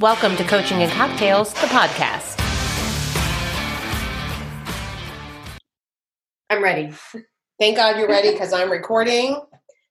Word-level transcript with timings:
Welcome 0.00 0.34
to 0.36 0.44
Coaching 0.44 0.82
and 0.82 0.90
Cocktails, 0.92 1.52
the 1.54 1.66
podcast. 1.66 2.36
I'm 6.48 6.62
ready. 6.62 6.92
Thank 7.58 7.76
God 7.76 7.98
you're 7.98 8.08
ready 8.08 8.32
because 8.32 8.52
I'm 8.52 8.70
recording. 8.70 9.38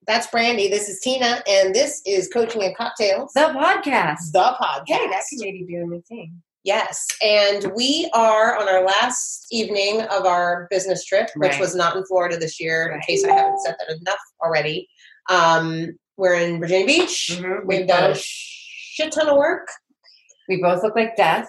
That's 0.07 0.25
Brandy. 0.27 0.67
This 0.67 0.89
is 0.89 0.99
Tina, 1.01 1.43
and 1.47 1.75
this 1.75 2.01
is 2.07 2.27
Coaching 2.29 2.63
and 2.63 2.75
Cocktails, 2.75 3.31
The 3.33 3.41
podcast. 3.55 4.31
the 4.33 4.55
podcast. 4.59 4.83
Hey, 4.87 5.07
that 5.09 5.23
could 5.29 5.39
maybe 5.41 5.63
be 5.67 5.75
a 5.75 5.83
new 5.85 6.01
thing. 6.07 6.41
Yes, 6.63 7.05
and 7.21 7.71
we 7.75 8.09
are 8.13 8.57
on 8.59 8.67
our 8.67 8.83
last 8.83 9.45
evening 9.51 10.01
of 10.01 10.25
our 10.25 10.67
business 10.71 11.05
trip, 11.05 11.29
which 11.35 11.51
Right. 11.51 11.59
was 11.59 11.75
not 11.75 11.95
in 11.95 12.03
Florida 12.05 12.37
this 12.37 12.59
year. 12.59 12.89
In 12.91 12.99
case 13.01 13.23
I 13.23 13.31
haven't 13.33 13.59
said 13.59 13.75
that 13.79 13.95
enough 13.95 14.19
already, 14.43 14.89
um, 15.29 15.97
we're 16.17 16.33
in 16.33 16.59
Virginia 16.59 16.87
Beach. 16.87 17.31
Mhm. 17.33 17.65
We've 17.65 17.87
done 17.87 18.11
a 18.11 18.15
shit 18.15 19.11
ton 19.11 19.29
of 19.29 19.37
work. 19.37 19.67
We 20.49 20.61
both 20.61 20.83
look 20.83 20.95
like 20.95 21.15
death. 21.15 21.47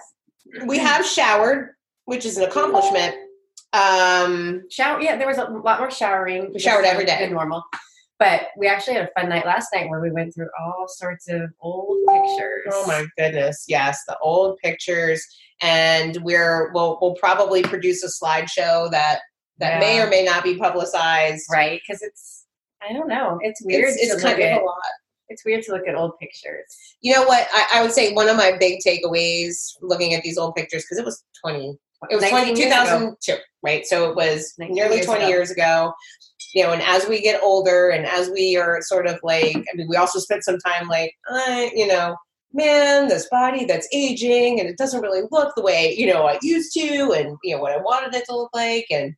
We 0.65 0.77
have 0.77 1.05
showered, 1.05 1.75
which 2.05 2.25
is 2.25 2.37
an 2.37 2.43
accomplishment. 2.43 3.15
Um, 3.73 4.63
Shower. 4.69 5.01
Yeah, 5.01 5.17
there 5.17 5.27
was 5.27 5.37
a 5.37 5.45
lot 5.45 5.79
more 5.79 5.91
showering. 5.91 6.51
We 6.53 6.59
showered 6.59 6.85
every 6.85 7.05
day. 7.05 7.17
than 7.19 7.33
normal. 7.33 7.63
But 8.19 8.49
we 8.55 8.67
actually 8.67 8.97
had 8.97 9.05
a 9.05 9.19
fun 9.19 9.29
night 9.29 9.47
last 9.47 9.69
night 9.73 9.89
where 9.89 9.99
we 9.99 10.11
went 10.11 10.35
through 10.35 10.49
all 10.59 10.85
sorts 10.87 11.27
of 11.27 11.49
old 11.59 11.97
pictures. 12.07 12.71
Oh 12.71 12.85
my 12.85 13.07
goodness, 13.17 13.65
yes, 13.67 13.99
the 14.07 14.15
old 14.19 14.59
pictures, 14.59 15.25
and 15.59 16.17
we're 16.21 16.71
we'll 16.71 16.99
we'll 17.01 17.15
probably 17.15 17.63
produce 17.63 18.03
a 18.03 18.07
slideshow 18.07 18.91
that 18.91 19.21
that 19.57 19.79
may 19.79 19.99
or 19.99 20.07
may 20.07 20.23
not 20.23 20.43
be 20.43 20.55
publicized. 20.55 21.45
Right? 21.51 21.81
Because 21.81 22.03
it's 22.03 22.45
I 22.87 22.93
don't 22.93 23.07
know. 23.07 23.39
It's 23.41 23.59
weird. 23.63 23.85
It's, 23.89 23.97
it's 23.97 24.15
to 24.21 24.21
kind 24.21 24.39
of 24.39 24.61
a 24.61 24.65
lot. 24.65 24.77
It's 25.31 25.45
weird 25.45 25.63
to 25.63 25.71
look 25.71 25.87
at 25.87 25.95
old 25.95 26.19
pictures. 26.19 26.65
You 27.01 27.13
know 27.13 27.23
what? 27.23 27.47
I, 27.53 27.79
I 27.79 27.81
would 27.81 27.93
say 27.93 28.13
one 28.13 28.29
of 28.29 28.35
my 28.35 28.57
big 28.59 28.79
takeaways 28.85 29.75
looking 29.81 30.13
at 30.13 30.23
these 30.23 30.37
old 30.37 30.55
pictures 30.55 30.83
because 30.83 30.97
it 30.97 31.05
was 31.05 31.23
twenty. 31.43 31.77
It 32.09 32.15
was 32.15 32.27
20, 32.27 32.47
19 32.47 32.57
years 32.57 32.71
ago. 32.71 33.15
2002, 33.27 33.35
right? 33.61 33.85
So 33.85 34.09
it 34.09 34.15
was 34.15 34.55
nearly 34.57 34.95
years 34.95 35.05
20 35.05 35.21
ago. 35.21 35.29
years 35.29 35.51
ago. 35.51 35.93
You 36.55 36.63
know, 36.63 36.73
and 36.73 36.81
as 36.81 37.07
we 37.07 37.21
get 37.21 37.41
older 37.43 37.89
and 37.89 38.05
as 38.05 38.29
we 38.29 38.57
are 38.57 38.81
sort 38.81 39.05
of 39.07 39.19
like, 39.23 39.55
I 39.55 39.75
mean, 39.75 39.87
we 39.87 39.95
also 39.95 40.17
spent 40.17 40.43
some 40.43 40.57
time 40.57 40.87
like, 40.87 41.13
uh, 41.31 41.67
you 41.73 41.87
know, 41.87 42.15
man, 42.53 43.07
this 43.07 43.27
body 43.29 43.65
that's 43.65 43.87
aging 43.93 44.59
and 44.59 44.67
it 44.69 44.77
doesn't 44.77 45.01
really 45.01 45.23
look 45.31 45.53
the 45.55 45.61
way, 45.61 45.95
you 45.97 46.07
know, 46.07 46.25
I 46.27 46.37
used 46.41 46.73
to 46.73 47.13
and, 47.13 47.37
you 47.43 47.55
know, 47.55 47.61
what 47.61 47.71
I 47.71 47.77
wanted 47.77 48.13
it 48.13 48.25
to 48.25 48.35
look 48.35 48.51
like. 48.53 48.87
And 48.91 49.15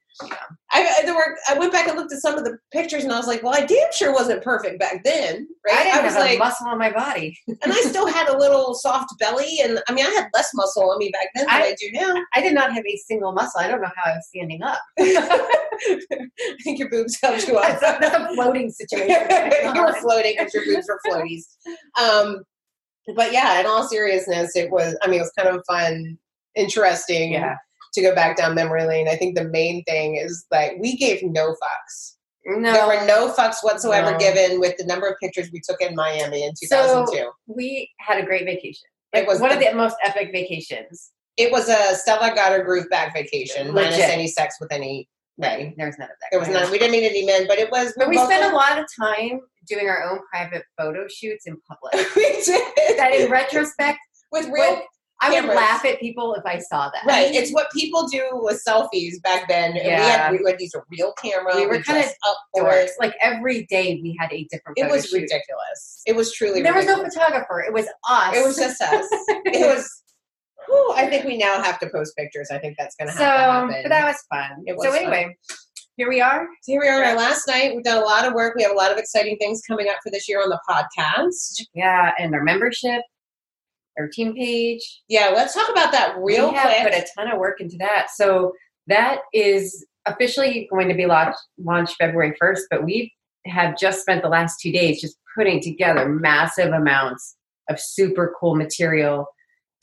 I, 0.71 0.99
I, 0.99 1.05
there 1.05 1.15
were, 1.15 1.37
I 1.49 1.57
went 1.57 1.71
back 1.71 1.87
and 1.87 1.97
looked 1.97 2.13
at 2.13 2.19
some 2.19 2.37
of 2.37 2.43
the 2.43 2.57
pictures 2.71 3.03
and 3.03 3.11
I 3.11 3.17
was 3.17 3.27
like, 3.27 3.41
well, 3.41 3.53
I 3.55 3.65
damn 3.65 3.91
sure 3.91 4.13
wasn't 4.13 4.43
perfect 4.43 4.79
back 4.79 5.03
then, 5.03 5.47
right? 5.65 5.77
I 5.79 5.83
didn't 5.83 6.03
was 6.05 6.13
have 6.13 6.25
like, 6.25 6.39
muscle 6.39 6.67
on 6.67 6.77
my 6.77 6.91
body. 6.91 7.37
and 7.47 7.73
I 7.73 7.81
still 7.81 8.07
had 8.07 8.29
a 8.29 8.37
little 8.37 8.75
soft 8.75 9.17
belly, 9.19 9.57
and 9.63 9.79
I 9.87 9.93
mean, 9.93 10.05
I 10.05 10.09
had 10.09 10.27
less 10.33 10.51
muscle 10.53 10.89
on 10.91 10.99
me 10.99 11.09
back 11.11 11.27
then 11.33 11.45
than 11.45 11.55
I, 11.55 11.67
I- 11.69 11.75
do 11.79 11.91
now. 11.91 12.23
I 12.33 12.41
did 12.41 12.53
not 12.53 12.71
have 12.73 12.85
a 12.85 12.95
single 12.97 13.31
muscle. 13.31 13.59
I 13.59 13.67
don't 13.67 13.81
know 13.81 13.89
how 13.95 14.11
I 14.11 14.15
was 14.15 14.27
standing 14.27 14.61
up. 14.61 14.79
I 14.99 16.27
think 16.63 16.79
your 16.79 16.89
boobs 16.89 17.17
helped 17.21 17.47
you 17.47 17.53
that's, 17.55 17.83
up. 17.83 17.97
a, 17.97 17.99
that's 18.01 18.15
a 18.15 18.35
floating 18.35 18.69
situation. 18.69 19.27
you 19.75 19.81
were 19.83 19.93
floating 19.93 20.35
because 20.37 20.53
your 20.53 20.65
boobs 20.65 20.87
were 20.87 20.99
floaties. 21.07 21.45
Um, 21.99 22.43
but 23.15 23.31
yeah, 23.33 23.59
in 23.59 23.65
all 23.65 23.87
seriousness, 23.87 24.55
it 24.55 24.71
was. 24.71 24.97
I 25.01 25.07
mean, 25.07 25.19
it 25.19 25.23
was 25.23 25.31
kind 25.37 25.49
of 25.55 25.63
fun, 25.67 26.17
interesting 26.55 27.33
yeah. 27.33 27.55
to 27.93 28.01
go 28.01 28.13
back 28.15 28.37
down 28.37 28.55
memory 28.55 28.85
lane. 28.85 29.07
I 29.07 29.15
think 29.15 29.35
the 29.35 29.45
main 29.45 29.83
thing 29.83 30.15
is 30.15 30.45
like 30.51 30.73
we 30.79 30.95
gave 30.97 31.21
no 31.23 31.49
fucks. 31.51 32.15
No. 32.45 32.73
There 32.73 32.87
were 32.87 33.05
no 33.05 33.31
fucks 33.33 33.63
whatsoever 33.63 34.11
No. 34.11 34.17
given 34.17 34.59
with 34.59 34.75
the 34.77 34.85
number 34.85 35.07
of 35.07 35.15
pictures 35.21 35.49
we 35.53 35.61
took 35.61 35.81
in 35.81 35.95
Miami 35.95 36.43
in 36.43 36.53
So- 36.57 37.05
2002. 37.05 37.31
we 37.47 37.89
had 37.99 38.17
a 38.21 38.25
great 38.25 38.43
vacation. 38.45 38.89
It 39.13 39.25
was 39.25 39.39
one 39.39 39.49
the- 39.51 39.65
of 39.65 39.71
the 39.71 39.77
most 39.77 39.95
epic 40.03 40.31
vacations. 40.33 41.11
it 41.37 41.51
was 41.51 41.69
a 41.69 41.95
Stella 41.95 42.35
got 42.35 42.51
her 42.51 42.63
groove 42.63 42.89
back 42.89 43.13
vacation, 43.13 43.73
minus 43.73 43.97
any 43.97 44.27
sex 44.27 44.57
with 44.59 44.71
any. 44.71 45.07
Right. 45.37 45.73
There 45.77 45.87
was 45.87 45.97
none 45.97 46.09
of 46.09 46.15
that. 46.21 46.27
There 46.31 46.39
was 46.39 46.49
none. 46.49 46.69
We 46.71 46.77
didn't 46.77 46.91
meet 46.91 47.05
any 47.09 47.25
men, 47.25 47.47
but 47.47 47.57
it 47.57 47.71
was. 47.71 47.93
But 47.97 48.07
we 48.09 48.17
spent 48.17 48.51
a 48.51 48.55
lot 48.55 48.77
of 48.77 48.85
time 48.99 49.39
doing 49.67 49.87
our 49.89 50.03
own 50.03 50.19
private 50.31 50.63
photo 50.77 51.07
shoots 51.07 51.47
in 51.47 51.57
public. 51.67 51.93
we 52.15 52.23
did. 52.43 52.97
that 52.97 53.13
in 53.13 53.31
retrospect, 53.31 53.99
with 54.31 54.47
real. 54.49 54.81
I 55.21 55.39
would 55.39 55.55
laugh 55.55 55.85
at 55.85 56.01
people 56.01 56.33
if 56.35 56.45
I 56.45 56.59
saw 56.59 56.89
that. 56.89 57.05
Right. 57.07 57.33
It's 57.33 57.51
what 57.51 57.71
people 57.71 58.07
do 58.09 58.23
with 58.33 58.61
selfies 58.67 59.21
back 59.23 59.47
then. 59.47 59.71
And 59.71 59.75
we, 59.75 59.89
Yeah. 59.89 60.01
had, 60.03 60.31
we 60.33 60.39
had 60.45 60.57
these 60.59 60.75
real 60.91 61.13
camera. 61.13 61.55
We 61.55 61.65
were 61.65 61.75
kinda 61.75 62.01
dressed 62.01 62.17
up 62.27 62.37
for 62.53 62.69
it. 62.73 62.91
Like 62.99 63.15
every 63.21 63.65
day 63.67 64.01
we 64.03 64.17
had 64.19 64.31
a 64.33 64.45
different. 64.51 64.77
It 64.77 64.91
was 64.91 65.05
shoot. 65.07 65.21
ridiculous. 65.21 66.01
It 66.05 66.15
was 66.17 66.33
truly 66.33 66.61
There 66.61 66.73
was 66.73 66.85
no 66.85 67.01
photographer. 67.01 67.61
It 67.61 67.71
was 67.71 67.87
us. 68.09 68.35
It 68.35 68.45
was 68.45 68.57
just 68.57 68.81
us. 68.81 69.05
it 69.09 69.75
was. 69.75 69.89
I 70.95 71.07
think 71.09 71.25
we 71.25 71.37
now 71.37 71.61
have 71.61 71.79
to 71.79 71.89
post 71.89 72.15
pictures. 72.15 72.49
I 72.51 72.57
think 72.59 72.75
that's 72.77 72.95
going 72.95 73.09
to 73.09 73.13
so, 73.13 73.23
happen. 73.23 73.75
but 73.83 73.89
that 73.89 74.05
was 74.05 74.17
fun. 74.29 74.63
It 74.65 74.75
was 74.75 74.85
so 74.85 74.91
fun. 74.91 75.01
anyway, 75.01 75.37
here 75.97 76.09
we 76.09 76.21
are. 76.21 76.47
So 76.61 76.71
here 76.71 76.81
we 76.81 76.87
are 76.87 77.03
on 77.03 77.09
our 77.09 77.17
last 77.17 77.47
night. 77.47 77.75
We've 77.75 77.83
done 77.83 78.01
a 78.01 78.05
lot 78.05 78.25
of 78.25 78.33
work. 78.33 78.55
We 78.55 78.63
have 78.63 78.71
a 78.71 78.75
lot 78.75 78.91
of 78.91 78.97
exciting 78.97 79.37
things 79.37 79.61
coming 79.67 79.87
up 79.89 79.97
for 80.03 80.11
this 80.11 80.27
year 80.27 80.41
on 80.41 80.49
the 80.49 80.59
podcast. 80.69 81.61
Yeah, 81.73 82.11
and 82.17 82.33
our 82.33 82.43
membership, 82.43 83.01
our 83.97 84.07
team 84.07 84.33
page. 84.33 85.01
Yeah, 85.07 85.31
let's 85.35 85.53
talk 85.53 85.69
about 85.69 85.91
that 85.91 86.15
real 86.19 86.49
we 86.49 86.57
have 86.57 86.69
quick. 86.69 86.83
put 86.83 86.93
a 86.93 87.07
ton 87.15 87.31
of 87.31 87.39
work 87.39 87.61
into 87.61 87.77
that. 87.77 88.07
So 88.15 88.53
that 88.87 89.19
is 89.33 89.85
officially 90.05 90.67
going 90.71 90.89
to 90.89 90.95
be 90.95 91.05
launched, 91.05 91.39
launched 91.57 91.95
February 91.97 92.35
1st, 92.41 92.61
but 92.69 92.83
we 92.83 93.13
have 93.45 93.77
just 93.77 94.01
spent 94.01 94.21
the 94.21 94.29
last 94.29 94.59
two 94.59 94.71
days 94.71 95.01
just 95.01 95.17
putting 95.35 95.61
together 95.61 96.07
massive 96.09 96.71
amounts 96.73 97.35
of 97.69 97.79
super 97.79 98.33
cool 98.39 98.55
material, 98.55 99.27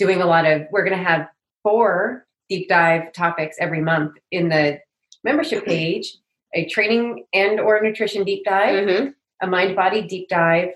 doing 0.01 0.23
a 0.23 0.27
lot 0.27 0.47
of, 0.47 0.63
we're 0.73 0.85
going 0.85 0.99
to 0.99 1.05
have 1.05 1.29
four 1.63 2.27
deep 2.49 2.69
dive 2.69 3.13
topics 3.13 3.57
every 3.61 3.83
month 3.83 4.13
in 4.33 4.49
the 4.49 4.81
membership 5.23 5.65
page, 5.65 6.17
a 6.55 6.67
training 6.69 7.27
and 7.33 7.61
or 7.61 7.81
nutrition 7.81 8.25
deep 8.25 8.45
dive, 8.45 8.89
Mm-hmm, 8.89 9.09
a 9.43 9.47
mind 9.47 9.77
body 9.77 10.03
deep 10.03 10.29
dive, 10.29 10.71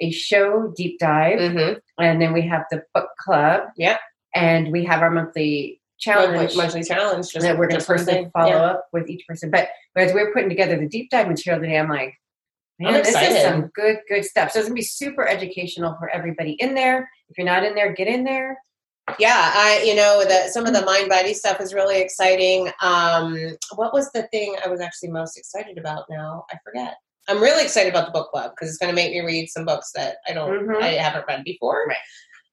a 0.00 0.10
show 0.10 0.72
deep 0.76 0.98
dive, 0.98 1.38
mm-hmm. 1.38 1.78
and 2.02 2.20
then 2.20 2.32
we 2.32 2.42
have 2.42 2.64
the 2.70 2.82
book 2.94 3.10
club. 3.18 3.64
Yep. 3.76 4.00
And 4.34 4.72
we 4.72 4.84
have 4.84 5.02
our 5.02 5.10
monthly 5.10 5.80
challenge 5.98 6.56
monthly 6.56 6.82
challenge. 6.82 7.32
Just 7.32 7.44
that 7.44 7.58
we're 7.58 7.68
going 7.68 7.80
to 7.80 7.86
personally 7.86 8.30
follow 8.32 8.50
Yeah. 8.50 8.62
up 8.62 8.88
with 8.92 9.08
each 9.10 9.26
person. 9.28 9.50
But, 9.50 9.68
as 9.96 10.14
we're 10.14 10.32
putting 10.32 10.48
together 10.48 10.78
the 10.78 10.88
deep 10.88 11.10
dive 11.10 11.28
material 11.28 11.60
today, 11.60 11.78
I'm 11.78 11.88
like, 11.88 12.14
man, 12.78 12.94
I'm 12.94 13.02
this 13.02 13.14
is 13.14 13.42
some 13.42 13.70
good, 13.74 13.98
good 14.08 14.24
stuff. 14.24 14.52
So 14.52 14.60
it's 14.60 14.68
going 14.68 14.76
to 14.76 14.80
be 14.80 14.82
super 14.82 15.26
educational 15.26 15.96
for 15.98 16.08
everybody 16.08 16.52
in 16.52 16.74
there. 16.74 17.10
If 17.28 17.36
you're 17.36 17.44
not 17.44 17.64
in 17.64 17.74
there, 17.74 17.92
get 17.92 18.08
in 18.08 18.24
there. 18.24 18.56
Yeah, 19.18 19.52
I 19.54 19.82
you 19.84 19.94
know 19.94 20.24
that 20.26 20.50
some 20.50 20.66
of 20.66 20.72
the 20.74 20.84
mind 20.84 21.08
body 21.08 21.34
stuff 21.34 21.60
is 21.60 21.74
really 21.74 22.00
exciting. 22.00 22.70
Um, 22.82 23.56
what 23.74 23.92
was 23.92 24.10
the 24.12 24.22
thing 24.28 24.56
I 24.64 24.68
was 24.68 24.80
actually 24.80 25.10
most 25.10 25.36
excited 25.38 25.78
about? 25.78 26.04
Now 26.10 26.44
I 26.52 26.56
forget. 26.64 26.94
I'm 27.28 27.40
really 27.40 27.62
excited 27.62 27.90
about 27.90 28.06
the 28.06 28.12
book 28.12 28.30
club 28.30 28.52
because 28.52 28.68
it's 28.68 28.78
going 28.78 28.90
to 28.90 28.94
make 28.94 29.12
me 29.12 29.20
read 29.20 29.48
some 29.48 29.64
books 29.64 29.92
that 29.94 30.16
I 30.26 30.32
don't, 30.32 30.66
Mhm. 30.66 30.82
I 30.82 30.94
haven't 30.94 31.26
read 31.28 31.44
before. 31.44 31.86
Right. 31.86 31.96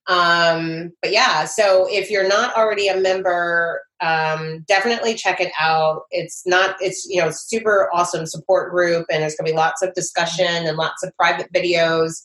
Um, 0.08 0.94
but 1.02 1.12
yeah, 1.12 1.46
so 1.46 1.88
if 1.90 2.10
you're 2.10 2.28
not 2.28 2.56
already 2.56 2.88
a 2.88 2.96
member, 2.98 3.82
um, 4.00 4.64
definitely 4.68 5.16
check 5.16 5.42
it 5.42 5.52
out. 5.60 6.04
It's 6.12 6.46
not, 6.46 6.76
it's 6.80 7.06
you 7.10 7.22
know, 7.22 7.30
super 7.32 7.90
awesome 7.94 8.26
support 8.26 8.72
group, 8.72 9.06
and 9.12 9.22
there's 9.22 9.36
going 9.36 9.48
to 9.48 9.52
be 9.52 9.58
lots 9.58 9.82
of 9.82 9.94
discussion 9.96 10.46
and 10.46 10.78
lots 10.78 11.04
of 11.04 11.16
private 11.18 11.52
videos, 11.54 12.24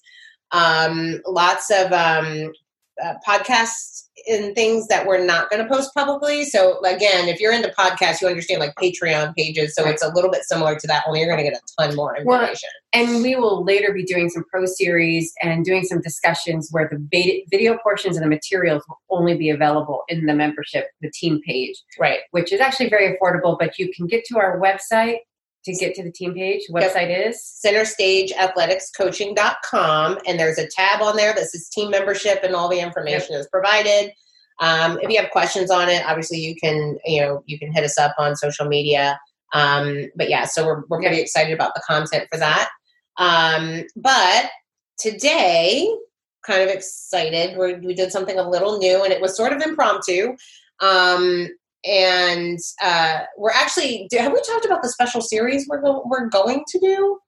um, 0.52 1.20
lots 1.26 1.70
of 1.70 1.92
um, 1.92 2.52
uh, 3.02 3.14
podcasts 3.26 4.01
and 4.28 4.54
things 4.54 4.88
that 4.88 5.06
we're 5.06 5.24
not 5.24 5.50
going 5.50 5.62
to 5.62 5.68
post 5.68 5.92
publicly. 5.94 6.44
So 6.44 6.80
again, 6.84 7.28
if 7.28 7.40
you're 7.40 7.52
into 7.52 7.68
podcasts, 7.70 8.20
you 8.20 8.28
understand 8.28 8.60
like 8.60 8.74
Patreon 8.76 9.34
pages. 9.34 9.74
So 9.74 9.86
it's 9.86 10.02
a 10.02 10.12
little 10.14 10.30
bit 10.30 10.42
similar 10.44 10.76
to 10.76 10.86
that, 10.86 11.04
only 11.06 11.20
you're 11.20 11.28
going 11.28 11.44
to 11.44 11.50
get 11.50 11.60
a 11.60 11.82
ton 11.82 11.96
more 11.96 12.16
Well, 12.24 12.40
information. 12.40 12.68
And 12.92 13.22
we 13.22 13.36
will 13.36 13.64
later 13.64 13.92
be 13.92 14.04
doing 14.04 14.28
some 14.28 14.44
pro 14.50 14.66
series 14.66 15.32
and 15.42 15.64
doing 15.64 15.84
some 15.84 16.00
discussions 16.00 16.68
where 16.70 16.88
the 16.90 17.42
video 17.50 17.78
portions 17.82 18.16
of 18.16 18.22
the 18.22 18.28
materials 18.28 18.82
will 18.88 18.98
only 19.10 19.36
be 19.36 19.50
available 19.50 20.02
in 20.08 20.26
the 20.26 20.34
membership, 20.34 20.88
the 21.00 21.10
team 21.10 21.40
page. 21.46 21.76
right. 21.98 22.20
which 22.32 22.52
is 22.52 22.60
actually 22.60 22.88
very 22.88 23.16
affordable, 23.16 23.58
but 23.58 23.78
you 23.78 23.92
can 23.92 24.06
get 24.06 24.24
to 24.26 24.38
our 24.38 24.60
website 24.60 25.18
to 25.64 25.72
get 25.74 25.94
to 25.94 26.02
the 26.02 26.10
team 26.10 26.34
page. 26.34 26.62
Website 26.70 27.28
is? 27.28 27.40
Centerstageathleticscoaching.com 27.64 30.18
and 30.26 30.38
there's 30.38 30.58
a 30.58 30.66
tab 30.66 31.00
on 31.02 31.16
there 31.16 31.32
that 31.34 31.48
says 31.48 31.68
team 31.68 31.90
membership 31.90 32.40
and 32.42 32.54
all 32.54 32.68
the 32.68 32.80
information 32.80 33.36
is 33.36 33.48
provided. 33.48 34.12
Um, 34.60 34.98
if 35.00 35.08
you 35.10 35.18
have 35.20 35.30
questions 35.30 35.70
on 35.70 35.88
it 35.88 36.04
obviously 36.06 36.36
you 36.38 36.54
can 36.56 36.98
you 37.04 37.22
know 37.22 37.42
you 37.46 37.58
can 37.58 37.72
hit 37.72 37.84
us 37.84 37.96
up 37.98 38.14
on 38.18 38.36
social 38.36 38.66
media. 38.66 39.18
Um, 39.54 40.10
but 40.16 40.28
yeah 40.28 40.44
so 40.44 40.66
we're, 40.66 40.82
we're 40.88 41.00
pretty 41.00 41.20
excited 41.20 41.52
about 41.52 41.74
the 41.74 41.82
content 41.86 42.26
for 42.30 42.38
that. 42.38 42.68
Um, 43.18 43.84
but 43.96 44.50
today 44.98 45.88
kind 46.44 46.62
of 46.62 46.68
excited 46.68 47.56
we 47.56 47.74
we 47.74 47.94
did 47.94 48.10
something 48.10 48.36
a 48.38 48.48
little 48.48 48.78
new 48.78 49.04
and 49.04 49.12
it 49.12 49.20
was 49.20 49.36
sort 49.36 49.52
of 49.52 49.62
impromptu. 49.62 50.36
Um, 50.80 51.48
and 51.84 52.58
uh, 52.82 53.20
we're 53.36 53.50
actually 53.50 54.08
have 54.12 54.32
we 54.32 54.40
talked 54.42 54.64
about 54.64 54.82
the 54.82 54.88
special 54.88 55.20
series 55.20 55.66
we're, 55.68 55.80
go- 55.82 56.02
we're 56.06 56.28
going 56.28 56.62
to 56.68 56.78
do 56.78 57.18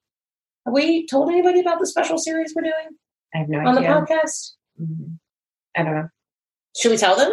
have 0.67 0.73
we 0.75 1.07
told 1.07 1.29
anybody 1.31 1.61
about 1.61 1.79
the 1.81 1.87
special 1.87 2.19
series 2.19 2.53
we're 2.55 2.63
doing 2.63 2.97
I 3.35 3.39
have 3.39 3.49
no 3.49 3.59
on 3.61 3.75
the 3.75 3.81
idea. 3.81 3.91
podcast 3.91 4.53
Mhm. 4.81 5.19
I 5.77 5.83
don't 5.83 5.95
know. 5.95 6.09
Should 6.77 6.91
we 6.91 6.97
tell 6.97 7.17
them 7.17 7.33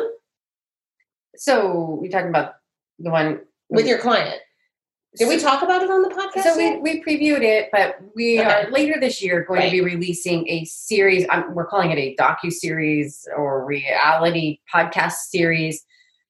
So 1.36 1.98
we 2.02 2.10
talking 2.10 2.30
about 2.30 2.54
the 3.00 3.10
one 3.10 3.42
with 3.70 3.88
your 3.88 3.98
client? 4.00 4.40
Did 5.18 5.28
we 5.28 5.38
talk 5.40 5.62
about 5.62 5.82
it 5.84 5.90
on 5.90 6.04
the 6.04 6.10
podcast? 6.10 6.44
So 6.44 6.56
we, 6.58 6.78
we 6.78 7.04
previewed 7.04 7.42
it, 7.44 7.70
but 7.72 7.98
we 8.16 8.40
Okay. 8.40 8.50
are 8.50 8.70
later 8.72 9.00
this 9.00 9.22
year 9.22 9.44
going 9.44 9.60
Right. 9.60 9.66
to 9.66 9.72
be 9.72 9.82
releasing 9.82 10.48
a 10.48 10.64
series. 10.66 11.26
Um, 11.30 11.54
we're 11.54 11.66
calling 11.68 11.92
it 11.92 11.98
a 11.98 12.16
docu 12.16 12.52
series 12.52 13.28
or 13.36 13.66
reality 13.66 14.60
podcast 14.74 15.14
series, 15.30 15.84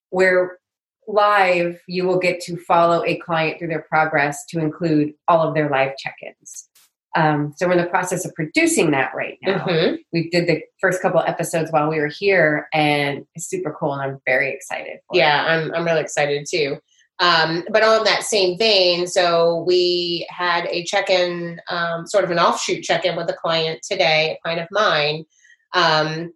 where 0.09 0.57
live 1.07 1.79
you 1.87 2.05
will 2.05 2.19
get 2.19 2.39
to 2.41 2.57
follow 2.57 3.03
a 3.05 3.17
client 3.17 3.59
through 3.59 3.67
their 3.67 3.85
progress 3.89 4.45
to 4.45 4.59
include 4.59 5.13
all 5.27 5.47
of 5.47 5.55
their 5.55 5.69
live 5.69 5.97
check-ins. 5.97 6.69
Um, 7.15 7.53
so 7.57 7.67
we're 7.67 7.73
in 7.73 7.79
the 7.79 7.89
process 7.89 8.23
of 8.23 8.33
producing 8.35 8.91
that 8.91 9.11
right 9.13 9.37
now. 9.41 9.65
Mhm. 9.65 9.97
We 10.13 10.29
did 10.29 10.47
the 10.47 10.61
first 10.79 11.01
couple 11.01 11.19
episodes 11.19 11.69
while 11.71 11.89
we 11.89 11.99
were 11.99 12.07
here, 12.07 12.67
and 12.73 13.25
it's 13.35 13.49
super 13.49 13.75
cool, 13.77 13.93
and 13.93 14.01
I'm 14.01 14.21
very 14.25 14.53
excited. 14.53 14.99
Yeah, 15.11 15.43
I'm 15.45 15.73
I'm 15.73 15.83
really 15.83 16.01
excited 16.01 16.45
too. 16.49 16.77
Um, 17.19 17.65
but 17.69 17.83
on 17.83 18.05
that 18.05 18.23
same 18.23 18.57
vein, 18.57 19.07
so 19.07 19.63
we 19.67 20.25
had 20.29 20.65
a 20.67 20.83
check-in, 20.85 21.59
um, 21.67 22.07
sort 22.07 22.23
of 22.23 22.31
an 22.31 22.39
offshoot 22.39 22.81
check-in 22.81 23.15
with 23.15 23.29
a 23.29 23.33
client 23.33 23.81
today, 23.83 24.31
a 24.31 24.39
client 24.41 24.61
of 24.61 24.67
mine, 24.71 25.25
um, 25.73 26.33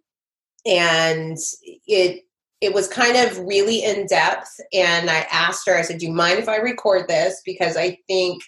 and 0.66 1.38
it 1.86 2.22
it 2.60 2.72
was 2.72 2.88
kind 2.88 3.16
of 3.16 3.38
really 3.40 3.82
in 3.84 4.06
depth. 4.06 4.48
And 4.72 5.10
I 5.10 5.26
asked 5.30 5.66
her, 5.66 5.76
I 5.76 5.82
said, 5.82 5.98
"Do 5.98 6.06
you 6.06 6.12
mind 6.12 6.38
if 6.38 6.48
I 6.48 6.56
record 6.56 7.08
this? 7.08 7.40
Because 7.44 7.76
I 7.76 7.98
think 8.06 8.42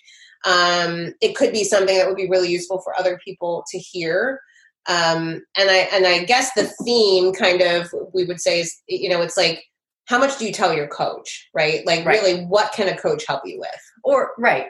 um, 0.45 1.13
it 1.21 1.37
could 1.37 1.53
be 1.53 1.65
something 1.65 1.97
that 1.97 2.07
would 2.07 2.17
be 2.17 2.29
really 2.29 2.51
useful 2.51 2.81
for 2.81 2.99
other 2.99 3.19
people 3.25 3.65
to 3.71 3.79
hear." 3.79 4.41
Um, 4.89 5.43
and 5.57 5.71
I 5.71 5.89
and 5.93 6.07
I 6.07 6.25
guess 6.25 6.53
the 6.55 6.71
theme, 6.85 7.33
kind 7.35 7.61
of, 7.61 7.93
we 8.15 8.25
would 8.25 8.41
say 8.41 8.61
is, 8.61 8.75
you 8.89 9.11
know, 9.11 9.21
it's 9.21 9.37
like 9.37 9.63
how 10.09 10.19
much 10.19 10.39
do 10.39 10.47
you 10.47 10.53
tell 10.53 10.73
your 10.73 10.89
coach 10.89 11.49
right 11.55 11.87
like 11.87 12.05
Right. 12.05 12.21
really 12.23 12.45
what 12.47 12.73
can 12.73 12.89
a 12.89 12.97
coach 12.97 13.25
help 13.29 13.43
you 13.45 13.61
with 13.61 13.81
or 14.05 14.33
right 14.39 14.67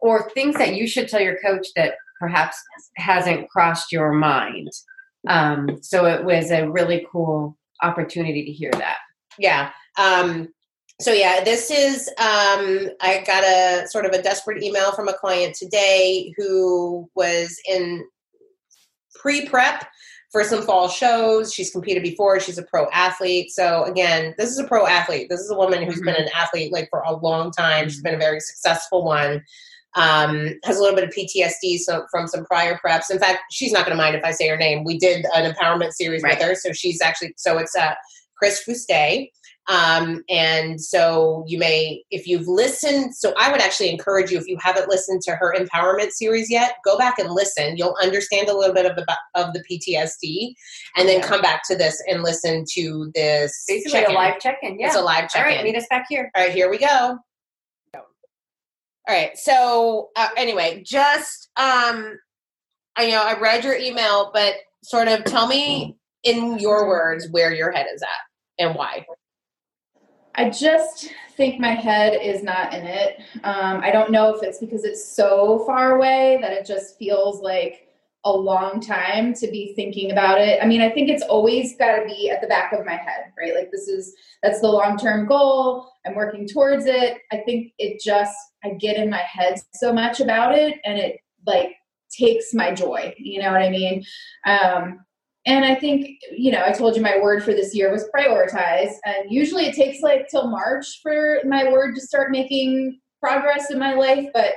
or 0.00 0.30
things 0.30 0.56
that 0.56 0.76
you 0.76 0.86
should 0.86 1.08
tell 1.08 1.20
your 1.20 1.38
coach 1.44 1.66
that 1.74 1.94
perhaps 2.20 2.56
hasn't 2.96 3.48
crossed 3.50 3.92
your 3.92 4.12
mind 4.12 4.70
um, 5.28 5.82
so 5.82 6.06
it 6.06 6.24
was 6.24 6.50
a 6.52 6.68
really 6.70 7.04
cool 7.10 7.58
opportunity 7.82 8.44
to 8.44 8.52
hear 8.52 8.70
that. 8.72 8.98
Yeah 9.38 9.70
um 9.98 10.48
so 11.00 11.12
yeah 11.12 11.42
this 11.44 11.70
is 11.70 12.08
um 12.18 12.88
i 13.00 13.22
got 13.26 13.44
a 13.44 13.86
sort 13.88 14.06
of 14.06 14.12
a 14.12 14.22
desperate 14.22 14.62
email 14.62 14.92
from 14.92 15.08
a 15.08 15.12
client 15.14 15.54
today 15.54 16.32
who 16.36 17.08
was 17.14 17.58
in 17.68 18.04
pre-prep 19.14 19.86
for 20.32 20.42
some 20.44 20.62
fall 20.62 20.88
shows. 20.88 21.54
She's 21.54 21.70
competed 21.70 22.02
before 22.02 22.40
she's 22.40 22.58
a 22.58 22.62
pro 22.64 22.88
athlete. 22.92 23.50
So 23.50 23.84
again 23.84 24.34
this 24.36 24.50
is 24.50 24.58
a 24.58 24.64
pro 24.64 24.86
athlete. 24.86 25.28
This 25.30 25.40
is 25.40 25.50
a 25.50 25.56
woman 25.56 25.82
who's 25.82 26.00
Mhm. 26.00 26.04
been 26.06 26.16
an 26.16 26.28
athlete 26.34 26.72
like 26.72 26.88
for 26.90 27.00
a 27.00 27.16
long 27.16 27.50
time. 27.52 27.88
She's 27.88 28.02
been 28.02 28.14
a 28.14 28.18
very 28.18 28.40
successful 28.40 29.04
one 29.04 29.42
um, 29.94 30.50
has 30.64 30.76
a 30.78 30.80
little 30.82 30.94
bit 30.96 31.04
of 31.04 31.14
PTSD 31.14 31.78
so, 31.78 32.04
from 32.10 32.26
some 32.26 32.44
prior 32.44 32.78
preps. 32.84 33.10
In 33.10 33.18
fact, 33.18 33.40
she's 33.50 33.72
not 33.72 33.86
going 33.86 33.96
to 33.96 34.02
mind 34.02 34.14
if 34.16 34.24
I 34.24 34.30
say 34.32 34.48
her 34.48 34.56
name. 34.56 34.84
We 34.84 34.98
did 34.98 35.24
an 35.34 35.50
empowerment 35.50 35.92
series 35.92 36.22
Right. 36.22 36.38
with 36.38 36.46
her, 36.46 36.54
so 36.54 36.72
she's 36.72 37.00
actually 37.00 37.32
so 37.36 37.56
it's 37.58 37.74
uh, 37.76 37.94
Chris 38.36 38.62
Fuste. 38.66 39.30
Um, 39.68 40.22
and 40.28 40.80
so 40.80 41.42
you 41.48 41.58
may, 41.58 42.04
if 42.12 42.28
you've 42.28 42.46
listened, 42.46 43.16
so 43.16 43.34
I 43.36 43.50
would 43.50 43.60
actually 43.60 43.90
encourage 43.90 44.30
you 44.30 44.38
if 44.38 44.46
you 44.46 44.56
haven't 44.60 44.88
listened 44.88 45.22
to 45.22 45.32
her 45.32 45.52
empowerment 45.58 46.12
series 46.12 46.48
yet, 46.48 46.74
go 46.84 46.96
back 46.96 47.18
and 47.18 47.30
listen. 47.32 47.76
You'll 47.76 47.96
understand 48.00 48.48
a 48.48 48.56
little 48.56 48.74
bit 48.74 48.86
of 48.86 48.94
the 48.94 49.04
of 49.34 49.52
the 49.54 49.64
PTSD, 49.68 50.54
and 50.96 51.08
then 51.08 51.18
Yeah. 51.18 51.26
come 51.26 51.40
back 51.42 51.62
to 51.68 51.74
this 51.74 52.00
and 52.08 52.22
listen 52.22 52.64
to 52.74 53.10
this. 53.14 53.64
basically 53.66 53.92
check-in. 54.00 54.14
a 54.14 54.18
live 54.18 54.38
check-in 54.38 54.78
yeah 54.78 54.86
It's 54.86 54.94
a 54.96 55.00
live 55.00 55.28
check-in. 55.30 55.54
right 55.56 55.64
meet 55.64 55.74
us 55.76 55.86
back 55.90 56.06
here 56.08 56.30
All 56.36 56.44
right, 56.44 56.52
here 56.52 56.70
we 56.70 56.78
go. 56.78 57.18
All 59.08 59.14
right, 59.14 59.36
so 59.38 60.10
uh, 60.16 60.28
anyway, 60.36 60.82
just 60.84 61.50
um, 61.56 62.18
I 62.96 63.08
know 63.08 63.22
I 63.22 63.38
read 63.38 63.62
your 63.62 63.76
email, 63.76 64.30
but 64.34 64.54
sort 64.82 65.06
of 65.06 65.24
tell 65.24 65.46
me 65.46 65.96
in 66.24 66.58
your 66.58 66.88
words 66.88 67.28
where 67.30 67.54
your 67.54 67.70
head 67.70 67.86
is 67.94 68.02
at 68.02 68.64
and 68.64 68.74
why. 68.74 69.06
I 70.34 70.50
just 70.50 71.12
think 71.36 71.60
my 71.60 71.70
head 71.70 72.18
is 72.20 72.42
not 72.42 72.74
in 72.74 72.84
it. 72.84 73.18
Um, 73.44 73.80
I 73.80 73.90
don't 73.90 74.10
know 74.10 74.34
if 74.34 74.42
it's 74.42 74.58
because 74.58 74.84
it's 74.84 75.04
so 75.04 75.64
far 75.66 75.96
away 75.96 76.38
that 76.40 76.52
it 76.52 76.66
just 76.66 76.98
feels 76.98 77.40
like 77.40 77.86
a 78.24 78.32
long 78.32 78.80
time 78.80 79.32
to 79.34 79.46
be 79.46 79.72
thinking 79.76 80.10
about 80.10 80.40
it. 80.40 80.58
I 80.60 80.66
mean, 80.66 80.82
I 80.82 80.90
think 80.90 81.08
it's 81.08 81.22
always 81.22 81.76
got 81.76 81.96
to 81.96 82.04
be 82.04 82.28
at 82.28 82.40
the 82.40 82.48
back 82.48 82.72
of 82.72 82.84
my 82.84 82.96
head, 82.96 83.32
right? 83.38 83.54
Like 83.54 83.70
this 83.70 83.86
is 83.86 84.14
that's 84.42 84.60
the 84.60 84.68
long-term 84.68 85.26
goal. 85.26 85.92
I'm 86.04 86.16
working 86.16 86.46
towards 86.48 86.86
it. 86.86 87.18
I 87.30 87.38
think 87.46 87.72
it 87.78 88.00
just 88.02 88.36
I 88.66 88.74
get 88.74 88.96
in 88.96 89.10
my 89.10 89.22
head 89.22 89.60
so 89.74 89.92
much 89.92 90.20
about 90.20 90.56
it 90.56 90.78
and 90.84 90.98
it 90.98 91.20
like 91.46 91.72
takes 92.10 92.54
my 92.54 92.72
joy. 92.72 93.14
You 93.18 93.40
know 93.40 93.52
what 93.52 93.62
I 93.62 93.70
mean? 93.70 94.04
Um, 94.46 95.00
and 95.46 95.64
I 95.64 95.76
think, 95.76 96.18
you 96.36 96.50
know, 96.50 96.64
I 96.64 96.72
told 96.72 96.96
you 96.96 97.02
my 97.02 97.18
word 97.20 97.44
for 97.44 97.52
this 97.52 97.74
year 97.74 97.92
was 97.92 98.08
prioritize. 98.14 98.92
And 99.04 99.30
usually 99.30 99.66
it 99.66 99.76
takes 99.76 100.00
like 100.02 100.28
till 100.28 100.48
March 100.48 101.00
for 101.02 101.38
my 101.44 101.70
word 101.70 101.94
to 101.94 102.00
start 102.00 102.32
making 102.32 102.98
progress 103.20 103.70
in 103.70 103.78
my 103.78 103.94
life. 103.94 104.26
But 104.34 104.54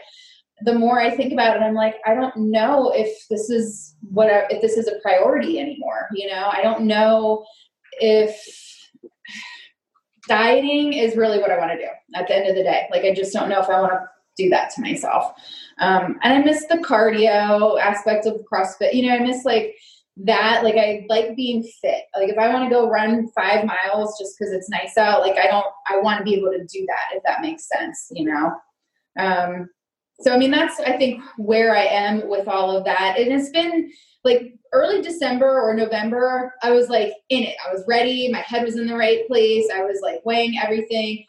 the 0.65 0.73
more 0.73 0.99
I 0.99 1.15
think 1.15 1.31
about 1.31 1.55
it, 1.55 1.61
I'm 1.61 1.75
like, 1.75 1.95
I 2.05 2.15
don't 2.15 2.35
know 2.35 2.91
if 2.93 3.15
this 3.29 3.49
is 3.49 3.95
what, 4.01 4.31
I, 4.31 4.47
if 4.49 4.61
this 4.61 4.77
is 4.77 4.87
a 4.87 4.99
priority 5.01 5.59
anymore. 5.59 6.07
You 6.13 6.27
know, 6.27 6.49
I 6.51 6.61
don't 6.63 6.85
know 6.85 7.45
if 7.99 8.68
dieting 10.29 10.93
is 10.93 11.17
really 11.17 11.39
what 11.39 11.51
I 11.51 11.57
want 11.57 11.71
to 11.71 11.77
do 11.77 11.89
at 12.15 12.27
the 12.27 12.35
end 12.35 12.47
of 12.47 12.55
the 12.55 12.63
day. 12.63 12.87
Like, 12.91 13.03
I 13.03 13.13
just 13.13 13.33
don't 13.33 13.49
know 13.49 13.59
if 13.59 13.67
I 13.67 13.81
want 13.81 13.93
to 13.93 14.07
do 14.37 14.49
that 14.51 14.71
to 14.75 14.81
myself. 14.81 15.33
Um, 15.79 16.17
and 16.23 16.33
I 16.33 16.37
miss 16.39 16.65
the 16.67 16.77
cardio 16.77 17.79
aspect 17.79 18.25
of 18.25 18.41
CrossFit. 18.51 18.93
You 18.93 19.07
know, 19.07 19.15
I 19.15 19.19
miss 19.19 19.43
like, 19.43 19.75
that 20.25 20.63
like 20.63 20.75
i 20.75 21.05
like 21.07 21.35
being 21.35 21.63
fit 21.63 22.03
like 22.13 22.27
if 22.27 22.37
i 22.37 22.51
want 22.53 22.65
to 22.65 22.69
go 22.69 22.89
run 22.89 23.29
five 23.29 23.63
miles 23.63 24.17
just 24.19 24.37
because 24.37 24.53
it's 24.53 24.69
nice 24.69 24.97
out 24.97 25.21
like 25.21 25.37
i 25.37 25.47
don't 25.47 25.65
i 25.87 25.97
want 26.01 26.17
to 26.17 26.25
be 26.25 26.35
able 26.35 26.51
to 26.51 26.65
do 26.65 26.85
that 26.87 27.15
if 27.15 27.23
that 27.23 27.41
makes 27.41 27.69
sense 27.69 28.09
you 28.11 28.25
know 28.25 28.51
um 29.17 29.69
so 30.19 30.33
i 30.33 30.37
mean 30.37 30.51
that's 30.51 30.79
i 30.81 30.97
think 30.97 31.23
where 31.37 31.73
i 31.73 31.83
am 31.83 32.27
with 32.27 32.49
all 32.49 32.75
of 32.75 32.83
that 32.83 33.17
and 33.17 33.31
it's 33.31 33.49
been 33.51 33.89
like 34.23 34.53
early 34.73 35.01
december 35.01 35.61
or 35.61 35.73
november 35.73 36.53
i 36.63 36.71
was 36.71 36.89
like 36.89 37.13
in 37.29 37.43
it 37.43 37.55
i 37.67 37.73
was 37.73 37.83
ready 37.87 38.29
my 38.31 38.39
head 38.39 38.63
was 38.63 38.77
in 38.77 38.87
the 38.87 38.95
right 38.95 39.27
place 39.27 39.67
i 39.73 39.81
was 39.81 39.99
like 40.01 40.19
weighing 40.25 40.57
everything 40.61 41.23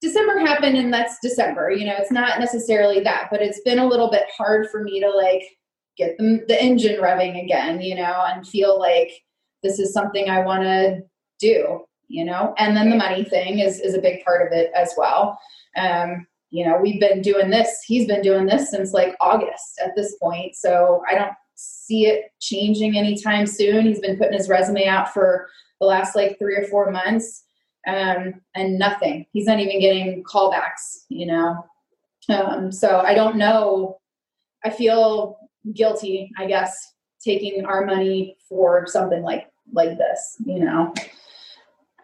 december 0.00 0.38
happened 0.38 0.76
and 0.76 0.92
that's 0.92 1.18
december 1.22 1.70
you 1.70 1.86
know 1.86 1.94
it's 1.96 2.10
not 2.10 2.40
necessarily 2.40 3.00
that 3.00 3.28
but 3.30 3.40
it's 3.40 3.60
been 3.60 3.78
a 3.78 3.86
little 3.86 4.10
bit 4.10 4.24
hard 4.36 4.68
for 4.70 4.82
me 4.82 5.00
to 5.00 5.08
like 5.08 5.42
get 5.96 6.16
the, 6.18 6.44
the 6.48 6.62
engine 6.62 7.00
revving 7.00 7.42
again, 7.42 7.80
you 7.80 7.94
know, 7.94 8.24
and 8.26 8.46
feel 8.46 8.78
like 8.78 9.12
this 9.62 9.78
is 9.78 9.92
something 9.92 10.28
I 10.28 10.42
want 10.42 10.62
to 10.62 11.02
do, 11.38 11.84
you 12.08 12.24
know. 12.24 12.54
And 12.58 12.76
then 12.76 12.90
the 12.90 12.96
money 12.96 13.24
thing 13.24 13.58
is 13.58 13.80
is 13.80 13.94
a 13.94 14.00
big 14.00 14.24
part 14.24 14.46
of 14.46 14.52
it 14.52 14.70
as 14.74 14.94
well. 14.96 15.38
Um, 15.76 16.26
you 16.50 16.66
know, 16.66 16.78
we've 16.80 17.00
been 17.00 17.22
doing 17.22 17.50
this. 17.50 17.82
He's 17.86 18.06
been 18.06 18.22
doing 18.22 18.46
this 18.46 18.70
since 18.70 18.92
like 18.92 19.14
August 19.20 19.80
at 19.82 19.94
this 19.96 20.16
point, 20.20 20.54
so 20.54 21.02
I 21.10 21.14
don't 21.14 21.32
see 21.62 22.06
it 22.06 22.32
changing 22.40 22.96
anytime 22.96 23.46
soon. 23.46 23.86
He's 23.86 24.00
been 24.00 24.16
putting 24.16 24.36
his 24.36 24.48
resume 24.48 24.86
out 24.86 25.12
for 25.12 25.48
the 25.80 25.86
last 25.86 26.14
like 26.14 26.38
three 26.38 26.56
or 26.56 26.64
four 26.64 26.90
months, 26.90 27.44
um, 27.86 28.34
and 28.54 28.78
nothing. 28.78 29.26
He's 29.32 29.46
not 29.46 29.60
even 29.60 29.80
getting 29.80 30.22
callbacks, 30.24 31.04
you 31.08 31.26
know. 31.26 31.64
Um, 32.28 32.70
so 32.70 33.00
I 33.00 33.14
don't 33.14 33.36
know. 33.36 33.98
I 34.64 34.70
feel 34.70 35.38
guilty, 35.74 36.30
I 36.38 36.46
guess, 36.46 36.94
taking 37.22 37.64
our 37.64 37.84
money 37.84 38.36
for 38.48 38.86
something 38.86 39.22
like 39.22 39.48
like 39.72 39.98
this, 39.98 40.36
you 40.44 40.60
know. 40.60 40.92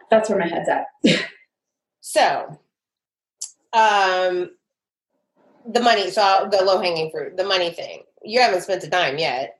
That's 0.09 0.29
where 0.29 0.39
my 0.39 0.47
head's 0.47 0.69
at. 0.69 0.85
So, 2.11 2.59
um, 3.71 4.49
the 5.71 5.79
money, 5.79 6.09
so 6.09 6.47
the 6.51 6.63
low 6.63 6.81
hanging 6.81 7.11
fruit, 7.11 7.37
the 7.37 7.43
money 7.43 7.69
thing. 7.69 8.01
You 8.23 8.41
haven't 8.41 8.61
spent 8.61 8.83
a 8.83 8.87
dime 8.89 9.17
yet. 9.17 9.59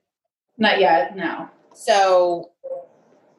Not 0.57 0.79
yet, 0.79 1.15
no. 1.15 1.49
So, 1.73 2.51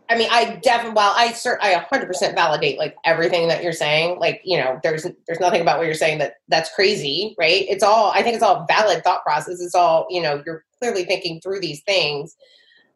I 0.08 0.16
mean, 0.16 0.28
I 0.30 0.58
definitely, 0.62 0.94
while 0.94 1.12
I 1.14 1.28
cert, 1.28 1.58
I 1.60 1.74
100% 1.74 2.34
validate 2.34 2.78
like 2.78 2.96
everything 3.04 3.48
that 3.48 3.62
you're 3.62 3.72
saying. 3.72 4.18
Like, 4.18 4.40
you 4.44 4.58
know, 4.58 4.80
there's 4.82 5.06
there's 5.26 5.40
nothing 5.40 5.60
about 5.60 5.78
what 5.78 5.86
you're 5.86 5.94
saying 5.94 6.18
that 6.18 6.36
that's 6.48 6.74
crazy, 6.74 7.34
right? 7.38 7.66
It's 7.68 7.84
all, 7.84 8.10
I 8.12 8.22
think 8.22 8.34
it's 8.34 8.42
all 8.42 8.64
valid 8.66 9.04
thought 9.04 9.22
process. 9.22 9.60
It's 9.60 9.74
all, 9.74 10.06
you 10.10 10.22
know, 10.22 10.42
you're 10.46 10.64
clearly 10.80 11.04
thinking 11.04 11.40
through 11.40 11.60
these 11.60 11.82
things. 11.82 12.34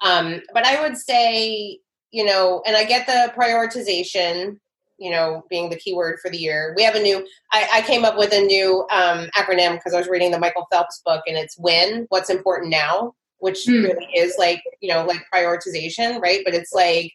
Um, 0.00 0.40
but 0.52 0.64
I 0.66 0.81
would 0.83 0.97
say, 0.97 1.78
you 2.11 2.25
know, 2.25 2.62
and 2.66 2.76
I 2.76 2.85
get 2.85 3.07
the 3.07 3.33
prioritization, 3.38 4.59
you 4.99 5.11
know, 5.11 5.45
being 5.51 5.71
the 5.71 5.77
keyword 5.77 6.19
for 6.21 6.31
the 6.31 6.39
year. 6.39 6.73
We 6.77 6.83
have 6.85 6.95
a 6.95 7.03
new, 7.03 7.27
I, 7.53 7.69
I 7.75 7.83
came 7.83 8.05
up 8.05 8.17
with 8.17 8.33
a 8.33 8.41
new 8.41 8.87
um, 8.91 9.29
acronym 9.37 9.75
because 9.75 9.95
I 9.95 9.99
was 9.99 10.09
reading 10.09 10.31
the 10.31 10.39
Michael 10.39 10.67
Phelps 10.71 11.03
book 11.05 11.23
and 11.27 11.37
it's 11.37 11.59
WIN, 11.59 12.07
What's 12.11 12.31
Important 12.31 12.71
Now, 12.71 13.15
which 13.39 13.65
Hmm. 13.67 13.83
really 13.83 14.09
is 14.15 14.37
like, 14.39 14.63
you 14.81 14.89
know, 14.89 15.05
like 15.05 15.25
prioritization, 15.33 16.21
right? 16.21 16.43
But 16.45 16.55
it's 16.55 16.73
like, 16.73 17.13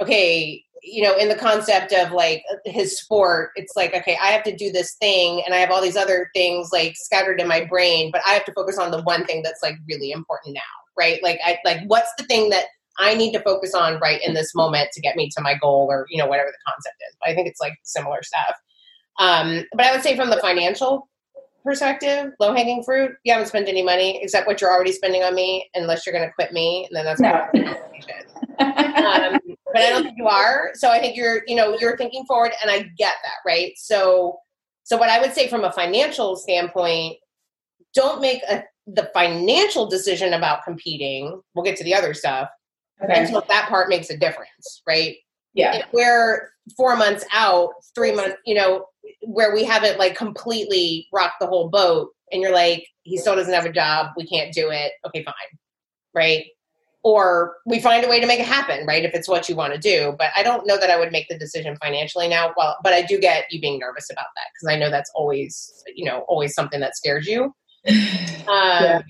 okay, 0.00 0.64
you 0.82 1.02
know, 1.02 1.16
in 1.16 1.28
the 1.28 1.36
concept 1.36 1.92
of 1.92 2.10
like 2.10 2.42
his 2.64 2.98
sport, 2.98 3.50
it's 3.54 3.76
like, 3.76 3.94
okay, 3.94 4.18
I 4.20 4.28
have 4.28 4.42
to 4.44 4.56
do 4.56 4.72
this 4.72 4.94
thing 4.94 5.42
and 5.44 5.54
I 5.54 5.58
have 5.58 5.70
all 5.70 5.80
these 5.80 5.96
other 5.96 6.28
things 6.34 6.70
like 6.72 6.94
scattered 6.96 7.40
in 7.40 7.46
my 7.46 7.64
brain, 7.64 8.10
but 8.10 8.22
I 8.26 8.30
have 8.30 8.44
to 8.46 8.52
focus 8.52 8.78
on 8.78 8.90
the 8.90 9.02
one 9.02 9.24
thing 9.24 9.42
that's 9.42 9.62
like 9.62 9.76
really 9.88 10.10
important 10.10 10.54
now, 10.54 10.60
right? 10.98 11.22
Like, 11.22 11.38
I 11.44 11.58
like, 11.64 11.82
what's 11.86 12.12
the 12.18 12.24
thing 12.24 12.48
that 12.50 12.64
I 12.98 13.14
need 13.14 13.32
to 13.32 13.40
focus 13.40 13.74
on 13.74 13.98
right 14.00 14.20
in 14.24 14.34
this 14.34 14.54
moment 14.54 14.90
to 14.92 15.00
get 15.00 15.16
me 15.16 15.28
to 15.36 15.42
my 15.42 15.54
goal 15.60 15.86
or, 15.90 16.06
you 16.10 16.18
know, 16.18 16.26
whatever 16.26 16.48
the 16.48 16.70
concept 16.70 16.96
is. 17.08 17.16
But 17.20 17.30
I 17.30 17.34
think 17.34 17.48
it's 17.48 17.60
like 17.60 17.74
similar 17.82 18.22
stuff. 18.22 18.56
Um, 19.18 19.64
but 19.74 19.86
I 19.86 19.92
would 19.92 20.02
say 20.02 20.16
from 20.16 20.30
the 20.30 20.38
financial 20.38 21.08
perspective, 21.64 22.32
low 22.40 22.54
hanging 22.54 22.82
fruit, 22.82 23.12
you 23.24 23.32
haven't 23.32 23.48
spent 23.48 23.68
any 23.68 23.82
money 23.82 24.20
except 24.22 24.46
what 24.46 24.60
you're 24.60 24.72
already 24.72 24.92
spending 24.92 25.22
on 25.22 25.34
me, 25.34 25.68
unless 25.74 26.04
you're 26.06 26.14
going 26.14 26.26
to 26.26 26.34
quit 26.34 26.52
me, 26.52 26.88
and 26.90 26.96
then 26.96 27.04
that's 27.04 27.20
No. 27.20 27.46
um, 28.58 29.38
but 29.72 29.82
I 29.82 29.90
don't 29.90 30.02
think 30.02 30.16
you 30.18 30.26
are. 30.26 30.70
So 30.74 30.90
I 30.90 30.98
think 30.98 31.16
you're, 31.16 31.42
you 31.46 31.56
know, 31.56 31.76
you're 31.78 31.96
thinking 31.96 32.24
forward, 32.26 32.52
and 32.62 32.70
I 32.70 32.80
get 32.98 33.14
that, 33.22 33.36
right? 33.46 33.72
So, 33.76 34.38
so 34.82 34.96
what 34.96 35.08
I 35.08 35.20
would 35.20 35.32
say 35.32 35.48
from 35.48 35.64
a 35.64 35.72
financial 35.72 36.36
standpoint, 36.36 37.16
don't 37.94 38.20
make 38.20 38.42
a 38.48 38.64
the 38.88 39.08
financial 39.14 39.86
decision 39.86 40.32
about 40.32 40.64
competing. 40.64 41.40
We'll 41.54 41.64
get 41.64 41.76
to 41.76 41.84
the 41.84 41.94
other 41.94 42.14
stuff 42.14 42.48
okay. 43.02 43.22
until 43.22 43.44
that 43.48 43.68
part 43.68 43.88
makes 43.88 44.10
a 44.10 44.16
difference, 44.16 44.82
right? 44.86 45.16
Yeah. 45.54 45.76
if 45.76 45.86
we're 45.92 46.50
four 46.76 46.96
months 46.96 47.24
out, 47.32 47.70
three 47.94 48.12
months, 48.12 48.36
you 48.46 48.54
know, 48.54 48.86
where 49.22 49.54
we 49.54 49.64
haven't 49.64 49.98
like 49.98 50.16
completely 50.16 51.08
rocked 51.12 51.40
the 51.40 51.46
whole 51.46 51.68
boat, 51.68 52.10
and 52.30 52.40
you're 52.40 52.52
like, 52.52 52.86
he 53.02 53.18
still 53.18 53.36
doesn't 53.36 53.52
have 53.52 53.66
a 53.66 53.72
job, 53.72 54.12
we 54.16 54.26
can't 54.26 54.52
do 54.52 54.70
it. 54.70 54.92
Okay, 55.06 55.22
fine, 55.22 55.34
right? 56.14 56.44
Or 57.04 57.56
we 57.66 57.80
find 57.80 58.04
a 58.04 58.08
way 58.08 58.20
to 58.20 58.26
make 58.26 58.38
it 58.38 58.46
happen, 58.46 58.86
right? 58.86 59.04
If 59.04 59.12
it's 59.12 59.28
what 59.28 59.48
you 59.48 59.56
want 59.56 59.74
to 59.74 59.78
do. 59.78 60.14
But 60.18 60.30
I 60.36 60.44
don't 60.44 60.66
know 60.66 60.78
that 60.78 60.88
I 60.88 60.98
would 60.98 61.10
make 61.10 61.28
the 61.28 61.36
decision 61.36 61.76
financially 61.82 62.28
now. 62.28 62.54
Well, 62.56 62.76
but 62.82 62.92
I 62.92 63.02
do 63.02 63.18
get 63.18 63.52
you 63.52 63.60
being 63.60 63.80
nervous 63.80 64.08
about 64.10 64.26
that 64.36 64.46
because 64.54 64.72
I 64.72 64.78
know 64.78 64.88
that's 64.88 65.10
always, 65.14 65.82
you 65.94 66.04
know, 66.04 66.20
always 66.28 66.54
something 66.54 66.78
that 66.80 66.96
scares 66.96 67.26
you. 67.26 67.52
Um, 68.48 69.02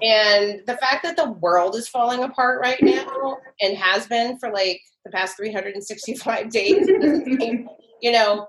And 0.00 0.62
the 0.66 0.76
fact 0.76 1.02
that 1.02 1.16
the 1.16 1.32
world 1.32 1.74
is 1.74 1.88
falling 1.88 2.22
apart 2.22 2.60
right 2.60 2.80
now 2.80 3.38
and 3.60 3.76
has 3.76 4.06
been 4.06 4.38
for 4.38 4.50
like 4.52 4.80
the 5.04 5.10
past 5.10 5.36
365 5.36 6.50
days, 6.50 6.86
you 8.00 8.12
know, 8.12 8.46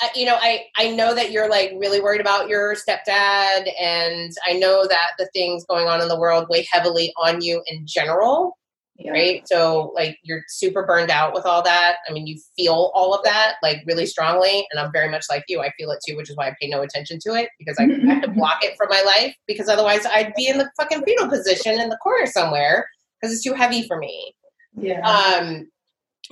I, 0.00 0.10
you 0.14 0.24
know, 0.26 0.36
I 0.40 0.66
I 0.78 0.90
know 0.90 1.14
that 1.14 1.30
you're 1.30 1.48
like 1.48 1.72
really 1.78 2.00
worried 2.00 2.20
about 2.20 2.48
your 2.48 2.74
stepdad, 2.74 3.70
and 3.78 4.32
I 4.46 4.54
know 4.54 4.86
that 4.86 5.10
the 5.18 5.28
things 5.34 5.64
going 5.66 5.88
on 5.88 6.00
in 6.00 6.08
the 6.08 6.18
world 6.18 6.46
weigh 6.48 6.66
heavily 6.70 7.12
on 7.16 7.42
you 7.42 7.62
in 7.66 7.86
general, 7.86 8.56
Yeah. 9.02 9.12
right? 9.12 9.42
So 9.46 9.92
like 9.94 10.18
you're 10.22 10.42
super 10.48 10.84
burned 10.84 11.10
out 11.10 11.32
with 11.32 11.46
all 11.46 11.62
that. 11.62 11.96
I 12.06 12.12
mean, 12.12 12.26
you 12.26 12.38
feel 12.56 12.92
all 12.94 13.14
of 13.14 13.24
that 13.24 13.54
like 13.62 13.82
really 13.86 14.04
strongly, 14.04 14.66
and 14.70 14.78
I'm 14.78 14.92
very 14.92 15.08
much 15.08 15.24
like 15.30 15.44
you. 15.48 15.62
I 15.62 15.70
feel 15.78 15.90
it 15.90 16.00
too, 16.06 16.16
which 16.16 16.28
is 16.28 16.36
why 16.36 16.48
I 16.48 16.56
pay 16.60 16.68
no 16.68 16.82
attention 16.82 17.18
to 17.22 17.34
it 17.34 17.48
because 17.58 17.78
I 17.78 17.84
have 18.12 18.22
to 18.22 18.28
block 18.28 18.62
it 18.62 18.76
from 18.76 18.88
my 18.90 19.02
life 19.02 19.34
because 19.46 19.68
otherwise 19.68 20.04
I'd 20.04 20.34
be 20.34 20.48
in 20.48 20.58
the 20.58 20.70
fucking 20.78 21.02
fetal 21.04 21.28
position 21.28 21.80
in 21.80 21.88
the 21.88 21.96
corner 22.02 22.26
somewhere 22.26 22.86
because 23.20 23.34
it's 23.34 23.44
too 23.44 23.54
heavy 23.54 23.86
for 23.86 23.96
me. 23.96 24.34
Yeah. 24.76 25.00
Um, 25.00 25.70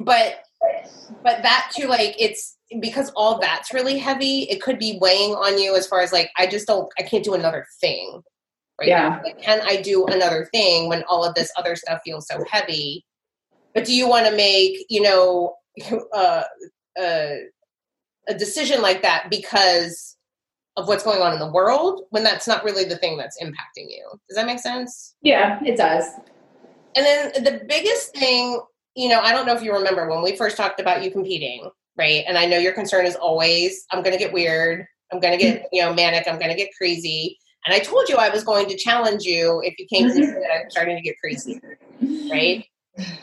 but 0.01 0.43
but 1.23 1.43
that 1.43 1.71
too, 1.75 1.87
like 1.87 2.15
it's 2.19 2.57
because 2.81 3.11
all 3.17 3.39
that's 3.39 3.73
really 3.73 3.99
heavy. 3.99 4.43
It 4.43 4.61
could 4.61 4.79
be 4.79 4.99
weighing 5.01 5.33
on 5.33 5.59
you 5.59 5.75
as 5.75 5.87
far 5.87 6.01
as 6.01 6.13
like 6.13 6.31
I 6.37 6.47
just 6.47 6.67
don't, 6.67 6.89
I 6.99 7.03
can't 7.03 7.25
do 7.25 7.35
another 7.35 7.67
thing. 7.81 8.23
Right 8.79 8.89
Yeah. 8.89 9.09
now. 9.09 9.21
Like, 9.25 9.43
can 9.43 9.61
I 9.63 9.81
do 9.83 10.07
another 10.07 10.49
thing 10.53 10.89
when 10.89 11.03
all 11.09 11.25
of 11.25 11.35
this 11.35 11.51
other 11.57 11.75
stuff 11.75 12.01
feels 12.05 12.27
so 12.29 12.45
heavy? 12.49 13.05
But 13.75 13.85
do 13.85 13.95
you 13.95 14.09
want 14.09 14.27
to 14.27 14.37
make 14.37 14.85
you 14.89 15.03
know 15.03 15.57
uh, 16.13 16.45
uh, 17.01 17.35
a 18.29 18.35
decision 18.37 18.83
like 18.83 19.03
that 19.03 19.29
because 19.31 20.17
of 20.77 20.87
what's 20.87 21.03
going 21.03 21.21
on 21.21 21.33
in 21.33 21.41
the 21.41 21.51
world 21.51 22.03
when 22.11 22.23
that's 22.23 22.47
not 22.47 22.63
really 22.63 22.85
the 22.85 22.97
thing 22.97 23.17
that's 23.17 23.43
impacting 23.43 23.89
you? 23.89 24.09
Does 24.29 24.37
that 24.37 24.47
make 24.47 24.61
sense? 24.61 25.17
yeah, 25.23 25.59
it 25.65 25.77
does. 25.77 26.05
And 26.95 27.05
then 27.05 27.45
the 27.45 27.65
biggest 27.69 28.15
thing, 28.17 28.61
you 28.95 29.09
know, 29.09 29.21
I 29.21 29.33
don't 29.33 29.47
know 29.47 29.55
if 29.55 29.63
you 29.63 29.73
remember 29.73 30.09
when 30.09 30.23
we 30.23 30.37
first 30.37 30.57
talked 30.57 30.81
about 30.81 31.03
you 31.03 31.11
competing, 31.11 31.69
right? 31.97 32.25
And 32.27 32.39
I 32.39 32.47
know 32.47 32.59
your 32.59 32.73
concern 32.73 33.07
is 33.07 33.17
always, 33.17 33.85
I'm 33.93 34.03
going 34.03 34.17
to 34.17 34.19
get 34.19 34.33
weird. 34.33 34.87
I'm 35.13 35.21
going 35.21 35.37
to 35.37 35.39
get, 35.39 35.67
you 35.73 35.83
know, 35.83 35.95
manic. 35.95 36.27
I'm 36.27 36.39
going 36.39 36.51
to 36.51 36.57
get 36.57 36.71
crazy. 36.77 37.39
And 37.67 37.75
I 37.75 37.81
told 37.81 38.09
you 38.09 38.17
I 38.17 38.29
was 38.29 38.45
going 38.45 38.69
to 38.69 38.77
challenge 38.77 39.25
you 39.25 39.61
if 39.65 39.79
you 39.79 39.87
came 39.87 40.09
to 40.09 40.15
mm-hmm. 40.15 40.21
me 40.21 40.27
that 40.27 40.65
I'm 40.65 40.71
starting 40.71 40.97
to 40.97 41.03
get 41.03 41.17
crazy, 41.21 41.61
mm-hmm. 42.03 42.31
right? 42.31 42.65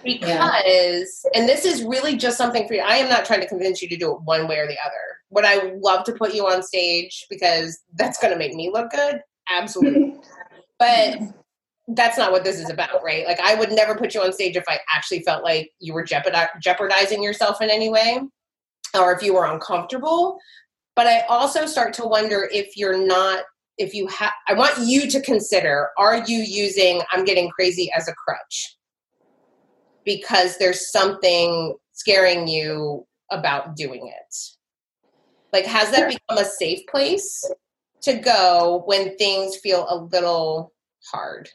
Because, 0.04 1.26
and 1.34 1.50
this 1.50 1.66
is 1.66 1.84
really 1.84 2.16
just 2.16 2.38
something 2.38 2.68
for 2.68 2.76
you. 2.76 2.82
I 2.82 2.98
am 2.98 3.10
not 3.10 3.26
trying 3.26 3.42
to 3.42 3.48
convince 3.48 3.82
you 3.82 3.90
to 3.90 3.98
do 3.98 4.14
it 4.14 4.22
one 4.22 4.48
way 4.48 4.58
or 4.58 4.68
the 4.68 4.78
other. 4.86 4.94
Would 5.32 5.46
I 5.46 5.74
love 5.82 6.06
to 6.06 6.14
put 6.14 6.34
you 6.34 6.48
on 6.48 6.64
stage 6.64 7.26
because 7.30 7.80
that's 7.96 8.20
going 8.20 8.32
to 8.32 8.40
make 8.40 8.54
me 8.54 8.70
look 8.72 8.92
good? 8.92 9.20
Absolutely. 9.50 10.16
but 10.80 11.20
that's 11.90 12.18
not 12.18 12.32
what 12.32 12.44
this 12.44 12.60
is 12.60 12.70
about, 12.70 13.04
right? 13.04 13.26
Like, 13.26 13.40
I 13.40 13.56
would 13.56 13.72
never 13.72 13.96
put 13.96 14.14
you 14.14 14.22
on 14.22 14.34
stage 14.34 14.56
if 14.56 14.64
I 14.68 14.80
actually 14.94 15.22
felt 15.22 15.44
like 15.44 15.72
you 15.80 15.94
were 15.94 16.04
jeopardizing 16.04 17.22
yourself 17.22 17.62
in 17.62 17.70
any 17.70 17.90
way 17.90 18.22
or 18.98 19.14
if 19.14 19.22
you 19.22 19.34
were 19.34 19.46
uncomfortable. 19.46 20.40
But 20.96 21.08
I 21.08 21.22
also 21.22 21.66
start 21.66 21.94
to 21.96 22.06
wonder 22.06 22.50
if 22.52 22.78
you're 22.78 23.06
not, 23.06 23.44
if 23.78 23.94
you 23.94 24.08
have, 24.08 24.32
I 24.48 24.54
want 24.54 24.78
you 24.80 25.10
to 25.10 25.22
consider 25.22 25.90
are 25.98 26.24
you 26.28 26.40
using 26.40 27.02
I'm 27.12 27.26
getting 27.26 27.50
crazy 27.50 27.92
as 27.96 28.08
a 28.08 28.14
crutch? 28.14 28.78
Because 30.04 30.58
there's 30.58 30.92
something 30.92 31.76
scaring 31.94 32.48
you 32.48 33.06
about 33.32 33.76
doing 33.76 34.08
it. 34.08 34.36
Like, 35.52 35.66
has 35.66 35.92
that 35.92 36.10
become 36.10 36.44
a 36.44 36.46
safe 36.46 36.86
place 36.88 37.50
to 38.02 38.14
go 38.14 38.84
when 38.86 39.18
things 39.18 39.58
feel 39.58 39.88
a 39.90 39.96
little 39.96 40.74
hard? 41.12 41.50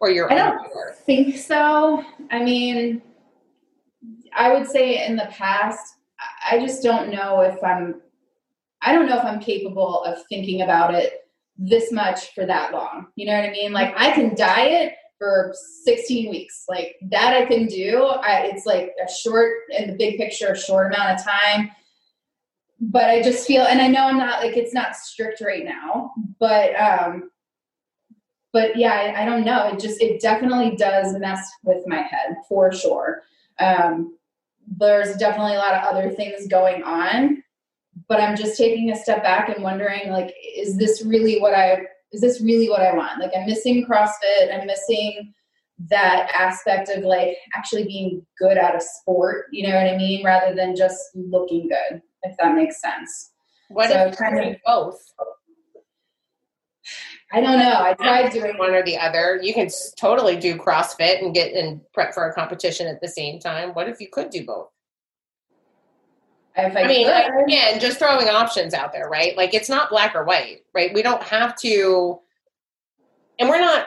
Or 0.00 0.10
you're 0.10 0.30
I 0.32 0.34
don't 0.34 0.96
think 1.06 1.36
so. 1.36 2.04
I 2.30 2.42
mean, 2.42 3.02
I 4.34 4.52
would 4.52 4.66
say 4.68 5.06
in 5.06 5.16
the 5.16 5.28
past, 5.30 5.94
I 6.50 6.58
just 6.58 6.82
don't 6.82 7.10
know 7.10 7.40
if 7.40 7.62
I'm, 7.62 8.00
I 8.82 8.92
don't 8.92 9.06
know 9.06 9.18
if 9.18 9.24
I'm 9.24 9.40
capable 9.40 10.02
of 10.04 10.18
thinking 10.28 10.62
about 10.62 10.94
it 10.94 11.20
this 11.56 11.92
much 11.92 12.34
for 12.34 12.46
that 12.46 12.72
long. 12.72 13.06
You 13.16 13.26
know 13.26 13.34
what 13.34 13.48
I 13.48 13.52
mean? 13.52 13.72
Like 13.72 13.94
I 13.96 14.12
can 14.12 14.34
diet 14.34 14.94
for 15.18 15.54
16 15.84 16.30
weeks, 16.30 16.64
like 16.68 16.96
that 17.10 17.34
I 17.34 17.46
can 17.46 17.66
do. 17.66 18.02
I, 18.02 18.50
it's 18.52 18.66
like 18.66 18.92
a 19.04 19.10
short, 19.10 19.52
in 19.70 19.88
the 19.88 19.96
big 19.96 20.16
picture, 20.16 20.48
a 20.48 20.58
short 20.58 20.92
amount 20.92 21.18
of 21.18 21.24
time. 21.24 21.70
But 22.80 23.04
I 23.04 23.22
just 23.22 23.46
feel, 23.46 23.62
and 23.62 23.80
I 23.80 23.86
know 23.86 24.06
I'm 24.06 24.18
not 24.18 24.42
like 24.42 24.56
it's 24.56 24.74
not 24.74 24.96
strict 24.96 25.40
right 25.40 25.64
now, 25.64 26.12
but 26.40 26.74
um, 26.74 27.30
but 28.52 28.76
yeah, 28.76 28.92
I, 28.92 29.22
I 29.22 29.24
don't 29.24 29.44
know. 29.44 29.68
It 29.68 29.78
just 29.78 30.02
it 30.02 30.20
definitely 30.20 30.74
does 30.76 31.16
mess 31.18 31.48
with 31.62 31.86
my 31.86 32.02
head 32.02 32.36
for 32.48 32.72
sure. 32.72 33.22
Um, 33.60 34.16
there's 34.66 35.16
definitely 35.16 35.54
a 35.54 35.58
lot 35.58 35.74
of 35.74 35.84
other 35.84 36.10
things 36.10 36.48
going 36.48 36.82
on, 36.82 37.44
but 38.12 38.20
I'm 38.20 38.36
just 38.36 38.58
taking 38.58 38.90
a 38.90 38.96
step 38.96 39.22
back 39.22 39.48
and 39.48 39.64
wondering 39.64 40.10
like, 40.10 40.34
is 40.54 40.76
this 40.76 41.02
really 41.02 41.40
what 41.40 41.54
I 41.54 41.86
is 42.12 42.20
this 42.20 42.42
really 42.42 42.68
what 42.68 42.82
I 42.82 42.94
want? 42.94 43.18
Like 43.18 43.30
I'm 43.34 43.46
missing 43.46 43.86
CrossFit. 43.86 44.52
I'm 44.52 44.66
missing 44.66 45.32
that 45.88 46.30
aspect 46.34 46.90
of 46.90 47.04
like 47.04 47.38
actually 47.56 47.84
being 47.84 48.26
good 48.38 48.58
at 48.58 48.76
a 48.76 48.82
sport. 48.82 49.46
You 49.50 49.66
know 49.66 49.74
what 49.74 49.86
I 49.86 49.96
mean? 49.96 50.22
Rather 50.22 50.54
than 50.54 50.76
just 50.76 51.00
looking 51.14 51.70
good, 51.70 52.02
if 52.24 52.36
that 52.36 52.54
makes 52.54 52.82
sense. 52.82 53.30
What 53.70 53.88
So 53.88 54.08
if 54.08 54.18
kind 54.18 54.38
of- 54.38 54.44
do 54.44 54.58
both? 54.66 55.00
I 57.32 57.40
don't 57.40 57.58
know. 57.58 57.80
I 57.80 57.94
tried 57.94 58.30
doing 58.30 58.58
one 58.58 58.74
or 58.74 58.82
the 58.82 58.98
other. 58.98 59.40
You 59.42 59.54
can 59.54 59.70
totally 59.98 60.36
do 60.36 60.58
CrossFit 60.58 61.22
and 61.22 61.32
get 61.32 61.54
and 61.54 61.80
prep 61.94 62.12
for 62.12 62.28
a 62.28 62.34
competition 62.34 62.86
at 62.88 63.00
the 63.00 63.08
same 63.08 63.40
time. 63.40 63.70
What 63.70 63.88
if 63.88 64.02
you 64.02 64.08
could 64.12 64.28
do 64.28 64.44
both? 64.44 64.68
If 66.56 66.76
I, 66.76 66.82
I 66.82 66.86
mean, 66.86 67.08
again, 67.08 67.80
just 67.80 67.98
throwing 67.98 68.28
options 68.28 68.74
out 68.74 68.92
there, 68.92 69.08
right? 69.08 69.36
Like 69.36 69.54
it's 69.54 69.68
not 69.68 69.90
black 69.90 70.14
or 70.14 70.24
white, 70.24 70.64
right? 70.74 70.92
We 70.92 71.02
don't 71.02 71.22
have 71.22 71.56
to, 71.60 72.20
and 73.38 73.48
we're 73.48 73.60
not 73.60 73.86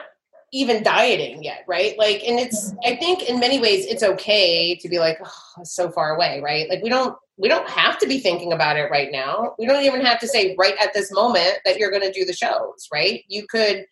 even 0.52 0.82
dieting 0.82 1.42
yet, 1.44 1.64
right? 1.66 1.98
Like, 1.98 2.22
and 2.24 2.38
it's, 2.38 2.72
I 2.84 2.96
think 2.96 3.28
in 3.28 3.40
many 3.40 3.60
ways 3.60 3.86
it's 3.86 4.02
okay 4.02 4.74
to 4.76 4.88
be 4.88 4.98
like, 4.98 5.18
oh, 5.24 5.64
so 5.64 5.90
far 5.90 6.14
away, 6.14 6.40
right? 6.42 6.68
Like 6.68 6.82
we 6.82 6.88
don't, 6.88 7.16
we 7.36 7.48
don't 7.48 7.68
have 7.68 7.98
to 7.98 8.06
be 8.06 8.18
thinking 8.18 8.52
about 8.52 8.76
it 8.76 8.90
right 8.90 9.12
now. 9.12 9.54
We 9.58 9.66
don't 9.66 9.84
even 9.84 10.00
have 10.00 10.18
to 10.20 10.28
say 10.28 10.54
right 10.58 10.74
at 10.80 10.94
this 10.94 11.12
moment 11.12 11.58
that 11.64 11.78
you're 11.78 11.90
going 11.90 12.02
to 12.02 12.12
do 12.12 12.24
the 12.24 12.32
shows, 12.32 12.88
right? 12.92 13.24
You 13.28 13.46
could, 13.46 13.86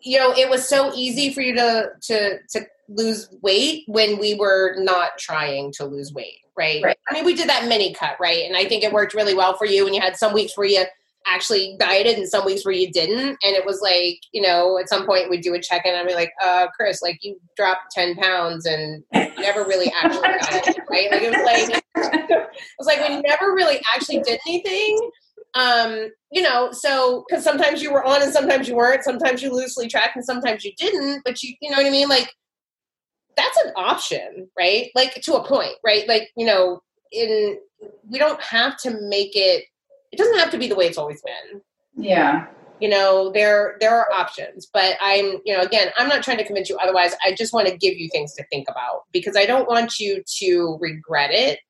you 0.00 0.18
know, 0.18 0.32
it 0.32 0.48
was 0.48 0.66
so 0.68 0.92
easy 0.94 1.32
for 1.32 1.40
you 1.40 1.54
to 1.54 1.90
to 2.02 2.38
to 2.50 2.66
lose 2.88 3.28
weight 3.42 3.84
when 3.86 4.18
we 4.18 4.34
were 4.34 4.76
not 4.78 5.18
trying 5.18 5.72
to 5.72 5.84
lose 5.84 6.12
weight, 6.12 6.40
right? 6.56 6.82
Right. 6.82 6.96
I 7.08 7.14
mean, 7.14 7.24
we 7.24 7.34
did 7.34 7.48
that 7.48 7.66
mini 7.66 7.94
cut, 7.94 8.16
right? 8.20 8.44
And 8.44 8.56
I 8.56 8.64
think 8.64 8.84
it 8.84 8.92
worked 8.92 9.14
really 9.14 9.34
well 9.34 9.56
for 9.56 9.66
you. 9.66 9.86
And 9.86 9.94
you 9.94 10.00
had 10.00 10.16
some 10.16 10.32
weeks 10.32 10.56
where 10.56 10.66
you 10.66 10.84
actually 11.26 11.76
dieted 11.78 12.18
and 12.18 12.28
some 12.28 12.44
weeks 12.44 12.64
where 12.64 12.74
you 12.74 12.90
didn't. 12.90 13.38
And 13.42 13.56
it 13.56 13.64
was 13.64 13.80
like, 13.80 14.20
you 14.32 14.42
know, 14.42 14.78
at 14.78 14.88
some 14.88 15.06
point 15.06 15.30
we'd 15.30 15.42
do 15.42 15.54
a 15.54 15.60
check 15.60 15.84
in 15.84 15.92
and 15.92 16.00
I'd 16.00 16.06
be 16.06 16.14
like, 16.14 16.32
uh, 16.42 16.66
Chris, 16.76 17.02
like 17.02 17.18
you 17.22 17.40
dropped 17.56 17.92
10 17.92 18.16
pounds 18.16 18.66
and 18.66 19.02
never 19.12 19.64
really 19.64 19.92
actually 20.02 20.22
dieted, 20.22 20.82
right? 20.90 21.10
Like 21.10 21.22
it 21.22 21.32
was 21.32 21.44
like, 21.44 21.84
it 22.30 22.48
was 22.78 22.86
like 22.86 23.08
we 23.08 23.20
never 23.22 23.54
really 23.54 23.80
actually 23.94 24.20
did 24.20 24.40
anything. 24.46 25.10
Um, 25.54 26.10
you 26.32 26.42
know, 26.42 26.72
so 26.72 27.24
because 27.28 27.44
sometimes 27.44 27.80
you 27.80 27.92
were 27.92 28.04
on 28.04 28.22
and 28.22 28.32
sometimes 28.32 28.68
you 28.68 28.74
weren't, 28.74 29.04
sometimes 29.04 29.42
you 29.42 29.52
loosely 29.52 29.88
tracked 29.88 30.16
and 30.16 30.24
sometimes 30.24 30.64
you 30.64 30.72
didn't, 30.76 31.22
but 31.24 31.42
you, 31.42 31.54
you 31.60 31.70
know 31.70 31.76
what 31.76 31.86
I 31.86 31.90
mean? 31.90 32.08
Like 32.08 32.34
that's 33.36 33.56
an 33.64 33.72
option, 33.76 34.48
right? 34.56 34.90
Like 34.94 35.14
to 35.22 35.34
a 35.34 35.46
point, 35.46 35.74
right? 35.84 36.06
Like, 36.08 36.30
you 36.36 36.46
know, 36.46 36.82
in 37.12 37.58
we 38.08 38.18
don't 38.18 38.40
have 38.40 38.76
to 38.78 38.90
make 39.08 39.32
it 39.34 39.64
it 40.12 40.16
doesn't 40.16 40.38
have 40.38 40.50
to 40.50 40.58
be 40.58 40.68
the 40.68 40.76
way 40.76 40.86
it's 40.86 40.98
always 40.98 41.20
been. 41.22 41.60
Yeah. 41.96 42.46
You 42.80 42.88
know, 42.88 43.30
there 43.32 43.76
there 43.80 43.94
are 43.94 44.12
options, 44.12 44.68
but 44.72 44.96
I'm, 45.00 45.40
you 45.44 45.56
know, 45.56 45.60
again, 45.60 45.88
I'm 45.96 46.08
not 46.08 46.22
trying 46.22 46.38
to 46.38 46.44
convince 46.44 46.68
you 46.68 46.76
otherwise. 46.76 47.14
I 47.24 47.32
just 47.34 47.52
want 47.52 47.68
to 47.68 47.76
give 47.76 47.94
you 47.94 48.08
things 48.10 48.34
to 48.34 48.44
think 48.50 48.68
about 48.68 49.02
because 49.12 49.36
I 49.36 49.46
don't 49.46 49.68
want 49.68 49.98
you 49.98 50.22
to 50.38 50.78
regret 50.80 51.30
it. 51.32 51.60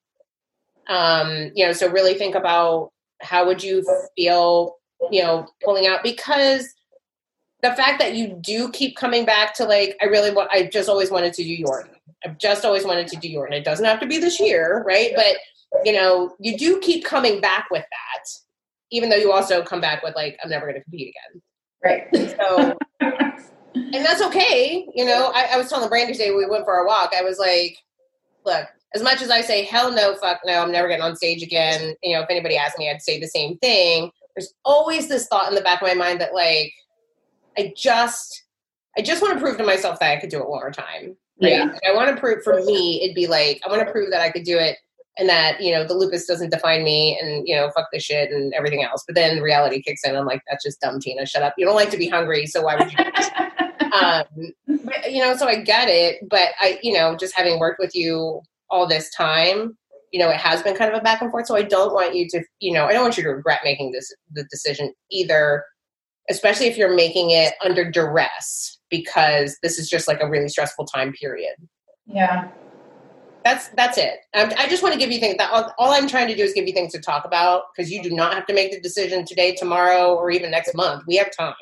Um, 0.88 1.52
you 1.54 1.64
know, 1.64 1.73
so 1.73 1.90
really 1.90 2.14
think 2.14 2.35
about 2.35 2.90
how 3.23 3.47
would 3.47 3.62
you 3.62 3.85
feel, 4.16 4.76
you 5.11 5.23
know, 5.23 5.47
pulling 5.62 5.87
out 5.87 6.02
because 6.02 6.68
the 7.64 7.75
fact 7.75 7.99
that 7.99 8.14
you 8.14 8.38
do 8.40 8.71
keep 8.71 8.94
coming 8.94 9.25
back 9.25 9.54
to 9.54 9.64
like, 9.64 9.97
I 10.00 10.04
really 10.04 10.30
want, 10.30 10.50
I 10.52 10.64
just 10.64 10.88
always 10.88 11.11
wanted 11.11 11.33
to 11.33 11.42
do 11.42 11.64
Yorton. 11.64 11.94
I've 12.25 12.38
just 12.38 12.64
always 12.64 12.85
wanted 12.85 13.09
to 13.09 13.16
do 13.16 13.28
Yorton. 13.28 13.52
It 13.52 13.64
doesn't 13.64 13.85
have 13.85 14.00
to 14.00 14.06
be 14.06 14.18
this 14.18 14.38
year, 14.38 14.85
right? 14.87 15.12
But 15.16 15.37
you 15.85 15.92
know, 15.92 16.37
you 16.38 16.56
do 16.56 16.78
keep 16.80 17.04
coming 17.04 17.40
back 17.40 17.66
with 17.71 17.83
that, 17.90 18.28
even 18.92 19.09
though 19.09 19.16
you 19.16 19.33
also 19.33 19.62
come 19.62 19.80
back 19.80 20.02
with 20.02 20.14
like, 20.14 20.38
I'm 20.42 20.50
never 20.50 20.66
going 20.66 20.76
to 20.76 20.83
compete 20.83 21.14
again. 21.14 21.42
Right. 21.85 22.37
So, 22.38 22.78
and 23.00 24.04
that's 24.04 24.23
okay. 24.23 24.87
You 24.94 25.04
know, 25.04 25.33
I, 25.35 25.49
I 25.52 25.56
was 25.56 25.68
telling 25.68 25.88
Brandy 25.88 26.12
today 26.12 26.30
we 26.30 26.47
went 26.47 26.64
for 26.64 26.76
a 26.76 26.87
walk. 26.87 27.12
I 27.16 27.23
was 27.23 27.38
like, 27.38 27.76
look, 28.44 28.66
as 28.94 29.02
much 29.02 29.21
as 29.21 29.30
I 29.30 29.40
say 29.40 29.64
hell 29.64 29.90
no, 29.90 30.14
fuck 30.16 30.40
no, 30.44 30.62
I'm 30.62 30.71
never 30.71 30.87
getting 30.87 31.02
on 31.02 31.16
stage 31.16 31.42
again. 31.42 31.94
You 32.02 32.14
know, 32.14 32.23
if 32.23 32.30
anybody 32.30 32.56
asked 32.56 32.78
me, 32.78 32.88
I'd 32.88 33.02
say 33.02 33.18
the 33.18 33.26
same 33.26 33.59
thing. 33.59 34.11
There's 34.37 34.54
always 34.64 35.09
this 35.09 35.26
thought 35.26 35.49
in 35.49 35.54
the 35.54 35.61
back 35.61 35.83
of 35.83 35.88
my 35.88 35.94
mind 35.94 36.21
that 36.21 36.35
like, 36.35 36.73
I 37.56 37.73
just, 37.76 38.44
I 38.96 39.02
just 39.02 39.23
want 39.23 39.34
to 39.34 39.40
prove 39.40 39.56
to 39.58 39.64
myself 39.64 40.00
that 40.00 40.16
I 40.16 40.20
could 40.20 40.30
do 40.30 40.38
it 40.38 40.49
one 40.49 40.61
more 40.61 40.70
time. 40.70 41.16
Right? 41.42 41.52
Yeah. 41.52 41.78
I 41.88 41.94
want 41.94 42.14
to 42.14 42.20
prove 42.20 42.44
for 42.44 42.62
me, 42.62 43.02
it'd 43.02 43.14
be 43.14 43.26
like, 43.26 43.61
I 43.66 43.68
want 43.68 43.84
to 43.84 43.90
prove 43.90 44.11
that 44.11 44.20
I 44.20 44.30
could 44.30 44.44
do 44.44 44.56
it 44.58 44.76
and 45.16 45.28
that 45.28 45.61
you 45.61 45.73
know 45.73 45.87
the 45.87 45.94
lupus 45.94 46.26
doesn't 46.26 46.50
define 46.50 46.82
me 46.82 47.18
and 47.20 47.46
you 47.46 47.54
know 47.54 47.70
fuck 47.75 47.88
the 47.92 47.99
shit 47.99 48.30
and 48.30 48.52
everything 48.54 48.82
else 48.82 49.04
but 49.06 49.14
then 49.14 49.40
reality 49.40 49.82
kicks 49.82 50.02
in 50.04 50.16
i'm 50.16 50.26
like 50.26 50.42
that's 50.49 50.64
just 50.64 50.80
dumb 50.80 50.99
tina 51.00 51.26
shut 51.26 51.42
up 51.42 51.54
you 51.56 51.64
don't 51.64 51.76
like 51.76 51.90
to 51.90 51.96
be 51.96 52.08
hungry 52.08 52.46
so 52.46 52.62
why 52.62 52.76
would 52.76 52.92
you 52.92 52.99
um 53.92 54.25
but, 54.84 55.12
you 55.12 55.20
know 55.20 55.37
so 55.37 55.46
i 55.46 55.56
get 55.56 55.88
it 55.88 56.28
but 56.28 56.49
i 56.61 56.78
you 56.82 56.92
know 56.92 57.16
just 57.16 57.34
having 57.37 57.58
worked 57.58 57.78
with 57.78 57.94
you 57.94 58.40
all 58.70 58.87
this 58.87 59.11
time 59.11 59.76
you 60.12 60.18
know 60.18 60.30
it 60.30 60.37
has 60.37 60.62
been 60.62 60.75
kind 60.76 60.92
of 60.92 60.99
a 60.99 61.02
back 61.02 61.23
and 61.23 61.30
forth 61.30 61.46
so 61.46 61.56
i 61.56 61.62
don't 61.62 61.94
want 61.94 62.14
you 62.14 62.28
to 62.28 62.42
you 62.61 62.73
know 62.73 62.87
i 62.87 62.92
don't 62.92 63.02
want 63.02 63.16
you 63.16 63.23
to 63.23 63.30
regret 63.30 63.61
making 63.64 63.92
this 63.92 64.12
the 64.32 64.44
decision 64.50 64.92
either 65.11 65.64
especially 66.31 66.66
if 66.66 66.76
you're 66.76 66.95
making 66.95 67.31
it 67.31 67.54
under 67.64 67.90
duress 67.90 68.78
because 68.90 69.59
this 69.62 69.78
is 69.78 69.88
just 69.88 70.07
like 70.09 70.21
a 70.21 70.28
really 70.28 70.49
stressful 70.49 70.85
time 70.87 71.12
period 71.12 71.54
Yeah. 72.07 72.49
that's 73.45 73.69
that's 73.69 73.99
it. 73.99 74.21
Um, 74.35 74.50
I 74.59 74.69
just 74.69 74.83
want 74.83 74.93
to 74.95 74.99
give 74.99 75.11
you 75.12 75.21
things. 75.21 75.37
That 75.38 75.50
all, 75.52 75.73
all 75.78 75.90
I'm 75.93 76.09
trying 76.09 76.28
to 76.28 76.35
do 76.35 76.43
is 76.43 76.52
give 76.54 76.66
you 76.66 76.73
things 76.73 76.93
to 76.93 77.00
talk 77.00 77.25
about 77.26 77.64
because 77.76 77.90
you 77.93 78.02
do 78.02 78.11
not 78.11 78.33
have 78.35 78.47
to 78.47 78.54
make 78.54 78.73
the 78.73 78.81
decision 78.81 79.25
today, 79.26 79.54
tomorrow, 79.54 80.14
or 80.14 80.31
even 80.31 80.50
next 80.50 80.75
month. 80.75 81.02
We 81.07 81.16
have 81.16 81.31
time. 81.37 81.54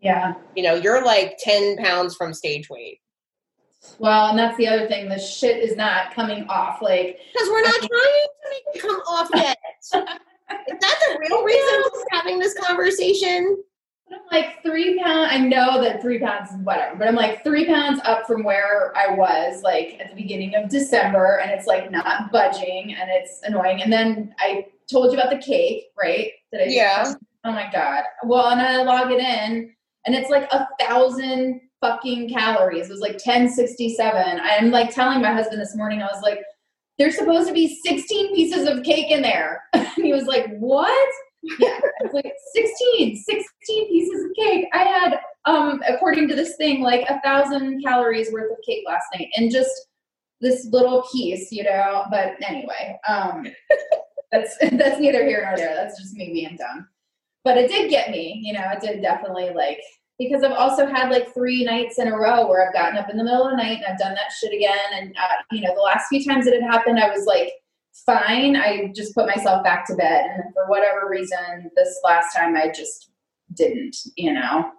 Yeah. 0.00 0.34
You 0.56 0.64
know, 0.64 0.74
you're 0.74 1.04
like 1.04 1.36
ten 1.38 1.76
pounds 1.76 2.16
from 2.16 2.34
stage 2.34 2.68
weight 2.68 2.98
Well, 4.00 4.30
and 4.30 4.38
that's 4.38 4.56
the 4.56 4.66
other 4.66 4.88
thing. 4.88 5.08
The 5.08 5.18
shit 5.18 5.62
is 5.62 5.76
not 5.76 6.12
coming 6.12 6.44
off. 6.48 6.82
Like, 6.82 7.18
because 7.32 7.48
we're 7.48 7.62
not 7.62 7.74
trying 7.74 7.88
to 7.88 8.28
make 8.50 8.62
it 8.74 8.82
come 8.82 9.00
off 9.06 9.28
yet. 9.34 9.58
is 9.82 9.90
that 9.92 10.08
the 10.80 11.18
real 11.20 11.44
reason 11.44 11.82
we're 11.94 12.04
having 12.10 12.38
this 12.40 12.54
conversation? 12.54 13.62
I'm 14.12 14.20
like 14.30 14.62
three 14.62 14.98
pounds. 15.02 15.30
I 15.32 15.38
know 15.38 15.80
that 15.82 16.02
three 16.02 16.18
pounds 16.18 16.50
is 16.50 16.56
whatever, 16.58 16.96
but 16.96 17.08
I'm 17.08 17.14
like 17.14 17.42
three 17.42 17.66
pounds 17.66 18.00
up 18.04 18.26
from 18.26 18.44
where 18.44 18.92
I 18.96 19.14
was 19.14 19.62
like 19.62 19.98
at 20.00 20.10
the 20.10 20.16
beginning 20.16 20.54
of 20.54 20.68
December, 20.68 21.38
and 21.38 21.50
it's 21.50 21.66
like 21.66 21.90
not 21.90 22.30
budging, 22.30 22.94
and 22.94 23.10
it's 23.10 23.42
annoying. 23.42 23.82
And 23.82 23.92
then 23.92 24.34
I 24.38 24.66
told 24.90 25.12
you 25.12 25.18
about 25.18 25.30
the 25.30 25.38
cake, 25.38 25.86
right? 25.98 26.30
Did 26.52 26.62
I? 26.62 26.64
Yeah. 26.66 27.14
Oh 27.44 27.52
my 27.52 27.70
god. 27.72 28.04
Well, 28.24 28.48
and 28.50 28.60
I 28.60 28.82
log 28.82 29.10
it 29.10 29.20
in, 29.20 29.74
and 30.06 30.14
it's 30.14 30.30
like 30.30 30.48
a 30.52 30.68
thousand 30.80 31.60
fucking 31.80 32.28
calories. 32.28 32.88
It 32.88 32.92
was 32.92 33.00
like 33.00 33.18
ten 33.18 33.48
sixty 33.48 33.94
seven. 33.94 34.40
I'm 34.42 34.70
like 34.70 34.94
telling 34.94 35.22
my 35.22 35.32
husband 35.32 35.60
this 35.60 35.76
morning. 35.76 36.02
I 36.02 36.06
was 36.06 36.22
like, 36.22 36.40
"There's 36.98 37.16
supposed 37.16 37.48
to 37.48 37.54
be 37.54 37.78
sixteen 37.84 38.34
pieces 38.34 38.68
of 38.68 38.84
cake 38.84 39.10
in 39.10 39.22
there," 39.22 39.62
and 39.72 39.86
he 39.96 40.12
was 40.12 40.24
like, 40.24 40.46
"What?" 40.58 41.08
Yeah, 41.42 41.80
it's 42.00 42.14
like 42.14 42.32
16, 42.54 43.16
16 43.16 43.88
pieces 43.88 44.24
of 44.24 44.30
cake. 44.36 44.66
I 44.72 44.84
had, 44.84 45.20
um, 45.44 45.82
according 45.88 46.28
to 46.28 46.36
this 46.36 46.56
thing, 46.56 46.82
like 46.82 47.04
a 47.08 47.20
thousand 47.20 47.82
calories 47.82 48.32
worth 48.32 48.52
of 48.52 48.58
cake 48.64 48.84
last 48.86 49.06
night, 49.14 49.28
and 49.36 49.50
just 49.50 49.88
this 50.40 50.66
little 50.70 51.04
piece, 51.12 51.50
you 51.50 51.64
know. 51.64 52.04
But 52.10 52.34
anyway, 52.48 52.98
um, 53.08 53.46
that's 54.32 54.56
that's 54.58 55.00
neither 55.00 55.24
here 55.24 55.44
nor 55.44 55.56
there. 55.56 55.74
That's 55.74 56.00
just 56.00 56.14
me 56.14 56.32
being 56.32 56.56
dumb. 56.56 56.88
But 57.44 57.58
it 57.58 57.68
did 57.68 57.90
get 57.90 58.10
me, 58.10 58.40
you 58.44 58.52
know. 58.52 58.70
It 58.70 58.80
did 58.80 59.02
definitely 59.02 59.50
like 59.50 59.80
because 60.18 60.44
I've 60.44 60.52
also 60.52 60.86
had 60.86 61.10
like 61.10 61.34
three 61.34 61.64
nights 61.64 61.98
in 61.98 62.06
a 62.06 62.16
row 62.16 62.46
where 62.46 62.66
I've 62.66 62.74
gotten 62.74 62.98
up 62.98 63.10
in 63.10 63.16
the 63.16 63.24
middle 63.24 63.44
of 63.44 63.50
the 63.50 63.56
night 63.56 63.78
and 63.78 63.86
I've 63.86 63.98
done 63.98 64.14
that 64.14 64.30
shit 64.30 64.52
again. 64.52 64.78
And 64.92 65.16
uh, 65.16 65.42
you 65.50 65.62
know, 65.62 65.74
the 65.74 65.80
last 65.80 66.06
few 66.08 66.24
times 66.24 66.46
it 66.46 66.54
had 66.54 66.70
happened, 66.70 67.00
I 67.00 67.08
was 67.08 67.26
like 67.26 67.52
fine. 67.92 68.56
I 68.56 68.92
just 68.94 69.14
put 69.14 69.26
myself 69.26 69.62
back 69.62 69.86
to 69.86 69.94
bed. 69.94 70.24
And 70.30 70.54
for 70.54 70.66
whatever 70.66 71.08
reason, 71.08 71.70
this 71.76 72.00
last 72.04 72.34
time 72.34 72.56
I 72.56 72.68
just 72.68 73.10
didn't, 73.54 73.96
you 74.16 74.32
know. 74.32 74.70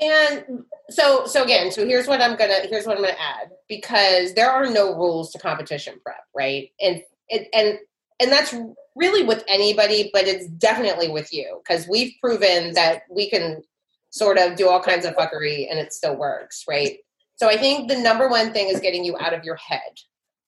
And 0.00 0.64
so, 0.90 1.24
so 1.26 1.44
again, 1.44 1.70
so 1.70 1.86
here's 1.86 2.08
what 2.08 2.20
I'm 2.20 2.36
gonna 2.36 2.60
here's 2.68 2.86
what 2.86 2.96
I'm 2.96 3.02
gonna 3.02 3.16
add 3.18 3.50
because 3.68 4.34
there 4.34 4.50
are 4.50 4.66
no 4.68 4.94
rules 4.94 5.30
to 5.32 5.38
competition 5.38 6.00
prep, 6.04 6.24
right? 6.34 6.70
And 6.80 7.00
and 7.30 7.46
and 7.54 7.78
and 8.20 8.32
that's 8.32 8.54
really 8.96 9.24
with 9.24 9.44
anybody, 9.48 10.10
but 10.12 10.26
it's 10.26 10.48
definitely 10.48 11.08
with 11.08 11.32
you 11.32 11.60
because 11.62 11.88
we've 11.88 12.12
proven 12.20 12.74
that 12.74 13.02
we 13.10 13.30
can 13.30 13.62
sort 14.10 14.38
of 14.38 14.56
do 14.56 14.68
all 14.68 14.80
kinds 14.80 15.04
of 15.04 15.14
fuckery 15.14 15.66
and 15.68 15.78
it 15.78 15.92
still 15.92 16.16
works, 16.16 16.64
right? 16.68 16.98
So 17.36 17.48
I 17.48 17.56
think 17.56 17.88
the 17.88 17.98
number 17.98 18.28
one 18.28 18.52
thing 18.52 18.68
is 18.68 18.80
getting 18.80 19.04
you 19.04 19.16
out 19.18 19.34
of 19.34 19.44
your 19.44 19.56
head. 19.56 19.80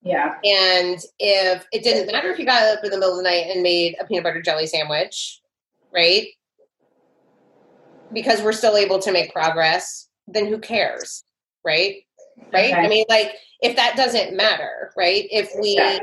Yeah. 0.03 0.35
And 0.45 0.99
if 1.19 1.67
it 1.73 1.83
didn't 1.83 2.13
matter 2.13 2.31
if 2.31 2.39
you 2.39 2.47
got 2.47 2.63
up 2.63 2.85
in 2.85 2.91
the 2.91 2.97
middle 2.99 3.19
of 3.19 3.25
the 3.25 3.29
night 3.29 3.47
and 3.51 3.63
made 3.63 3.97
a 4.01 4.05
peanut 4.05 4.25
butter 4.25 4.41
jelly 4.43 4.67
sandwich, 4.67 5.41
right? 5.93 6.29
Because 8.13 8.41
we're 8.43 8.53
still 8.53 8.77
able 8.77 9.01
to 9.01 9.13
make 9.13 9.33
progress, 9.33 10.09
then 10.29 10.47
who 10.47 10.59
cares? 10.59 11.25
Right? 11.65 12.03
Right? 12.53 12.73
Okay. 12.73 12.75
I 12.75 12.89
mean, 12.89 13.05
like, 13.09 13.33
if 13.63 13.75
that 13.77 13.97
doesn't 13.97 14.37
matter, 14.37 14.93
right? 14.97 15.27
If 15.31 15.51
we 15.61 15.75
Yeah. 15.77 15.99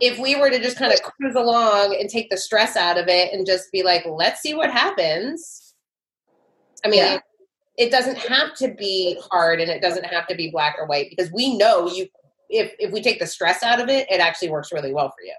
if 0.00 0.18
we 0.18 0.34
were 0.34 0.50
to 0.50 0.58
just 0.58 0.76
kind 0.76 0.92
of 0.92 1.00
cruise 1.02 1.36
along 1.36 1.96
and 1.98 2.10
take 2.10 2.28
the 2.28 2.36
stress 2.36 2.76
out 2.76 2.98
of 2.98 3.06
it 3.06 3.32
and 3.32 3.46
just 3.46 3.70
be 3.70 3.84
like, 3.84 4.04
let's 4.06 4.40
see 4.40 4.52
what 4.52 4.70
happens. 4.70 5.72
I 6.84 6.88
mean, 6.88 6.98
Yeah. 6.98 7.20
it 7.78 7.90
doesn't 7.92 8.18
have 8.18 8.54
to 8.56 8.68
be 8.74 9.20
hard 9.30 9.60
and 9.60 9.70
it 9.70 9.80
doesn't 9.80 10.04
have 10.06 10.26
to 10.26 10.34
be 10.34 10.50
black 10.50 10.76
or 10.78 10.86
white 10.86 11.10
because 11.10 11.30
we 11.32 11.56
know 11.56 11.88
you 11.88 12.08
if 12.54 12.72
if 12.78 12.92
we 12.92 13.02
take 13.02 13.18
the 13.20 13.26
stress 13.26 13.62
out 13.62 13.80
of 13.80 13.88
it, 13.88 14.10
it 14.10 14.20
actually 14.20 14.50
works 14.50 14.72
really 14.72 14.92
well 14.92 15.08
for 15.08 15.22
you. 15.24 15.34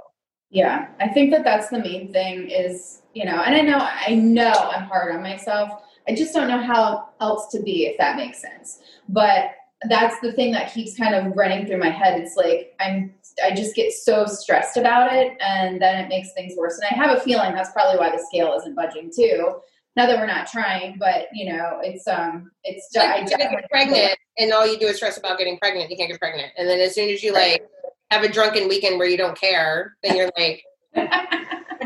Yeah. 0.49 0.87
I 0.99 1.09
think 1.09 1.31
that 1.31 1.43
that's 1.43 1.69
the 1.69 1.79
main 1.79 2.13
thing 2.13 2.49
is, 2.49 3.01
you 3.13 3.25
know, 3.25 3.41
and 3.41 3.55
I 3.55 3.61
know, 3.61 3.77
I 3.79 4.15
know 4.15 4.51
I'm 4.51 4.85
hard 4.85 5.13
on 5.13 5.21
myself. 5.21 5.81
I 6.07 6.15
just 6.15 6.33
don't 6.33 6.47
know 6.47 6.61
how 6.61 7.09
else 7.19 7.47
to 7.51 7.61
be, 7.61 7.87
if 7.87 7.97
that 7.97 8.15
makes 8.15 8.41
sense. 8.41 8.79
But 9.09 9.51
that's 9.89 10.19
the 10.21 10.31
thing 10.31 10.53
that 10.53 10.73
keeps 10.73 10.97
kind 10.97 11.13
of 11.13 11.35
running 11.35 11.67
through 11.67 11.79
my 11.79 11.89
head. 11.89 12.21
It's 12.21 12.35
like 12.35 12.73
I'm 12.79 13.13
I 13.43 13.51
just 13.51 13.75
get 13.75 13.91
so 13.91 14.25
stressed 14.25 14.77
about 14.77 15.13
it 15.13 15.33
and 15.41 15.81
then 15.81 16.05
it 16.05 16.07
makes 16.07 16.31
things 16.33 16.53
worse. 16.57 16.77
And 16.79 16.87
I 16.89 17.03
have 17.03 17.17
a 17.17 17.21
feeling 17.21 17.53
that's 17.53 17.71
probably 17.71 17.99
why 17.99 18.09
the 18.09 18.23
scale 18.25 18.53
isn't 18.57 18.75
budging 18.75 19.11
too. 19.13 19.57
Not 19.95 20.07
that 20.07 20.19
we're 20.19 20.27
not 20.27 20.47
trying, 20.47 20.97
but 20.99 21.27
you 21.33 21.53
know, 21.53 21.79
it's 21.81 22.07
um 22.07 22.51
it's 22.63 22.89
like 22.95 23.09
I 23.09 23.23
definitely 23.23 23.65
pregnant 23.69 24.17
and 24.37 24.51
all 24.51 24.67
you 24.67 24.77
do 24.77 24.87
is 24.87 24.97
stress 24.97 25.17
about 25.17 25.37
getting 25.37 25.57
pregnant, 25.57 25.89
you 25.89 25.97
can't 25.97 26.09
get 26.09 26.19
pregnant. 26.19 26.51
And 26.57 26.67
then 26.67 26.79
as 26.79 26.93
soon 26.93 27.09
as 27.09 27.23
you 27.23 27.33
like 27.33 27.65
have 28.11 28.23
a 28.23 28.29
drunken 28.29 28.67
weekend 28.67 28.99
where 28.99 29.07
you 29.07 29.17
don't 29.17 29.39
care, 29.39 29.95
then 30.03 30.15
you're 30.15 30.29
like, 30.37 30.63
damn 30.95 31.07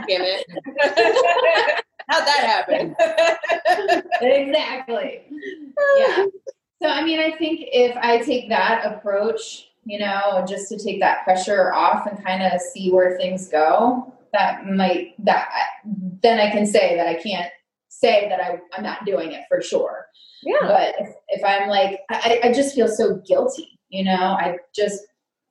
it. 0.08 0.46
How'd 2.10 2.26
that 2.26 2.44
happen? 2.44 2.96
exactly. 4.22 5.22
Yeah. 6.00 6.26
So 6.82 6.88
I 6.88 7.04
mean, 7.04 7.20
I 7.20 7.38
think 7.38 7.62
if 7.72 7.96
I 7.98 8.20
take 8.20 8.50
that 8.50 8.86
approach, 8.86 9.70
you 9.86 10.00
know, 10.00 10.44
just 10.48 10.70
to 10.70 10.80
take 10.80 11.00
that 11.02 11.24
pressure 11.24 11.72
off 11.74 12.08
and 12.08 12.24
kind 12.24 12.42
of 12.42 12.60
see 12.60 12.92
where 12.92 13.18
things 13.18 13.50
go, 13.50 14.14
that 14.34 14.66
might 14.68 15.14
that 15.26 15.50
then 16.22 16.40
I 16.40 16.52
can 16.52 16.66
say 16.66 16.96
that 16.96 17.08
I 17.08 17.16
can't 17.16 17.52
say 17.90 18.30
that 18.30 18.40
I, 18.40 18.60
I'm 18.74 18.84
not 18.84 19.06
doing 19.06 19.34
it 19.34 19.44
for 19.50 19.62
sure. 19.62 20.06
Yeah. 20.44 20.60
But 20.62 20.96
if, 21.00 21.10
if 21.30 21.44
I'm 21.44 21.68
like, 21.68 22.02
I, 22.10 22.40
I 22.46 22.54
just 22.54 22.74
feel 22.74 22.88
so 22.88 23.18
guilty, 23.28 23.80
you 23.90 24.06
know, 24.06 24.14
I 24.14 24.58
just 24.74 25.02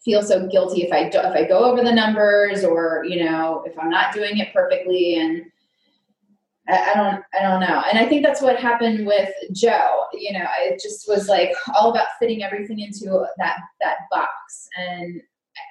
feel 0.03 0.23
so 0.23 0.47
guilty 0.47 0.83
if 0.83 0.93
I 0.93 1.11
do, 1.11 1.19
if 1.19 1.35
I 1.35 1.45
go 1.45 1.65
over 1.65 1.83
the 1.83 1.93
numbers 1.93 2.65
or, 2.65 3.05
you 3.07 3.25
know, 3.25 3.63
if 3.67 3.79
I'm 3.79 3.91
not 3.91 4.15
doing 4.15 4.39
it 4.39 4.55
perfectly 4.55 5.17
and 5.17 5.45
I, 6.69 6.93
I 6.93 6.95
don't, 6.95 7.25
I 7.39 7.43
don't 7.43 7.61
know. 7.61 7.83
And 7.91 7.99
I 7.99 8.07
think 8.09 8.25
that's 8.25 8.41
what 8.41 8.59
happened 8.59 9.07
with 9.07 9.31
Joe, 9.53 10.05
you 10.15 10.33
know, 10.33 10.47
it 10.61 10.81
just 10.81 11.07
was 11.09 11.29
like 11.29 11.53
all 11.75 11.91
about 11.91 12.07
fitting 12.19 12.43
everything 12.43 12.79
into 12.79 13.27
that, 13.37 13.59
that 13.81 13.97
box. 14.11 14.69
And 14.79 15.21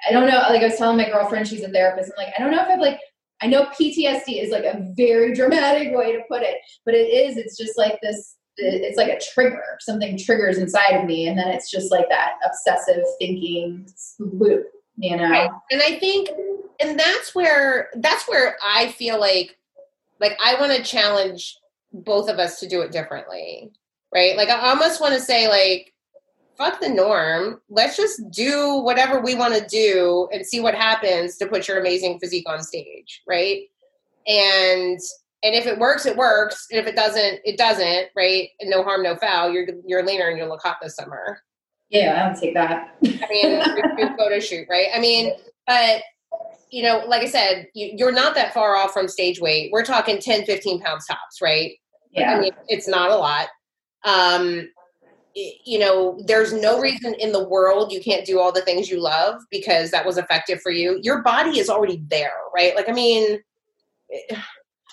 I 0.08 0.12
don't 0.12 0.27
know, 0.30 0.43
like 0.49 0.62
I 0.62 0.67
was 0.67 0.77
telling 0.77 0.97
my 0.97 1.10
girlfriend, 1.10 1.47
she's 1.47 1.63
a 1.63 1.69
therapist. 1.69 2.12
I'm 2.12 2.23
like, 2.23 2.34
I 2.38 2.43
don't 2.43 2.51
know 2.51 2.62
if 2.62 2.67
I've 2.67 2.80
like, 2.80 2.99
I 3.41 3.47
know 3.47 3.65
PTSD 3.65 4.41
is 4.41 4.52
like 4.52 4.63
a 4.63 4.91
very 4.95 5.34
dramatic 5.34 5.95
way 5.95 6.13
to 6.13 6.21
put 6.30 6.41
it, 6.41 6.58
but 6.86 6.95
it 6.95 7.10
is, 7.10 7.38
it's 7.38 7.58
just 7.58 7.78
like 7.78 8.00
this 8.02 8.38
it's 8.58 8.97
like 8.97 9.10
a 9.10 9.19
trigger. 9.34 9.78
Something 9.80 10.17
triggers 10.17 10.58
inside 10.58 10.93
of 10.93 11.06
me, 11.06 11.28
and 11.28 11.38
then 11.38 11.47
it's 11.50 11.69
just 11.69 11.91
like 11.91 12.10
that 12.10 12.34
obsessive 12.45 13.04
thinking 13.19 13.88
loop, 14.19 14.65
you 14.97 15.15
know. 15.15 15.30
Right. 15.30 15.50
And 15.71 15.82
I 15.82 16.00
think, 16.00 16.30
and 16.80 17.00
that's 17.00 17.36
where 17.36 17.89
that's 17.97 18.28
where 18.28 18.58
I 18.63 18.89
feel 18.89 19.19
like, 19.19 19.58
like 20.19 20.38
I 20.43 20.60
want 20.60 20.73
to 20.73 20.84
challenge 20.84 21.58
both 21.93 22.30
of 22.30 22.39
us 22.39 22.60
to 22.60 22.67
do 22.67 22.82
it 22.82 22.91
differently, 22.91 23.71
right? 24.13 24.36
Like 24.36 24.50
I 24.50 24.69
almost 24.69 25.02
want 25.02 25.13
to 25.13 25.21
say 25.21 25.47
like. 25.47 25.93
Fuck 26.58 26.80
the 26.82 26.89
norm. 26.89 27.62
Let's 27.70 27.96
just 27.96 28.32
do 28.32 28.80
whatever 28.80 29.22
we 29.22 29.36
want 29.36 29.54
to 29.56 29.65
do 29.67 30.28
and 30.32 30.46
see 30.46 30.60
what 30.60 30.74
happens 30.74 31.38
to 31.38 31.48
put 31.48 31.67
your 31.67 31.80
amazing 31.80 32.20
physique 32.20 32.50
on 32.50 32.63
stage, 32.63 33.22
right? 33.28 33.62
And 34.26 35.00
and 35.43 35.54
if 35.54 35.67
it 35.67 35.78
works, 35.78 36.06
it 36.06 36.17
works. 36.17 36.67
And 36.72 36.80
if 36.80 36.88
it 36.88 36.96
doesn't, 36.96 37.41
it 37.46 37.58
doesn't, 37.58 38.08
right? 38.15 38.50
And 38.60 38.70
no 38.70 38.84
harm, 38.84 39.04
no 39.04 39.15
foul. 39.15 39.52
You're 39.52 39.67
you're 39.86 40.04
leaner 40.04 40.30
and 40.30 40.38
you'll 40.38 40.50
look 40.50 40.63
hot 40.63 40.78
this 40.82 40.96
summer. 40.96 41.41
Yeah, 41.89 42.28
I'll 42.28 42.39
take 42.39 42.54
that. 42.56 42.98
I 43.04 43.28
mean, 43.30 44.17
photo 44.17 44.39
shoot, 44.39 44.67
right? 44.70 44.88
I 44.93 45.00
mean, 45.00 45.32
but 45.65 46.02
you 46.70 46.84
know, 46.84 47.04
like 47.08 47.22
I 47.22 47.28
said, 47.28 47.67
you, 47.74 48.06
are 48.06 48.12
not 48.12 48.36
that 48.36 48.54
far 48.54 48.76
off 48.76 48.91
from 48.91 49.08
stage 49.08 49.39
weight. 49.39 49.72
We're 49.72 49.86
talking 49.86 50.20
10, 50.20 50.46
15 50.46 50.82
pounds 50.82 51.06
tops, 51.06 51.41
right? 51.41 51.74
Yeah. 52.12 52.34
I 52.34 52.39
mean, 52.41 52.52
it's 52.67 52.88
not 52.88 53.10
a 53.10 53.15
lot. 53.15 53.48
Um, 54.04 54.70
you 55.65 55.78
know, 55.78 56.19
there's 56.26 56.52
no 56.52 56.80
reason 56.80 57.13
in 57.19 57.32
the 57.32 57.47
world 57.47 57.91
you 57.91 58.02
can't 58.02 58.26
do 58.26 58.39
all 58.39 58.52
the 58.52 58.62
things 58.62 58.89
you 58.89 59.00
love 59.00 59.39
because 59.52 59.91
that 59.91 60.06
was 60.06 60.17
effective 60.17 60.62
for 60.62 60.71
you. 60.71 61.00
Your 61.04 61.21
body 61.21 61.60
is 61.60 61.69
already 61.69 62.02
there, 62.08 62.34
right? 62.56 62.76
Like, 62.76 62.89
I 62.89 62.91
mean, 62.91 63.39
eh, 64.12 64.36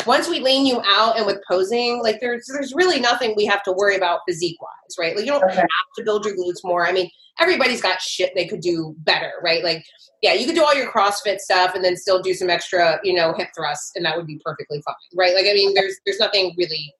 once 0.06 0.28
we 0.28 0.40
lean 0.40 0.66
you 0.66 0.82
out 0.84 1.16
and 1.16 1.24
with 1.24 1.38
posing, 1.48 2.02
like 2.02 2.20
there's 2.20 2.46
there's 2.52 2.74
really 2.74 3.00
nothing 3.00 3.32
we 3.36 3.46
have 3.46 3.62
to 3.62 3.72
worry 3.72 3.96
about 3.96 4.20
physique 4.28 4.60
wise, 4.60 4.96
right? 4.98 5.16
Like 5.16 5.24
you 5.24 5.30
don't 5.30 5.44
okay. 5.44 5.54
have 5.54 5.66
to 5.96 6.04
build 6.04 6.26
your 6.26 6.36
glutes 6.36 6.62
more. 6.62 6.86
I 6.86 6.92
mean, 6.92 7.08
everybody's 7.40 7.80
got 7.80 8.02
shit 8.02 8.32
they 8.34 8.46
could 8.46 8.60
do 8.60 8.94
better, 8.98 9.32
right? 9.42 9.64
Like, 9.64 9.82
yeah, 10.20 10.34
you 10.34 10.44
could 10.44 10.56
do 10.56 10.64
all 10.64 10.74
your 10.74 10.90
CrossFit 10.90 11.38
stuff 11.38 11.74
and 11.74 11.82
then 11.82 11.96
still 11.96 12.20
do 12.20 12.34
some 12.34 12.50
extra, 12.50 12.98
you 13.02 13.14
know, 13.14 13.32
hip 13.32 13.48
thrusts, 13.56 13.92
and 13.94 14.04
that 14.04 14.16
would 14.16 14.26
be 14.26 14.40
perfectly 14.44 14.82
fine, 14.84 14.94
right? 15.16 15.34
Like, 15.34 15.46
I 15.46 15.54
mean, 15.54 15.72
there's 15.72 15.96
there's 16.04 16.20
nothing 16.20 16.54
really 16.58 16.92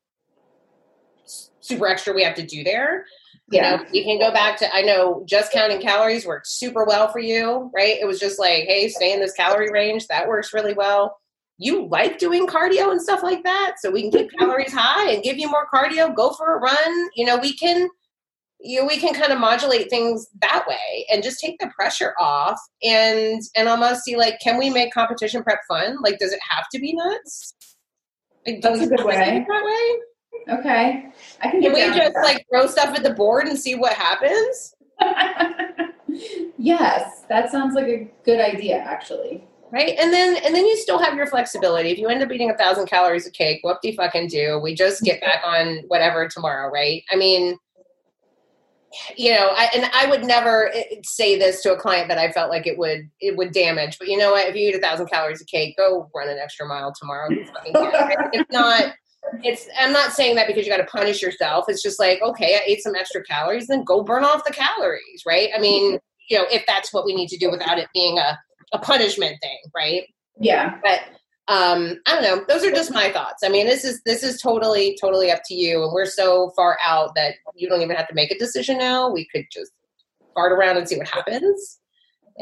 super 1.61 1.88
extra 1.88 2.14
we 2.14 2.22
have 2.22 2.37
to 2.37 2.46
do 2.46 2.64
there. 2.64 3.04
Yeah. 3.50 3.72
You 3.72 3.76
know, 3.76 3.90
you 3.92 4.04
can 4.04 4.18
go 4.18 4.33
back 4.33 4.59
to 4.59 4.74
I 4.74 4.83
know 4.83 5.24
just 5.28 5.52
counting 5.52 5.80
calories 5.80 6.26
worked 6.26 6.46
super 6.46 6.85
well 6.85 7.09
for 7.09 7.18
you, 7.18 7.70
right? 7.74 7.98
It 8.00 8.07
was 8.07 8.18
just 8.18 8.38
like, 8.38 8.64
hey, 8.64 8.88
stay 8.88 9.12
in 9.12 9.20
this 9.20 9.35
calorie 9.35 9.70
range. 9.70 10.07
That 10.07 10.28
works 10.28 10.54
really 10.54 10.72
well. 10.72 11.18
You 11.59 11.87
like 11.87 12.18
doing 12.18 12.46
cardio 12.46 12.90
and 12.90 13.00
stuff 13.00 13.22
like 13.22 13.44
that? 13.44 13.74
So 13.80 13.90
we 13.90 14.02
can 14.02 14.11
keep 14.11 14.28
mm-hmm. 14.28 14.38
calories 14.38 14.72
high 14.72 15.11
and 15.12 15.22
give 15.22 15.38
you 15.38 15.50
more 15.50 15.68
cardio 15.72 16.14
go 16.14 16.33
for 16.33 16.57
a 16.57 16.61
run. 16.61 17.09
You 17.16 17.26
know 17.26 17.37
we 17.37 17.54
can 17.54 17.88
you 18.61 18.80
know, 18.80 18.87
we 18.87 18.96
can 18.96 19.12
kind 19.12 19.30
of 19.30 19.38
modulate 19.38 19.90
things 19.90 20.26
that 20.40 20.64
way 20.66 21.07
and 21.12 21.22
just 21.22 21.38
take 21.38 21.59
the 21.59 21.70
pressure 21.76 22.14
off 22.18 22.59
and 22.83 23.42
and 23.54 23.68
almost 23.68 24.04
see 24.04 24.16
like 24.16 24.38
can 24.42 24.59
we 24.59 24.70
make 24.70 24.92
competition 24.92 25.42
prep 25.42 25.59
fun? 25.68 25.98
Like 26.02 26.18
does 26.18 26.33
it 26.33 26.40
have 26.48 26.64
to 26.72 26.80
be 26.80 26.94
nuts? 26.94 27.54
Like, 28.46 28.62
that's 28.62 28.80
a 28.80 28.87
good 28.87 29.04
way. 29.04 29.44
that 29.46 29.64
way 29.64 30.00
okay 30.48 31.11
i 31.42 31.50
can, 31.50 31.61
can 31.61 31.72
we 31.72 31.80
just 31.80 32.14
like 32.16 32.46
throw 32.50 32.66
stuff 32.66 32.96
at 32.96 33.02
the 33.02 33.14
board 33.14 33.46
and 33.46 33.59
see 33.59 33.74
what 33.74 33.92
happens 33.92 34.74
yes 36.59 37.24
that 37.28 37.50
sounds 37.50 37.74
like 37.74 37.87
a 37.87 38.11
good 38.24 38.40
idea 38.40 38.76
actually 38.76 39.44
right? 39.74 39.96
And 39.98 40.12
then 40.12 40.37
and 40.37 40.54
then 40.54 40.64
you 40.64 40.76
still 40.76 40.98
have 40.98 41.14
your 41.14 41.26
flexibility. 41.26 41.90
If 41.90 41.98
you 41.98 42.09
end 42.09 42.22
up 42.22 42.30
eating 42.30 42.50
a 42.50 42.57
thousand 42.57 42.87
calories 42.87 43.26
of 43.26 43.33
cake, 43.33 43.59
what 43.62 43.83
do 43.83 43.88
you 43.88 43.96
fucking 43.96 44.28
do? 44.28 44.61
We 44.62 44.74
just 44.74 45.02
get 45.02 45.20
back 45.20 45.42
on 45.44 45.83
whatever 45.88 46.28
tomorrow, 46.28 46.70
right? 46.72 47.02
I 47.11 47.16
mean, 47.16 47.59
you 49.16 49.33
know, 49.33 49.48
I, 49.50 49.68
and 49.74 49.90
I 49.92 50.09
would 50.09 50.24
never 50.24 50.70
eh, 50.72 51.00
say 51.02 51.37
this 51.37 51.61
to 51.62 51.72
a 51.72 51.76
client 51.76 52.09
that 52.09 52.18
I 52.18 52.30
felt 52.30 52.50
like 52.50 52.68
it 52.68 52.78
would 52.78 53.11
it 53.20 53.37
would 53.37 53.52
damage. 53.52 53.98
But 53.98 54.07
you 54.07 54.16
know 54.16 54.30
what? 54.30 54.48
If 54.48 54.54
you 54.54 54.68
eat 54.68 54.76
a 54.76 54.80
thousand 54.80 55.09
calories 55.09 55.40
of 55.40 55.48
cake, 55.48 55.76
go 55.76 56.09
run 56.14 56.28
an 56.28 56.38
extra 56.38 56.66
mile 56.66 56.92
tomorrow. 56.92 57.28
it's 57.33 58.52
not. 58.52 58.94
It's. 59.42 59.68
I'm 59.78 59.92
not 59.92 60.12
saying 60.12 60.37
that 60.37 60.46
because 60.46 60.66
you 60.66 60.72
got 60.72 60.78
to 60.78 60.84
punish 60.84 61.22
yourself. 61.22 61.66
It's 61.68 61.82
just 61.82 61.98
like, 61.98 62.20
okay, 62.22 62.56
I 62.56 62.60
ate 62.66 62.82
some 62.82 62.94
extra 62.94 63.22
calories, 63.22 63.66
then 63.66 63.84
go 63.84 64.02
burn 64.02 64.24
off 64.24 64.44
the 64.44 64.52
calories, 64.52 65.22
right? 65.26 65.50
I 65.56 65.60
mean, 65.60 65.98
you 66.30 66.38
know, 66.38 66.46
if 66.50 66.64
that's 66.66 66.92
what 66.92 67.04
we 67.04 67.14
need 67.14 67.28
to 67.28 67.38
do 67.38 67.50
without 67.50 67.78
it 67.78 67.88
being 67.94 68.18
a 68.18 68.38
a 68.72 68.78
punishment 68.78 69.37
thing, 69.40 69.58
right? 69.74 70.04
Yeah. 70.38 70.78
But 70.82 71.00
um, 71.46 72.00
I 72.06 72.14
don't 72.14 72.22
know. 72.22 72.44
Those 72.48 72.64
are 72.64 72.70
just 72.70 72.92
my 72.92 73.10
thoughts. 73.10 73.42
I 73.44 73.48
mean, 73.48 73.66
this 73.66 73.84
is 73.84 74.00
this 74.06 74.22
is 74.22 74.40
totally 74.40 74.96
totally 75.00 75.30
up 75.30 75.40
to 75.46 75.54
you, 75.54 75.82
and 75.82 75.92
we're 75.92 76.06
so 76.06 76.52
far 76.56 76.78
out 76.84 77.14
that 77.14 77.34
you 77.54 77.68
don't 77.68 77.82
even 77.82 77.96
have 77.96 78.08
to 78.08 78.14
make 78.14 78.30
a 78.30 78.38
decision 78.38 78.78
now. 78.78 79.10
We 79.10 79.26
could 79.32 79.44
just 79.52 79.72
fart 80.34 80.52
around 80.52 80.78
and 80.78 80.88
see 80.88 80.96
what 80.96 81.08
happens. 81.08 81.80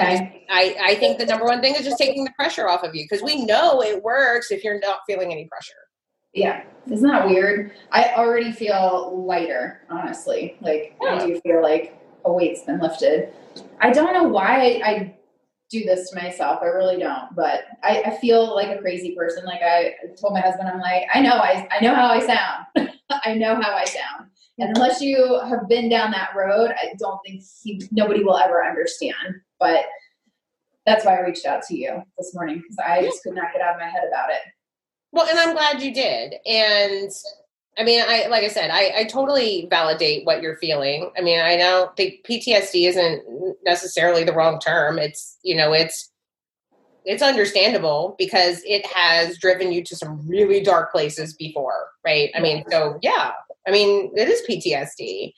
Okay. 0.01 0.47
I, 0.49 0.75
I 0.83 0.95
think 0.95 1.19
the 1.19 1.27
number 1.27 1.45
one 1.45 1.61
thing 1.61 1.75
is 1.75 1.85
just 1.85 1.99
taking 1.99 2.25
the 2.25 2.33
pressure 2.35 2.67
off 2.67 2.83
of 2.83 2.95
you 2.95 3.05
because 3.05 3.23
we 3.23 3.45
know 3.45 3.83
it 3.83 4.03
works 4.03 4.51
if 4.51 4.65
you're 4.65 4.81
not 4.81 5.01
feeling 5.07 5.33
any 5.33 5.47
pressure. 5.47 5.75
Yeah, 6.33 6.65
isn't 6.91 7.09
that 7.09 7.27
weird? 7.27 7.73
I 7.91 8.13
already 8.15 8.53
feel 8.53 9.25
lighter, 9.27 9.83
honestly. 9.91 10.57
Like 10.61 10.97
yeah. 11.03 11.15
I 11.15 11.27
do 11.27 11.41
feel 11.41 11.63
like 11.63 11.99
a 12.25 12.33
weight's 12.33 12.63
been 12.63 12.81
lifted. 12.81 13.33
I 13.81 13.91
don't 13.91 14.15
know 14.15 14.25
why 14.25 14.81
I 14.85 15.17
do 15.73 15.85
this 15.85 16.11
to 16.11 16.17
myself. 16.17 16.61
I 16.63 16.67
really 16.67 16.99
don't. 16.99 17.35
But 17.35 17.65
I, 17.83 18.03
I, 18.03 18.17
feel 18.19 18.55
like 18.55 18.69
a 18.69 18.81
crazy 18.81 19.15
person. 19.17 19.45
Like 19.45 19.63
I 19.63 19.95
told 20.21 20.35
my 20.35 20.41
husband, 20.41 20.69
I'm 20.69 20.81
like, 20.81 21.05
I 21.13 21.21
know 21.21 21.37
I, 21.37 21.67
I 21.73 21.83
know 21.83 21.95
how 21.95 22.09
I 22.09 22.21
sound. 22.21 22.91
I 23.25 23.35
know 23.35 23.55
how 23.61 23.73
I 23.73 23.85
sound. 23.85 24.29
And 24.59 24.77
unless 24.77 25.01
you 25.01 25.41
have 25.49 25.69
been 25.69 25.89
down 25.89 26.11
that 26.11 26.37
road, 26.37 26.73
I 26.77 26.93
don't 26.99 27.19
think 27.27 27.43
he, 27.63 27.83
nobody 27.91 28.23
will 28.23 28.37
ever 28.37 28.65
understand. 28.65 29.17
But 29.59 29.87
that's 30.85 31.07
why 31.07 31.17
I 31.17 31.21
reached 31.21 31.47
out 31.47 31.63
to 31.69 31.77
you 31.77 32.03
this 32.19 32.35
morning 32.35 32.59
because 32.59 32.79
I 32.79 33.03
just 33.03 33.23
could 33.23 33.35
not 33.35 33.53
get 33.53 33.63
out 33.63 33.75
of 33.75 33.81
my 33.81 33.89
head 33.89 34.05
about 34.07 34.31
it. 34.31 34.41
Well, 35.13 35.29
and 35.29 35.39
I'm 35.39 35.53
glad 35.53 35.83
you 35.83 35.93
did. 35.93 36.35
And 36.47 37.11
I 37.79 37.85
mean, 37.85 38.03
I 38.07 38.27
like 38.29 38.45
I 38.45 38.49
said, 38.49 38.71
I, 38.71 38.93
I 38.99 39.05
totally 39.05 39.67
validate 39.71 40.27
what 40.27 40.43
you're 40.43 40.57
feeling. 40.57 41.11
I 41.17 41.21
mean, 41.21 41.41
I 41.41 41.57
don't 41.57 41.95
think 41.97 42.27
PTSD 42.29 42.89
isn't 42.89 43.23
necessarily 43.65 44.25
the 44.25 44.33
wrong 44.33 44.59
term. 44.59 44.99
It's 44.99 45.39
you 45.43 45.57
know, 45.57 45.73
it's 45.73 46.11
it's 47.05 47.23
understandable 47.23 48.15
because 48.19 48.63
it 48.65 48.87
has 48.87 49.39
driven 49.39 49.73
you 49.73 49.83
to 49.85 49.97
some 49.97 50.27
really 50.29 50.63
dark 50.63 50.93
places 50.93 51.35
before, 51.35 51.89
right? 52.05 52.31
I 52.35 52.41
mean, 52.41 52.65
so 52.71 52.99
yeah, 53.03 53.33
I 53.67 53.71
mean, 53.71 54.13
it 54.15 54.29
is 54.29 54.43
PTSD, 54.49 55.33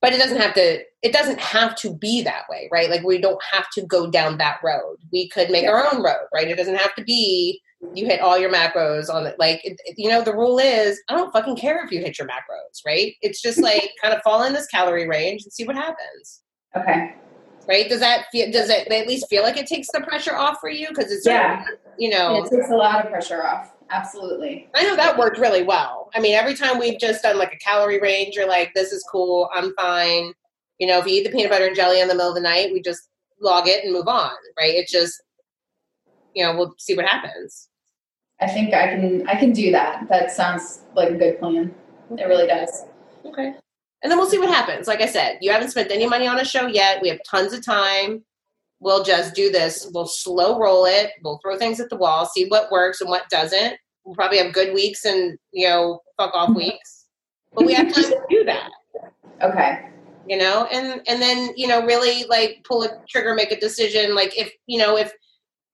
but 0.00 0.12
it 0.12 0.18
doesn't 0.18 0.40
have 0.40 0.54
to. 0.54 0.82
It 1.02 1.12
doesn't 1.12 1.40
have 1.40 1.76
to 1.76 1.94
be 1.94 2.22
that 2.22 2.44
way, 2.48 2.68
right? 2.72 2.90
Like 2.90 3.02
we 3.02 3.18
don't 3.18 3.42
have 3.52 3.68
to 3.74 3.82
go 3.82 4.10
down 4.10 4.38
that 4.38 4.58
road. 4.64 4.98
We 5.12 5.28
could 5.28 5.50
make 5.50 5.64
yeah. 5.64 5.70
our 5.70 5.92
own 5.92 6.02
road, 6.02 6.26
right? 6.34 6.48
It 6.48 6.56
doesn't 6.56 6.76
have 6.76 6.94
to 6.96 7.04
be 7.04 7.60
you 7.94 8.06
hit 8.06 8.20
all 8.20 8.38
your 8.38 8.52
macros 8.52 9.12
on 9.12 9.26
it. 9.26 9.36
Like, 9.38 9.60
it, 9.64 9.80
you 9.96 10.08
know, 10.08 10.22
the 10.22 10.34
rule 10.34 10.58
is 10.58 11.00
I 11.08 11.16
don't 11.16 11.32
fucking 11.32 11.56
care 11.56 11.84
if 11.84 11.90
you 11.90 12.00
hit 12.00 12.18
your 12.18 12.28
macros, 12.28 12.84
right? 12.84 13.14
It's 13.22 13.40
just 13.42 13.58
like 13.62 13.90
kind 14.02 14.14
of 14.14 14.22
fall 14.22 14.42
in 14.44 14.52
this 14.52 14.66
calorie 14.66 15.08
range 15.08 15.44
and 15.44 15.52
see 15.52 15.64
what 15.64 15.76
happens. 15.76 16.42
Okay. 16.76 17.14
Right? 17.68 17.88
Does 17.88 18.00
that 18.00 18.26
feel, 18.30 18.50
does 18.52 18.70
it 18.70 18.86
at 18.88 19.08
least 19.08 19.28
feel 19.28 19.42
like 19.42 19.56
it 19.56 19.66
takes 19.66 19.88
the 19.92 20.00
pressure 20.00 20.36
off 20.36 20.58
for 20.60 20.70
you? 20.70 20.88
Because 20.88 21.10
it's, 21.10 21.26
yeah, 21.26 21.64
you 21.98 22.10
know, 22.10 22.44
it 22.44 22.50
takes 22.50 22.70
a 22.70 22.76
lot 22.76 23.04
of 23.04 23.10
pressure 23.10 23.44
off. 23.44 23.72
Absolutely. 23.90 24.68
I 24.74 24.84
know 24.84 24.96
that 24.96 25.18
worked 25.18 25.38
really 25.38 25.62
well. 25.62 26.10
I 26.14 26.20
mean, 26.20 26.34
every 26.34 26.54
time 26.54 26.78
we've 26.78 26.98
just 26.98 27.22
done 27.22 27.38
like 27.38 27.52
a 27.52 27.58
calorie 27.58 28.00
range, 28.00 28.34
you're 28.34 28.48
like, 28.48 28.72
this 28.74 28.92
is 28.92 29.04
cool. 29.10 29.48
I'm 29.54 29.74
fine. 29.74 30.32
You 30.78 30.86
know, 30.86 30.98
if 30.98 31.06
you 31.06 31.14
eat 31.14 31.24
the 31.24 31.30
peanut 31.30 31.50
butter 31.50 31.66
and 31.66 31.76
jelly 31.76 32.00
in 32.00 32.08
the 32.08 32.14
middle 32.14 32.30
of 32.30 32.34
the 32.34 32.40
night, 32.40 32.72
we 32.72 32.82
just 32.82 33.08
log 33.40 33.68
it 33.68 33.84
and 33.84 33.92
move 33.92 34.08
on, 34.08 34.32
right? 34.58 34.74
It 34.74 34.88
just, 34.88 35.22
you 36.34 36.44
know, 36.44 36.56
we'll 36.56 36.74
see 36.78 36.94
what 36.94 37.06
happens. 37.06 37.68
I 38.40 38.48
think 38.48 38.74
I 38.74 38.88
can 38.88 39.26
I 39.28 39.36
can 39.36 39.52
do 39.52 39.70
that. 39.72 40.08
That 40.08 40.30
sounds 40.30 40.82
like 40.94 41.10
a 41.10 41.14
good 41.14 41.38
plan. 41.38 41.74
It 42.10 42.24
really 42.24 42.46
does. 42.46 42.84
Okay. 43.24 43.54
And 44.02 44.10
then 44.10 44.18
we'll 44.18 44.28
see 44.28 44.38
what 44.38 44.50
happens. 44.50 44.86
Like 44.86 45.00
I 45.00 45.06
said, 45.06 45.38
you 45.40 45.50
haven't 45.50 45.70
spent 45.70 45.90
any 45.90 46.06
money 46.06 46.26
on 46.26 46.38
a 46.38 46.44
show 46.44 46.66
yet. 46.66 47.00
We 47.02 47.08
have 47.08 47.18
tons 47.28 47.52
of 47.52 47.64
time. 47.64 48.24
We'll 48.78 49.02
just 49.02 49.34
do 49.34 49.50
this. 49.50 49.90
We'll 49.92 50.06
slow 50.06 50.58
roll 50.58 50.84
it. 50.84 51.12
We'll 51.24 51.38
throw 51.38 51.56
things 51.56 51.80
at 51.80 51.88
the 51.88 51.96
wall, 51.96 52.26
see 52.26 52.46
what 52.48 52.70
works 52.70 53.00
and 53.00 53.08
what 53.08 53.28
doesn't. 53.30 53.76
we'll 54.04 54.14
probably 54.14 54.38
have 54.38 54.52
good 54.52 54.74
weeks 54.74 55.04
and 55.04 55.38
you 55.52 55.66
know 55.66 56.00
fuck 56.16 56.34
off 56.34 56.50
mm-hmm. 56.50 56.58
weeks, 56.58 57.06
but 57.54 57.66
we 57.66 57.74
have 57.74 57.92
time 57.92 58.04
to 58.04 58.20
do 58.28 58.44
that. 58.44 58.70
Okay. 59.42 59.88
You 60.28 60.36
know, 60.38 60.66
and 60.66 61.00
and 61.08 61.22
then 61.22 61.52
you 61.56 61.66
know 61.66 61.84
really 61.86 62.24
like 62.24 62.64
pull 62.68 62.82
a 62.82 62.88
trigger, 63.08 63.34
make 63.34 63.50
a 63.50 63.58
decision. 63.58 64.14
Like 64.14 64.38
if 64.38 64.52
you 64.66 64.78
know 64.78 64.96
if 64.98 65.10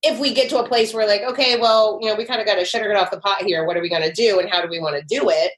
if 0.03 0.19
we 0.19 0.33
get 0.33 0.49
to 0.49 0.59
a 0.59 0.67
place 0.67 0.93
where 0.93 1.07
like 1.07 1.21
okay, 1.21 1.57
well 1.59 1.97
you 2.01 2.09
know 2.09 2.15
we 2.15 2.25
kind 2.25 2.39
of 2.41 2.47
got 2.47 2.55
to 2.55 2.65
shut 2.65 2.81
it 2.81 2.95
off 2.95 3.11
the 3.11 3.19
pot 3.19 3.41
here. 3.43 3.65
What 3.65 3.77
are 3.77 3.81
we 3.81 3.89
going 3.89 4.03
to 4.03 4.13
do, 4.13 4.39
and 4.39 4.49
how 4.49 4.61
do 4.61 4.69
we 4.69 4.79
want 4.79 4.95
to 4.95 5.03
do 5.03 5.29
it? 5.29 5.53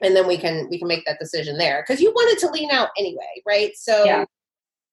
And 0.00 0.16
then 0.16 0.26
we 0.26 0.36
can 0.38 0.68
we 0.70 0.78
can 0.78 0.88
make 0.88 1.04
that 1.06 1.18
decision 1.20 1.58
there 1.58 1.84
because 1.86 2.00
you 2.00 2.10
wanted 2.12 2.38
to 2.40 2.50
lean 2.50 2.70
out 2.70 2.88
anyway, 2.98 3.42
right? 3.46 3.72
So. 3.76 4.04
Yeah. 4.04 4.24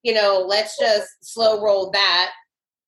You 0.01 0.13
know, 0.13 0.45
let's 0.47 0.77
just 0.79 1.09
slow 1.21 1.61
roll 1.61 1.91
that 1.91 2.31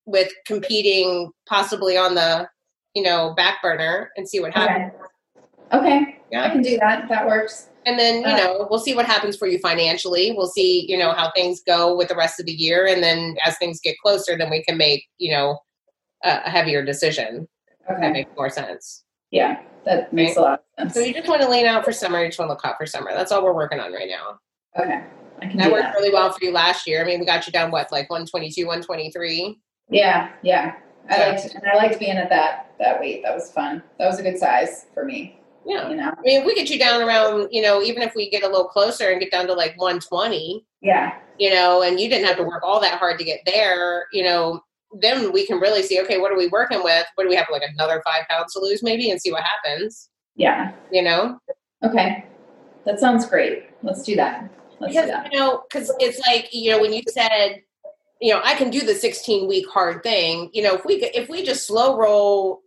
with 0.05 0.31
competing 0.47 1.29
possibly 1.45 1.97
on 1.97 2.15
the 2.15 2.47
you 2.93 3.03
know 3.03 3.33
back 3.35 3.61
burner 3.61 4.11
and 4.15 4.25
see 4.29 4.39
what 4.39 4.53
happens 4.53 4.93
Okay. 5.73 5.77
Okay. 5.77 6.19
Yeah. 6.31 6.45
I 6.45 6.49
can 6.51 6.61
do 6.61 6.77
that. 6.77 7.09
That 7.09 7.27
works. 7.27 7.67
and 7.85 7.99
then 7.99 8.21
you 8.21 8.27
Uh, 8.27 8.37
know 8.37 8.67
we'll 8.69 8.79
see 8.79 8.95
what 8.95 9.05
happens 9.05 9.35
for 9.35 9.45
you 9.45 9.59
financially 9.59 10.31
we'll 10.37 10.47
see 10.47 10.85
you 10.87 10.97
know 10.97 11.11
how 11.11 11.29
things 11.31 11.61
go 11.67 11.97
with 11.97 12.07
the 12.07 12.15
rest 12.15 12.39
of 12.39 12.45
the 12.45 12.53
year 12.53 12.87
and 12.87 13.03
then 13.03 13.35
as 13.45 13.57
things 13.57 13.81
get 13.83 13.97
closer 14.01 14.37
then 14.37 14.49
we 14.49 14.63
can 14.63 14.77
make 14.77 15.03
you 15.17 15.33
know 15.33 15.59
a, 16.23 16.49
heavier 16.49 16.84
decision 16.84 17.47
Okay. 17.89 17.99
that 18.01 18.12
makes 18.13 18.31
more 18.38 18.49
sense 18.49 19.03
Yeah. 19.31 19.62
That 19.86 20.13
makes 20.13 20.38
a 20.38 20.41
lot 20.41 20.63
of 20.77 20.91
so 20.91 20.99
you 20.99 21.13
just 21.13 21.27
want 21.27 21.41
to 21.41 21.49
lean 21.49 21.65
out 21.65 21.84
for 21.84 21.91
summer 21.91 22.21
you 22.21 22.27
just 22.27 22.38
want 22.39 22.49
to 22.49 22.53
look 22.53 22.62
hot 22.62 22.75
for 22.77 22.86
summer 22.86 23.12
that's 23.13 23.31
all 23.31 23.43
we're 23.43 23.53
working 23.53 23.79
on 23.79 23.91
right 23.91 24.07
now 24.10 24.38
Okay. 24.81 25.03
I 25.41 25.45
can 25.47 25.57
that 25.57 25.71
worked 25.71 25.84
that. 25.84 25.95
really 25.95 26.12
well 26.13 26.31
for 26.31 26.43
you 26.45 26.51
last 26.51 26.86
year 26.88 27.01
i 27.01 27.05
mean 27.05 27.19
we 27.19 27.25
got 27.25 27.47
you 27.47 27.51
down 27.53 27.71
what 27.71 27.91
like 27.91 28.10
122 28.10 28.65
123 28.67 29.57
Yeah. 29.89 30.29
Yeah. 30.43 30.75
I 31.10 31.17
Yeah. 31.17 31.27
liked 31.31 31.55
and 31.55 31.63
I 31.67 31.75
liked 31.75 31.99
being 31.99 32.17
at 32.17 32.29
that 32.29 32.67
that 32.79 32.99
weight. 32.99 33.21
That 33.23 33.34
was 33.36 33.51
fun. 33.51 33.84
That 33.99 34.07
was 34.07 34.19
a 34.19 34.23
good 34.23 34.38
size 34.39 34.86
for 34.93 35.03
me. 35.05 35.39
yeah 35.67 35.88
You 35.89 35.95
know. 35.95 36.10
I 36.17 36.21
mean, 36.21 36.39
if 36.41 36.45
we 36.47 36.55
get 36.55 36.69
you 36.69 36.79
down 36.79 37.01
around, 37.01 37.49
you 37.51 37.62
know, 37.62 37.81
even 37.81 38.01
if 38.01 38.13
we 38.15 38.27
get 38.29 38.41
a 38.43 38.47
little 38.47 38.65
closer 38.67 39.10
and 39.12 39.19
get 39.19 39.29
down 39.31 39.45
to 39.47 39.53
like 39.53 39.73
120, 39.77 40.65
Yeah. 40.81 41.13
you 41.38 41.49
know, 41.51 41.81
and 41.84 41.99
you 41.99 42.07
didn't 42.10 42.25
have 42.27 42.38
to 42.38 42.43
work 42.43 42.63
all 42.63 42.79
that 42.79 42.97
hard 42.99 43.19
to 43.19 43.23
get 43.25 43.41
there, 43.45 44.07
you 44.13 44.23
know, 44.23 44.63
then 44.99 45.32
we 45.32 45.45
can 45.45 45.60
really 45.60 45.84
see, 45.84 45.99
okay, 46.01 46.17
what 46.17 46.32
are 46.32 46.38
we 46.38 46.47
working 46.47 46.84
with? 46.84 47.06
What 47.15 47.23
do 47.23 47.30
we 47.30 47.36
have, 47.36 47.47
like 47.51 47.63
another 47.67 48.01
five 48.06 48.27
pounds 48.30 48.54
to 48.54 48.60
lose 48.60 48.84
maybe 48.84 49.10
and 49.12 49.21
see 49.21 49.32
what 49.32 49.43
happens, 49.43 50.10
Yeah. 50.36 50.71
you 50.91 51.01
know? 51.01 51.39
Okay. 51.84 52.25
That 52.86 52.99
sounds 52.99 53.25
great. 53.27 53.69
Let's 53.84 54.04
do 54.04 54.15
that. 54.15 54.49
Let's 54.80 54.95
do 54.95 55.06
that. 55.06 55.32
you 55.32 55.39
know, 55.39 55.63
because 55.69 55.93
it's 55.99 56.19
like, 56.27 56.49
you 56.54 56.71
know, 56.71 56.82
when 56.82 56.91
you 56.93 57.04
said, 57.08 57.62
you 58.19 58.34
know, 58.34 58.41
I 58.43 58.56
can 58.56 58.69
do 58.69 58.82
the 58.82 58.95
16 58.95 59.47
week 59.47 59.67
hard 59.69 60.04
thing, 60.04 60.49
you 60.54 60.62
know, 60.63 60.75
if 60.75 60.86
we 60.86 60.99
could, 60.99 61.10
if 61.15 61.30
we 61.30 61.43
just 61.43 61.65
slow 61.67 61.97
roll 61.97 62.62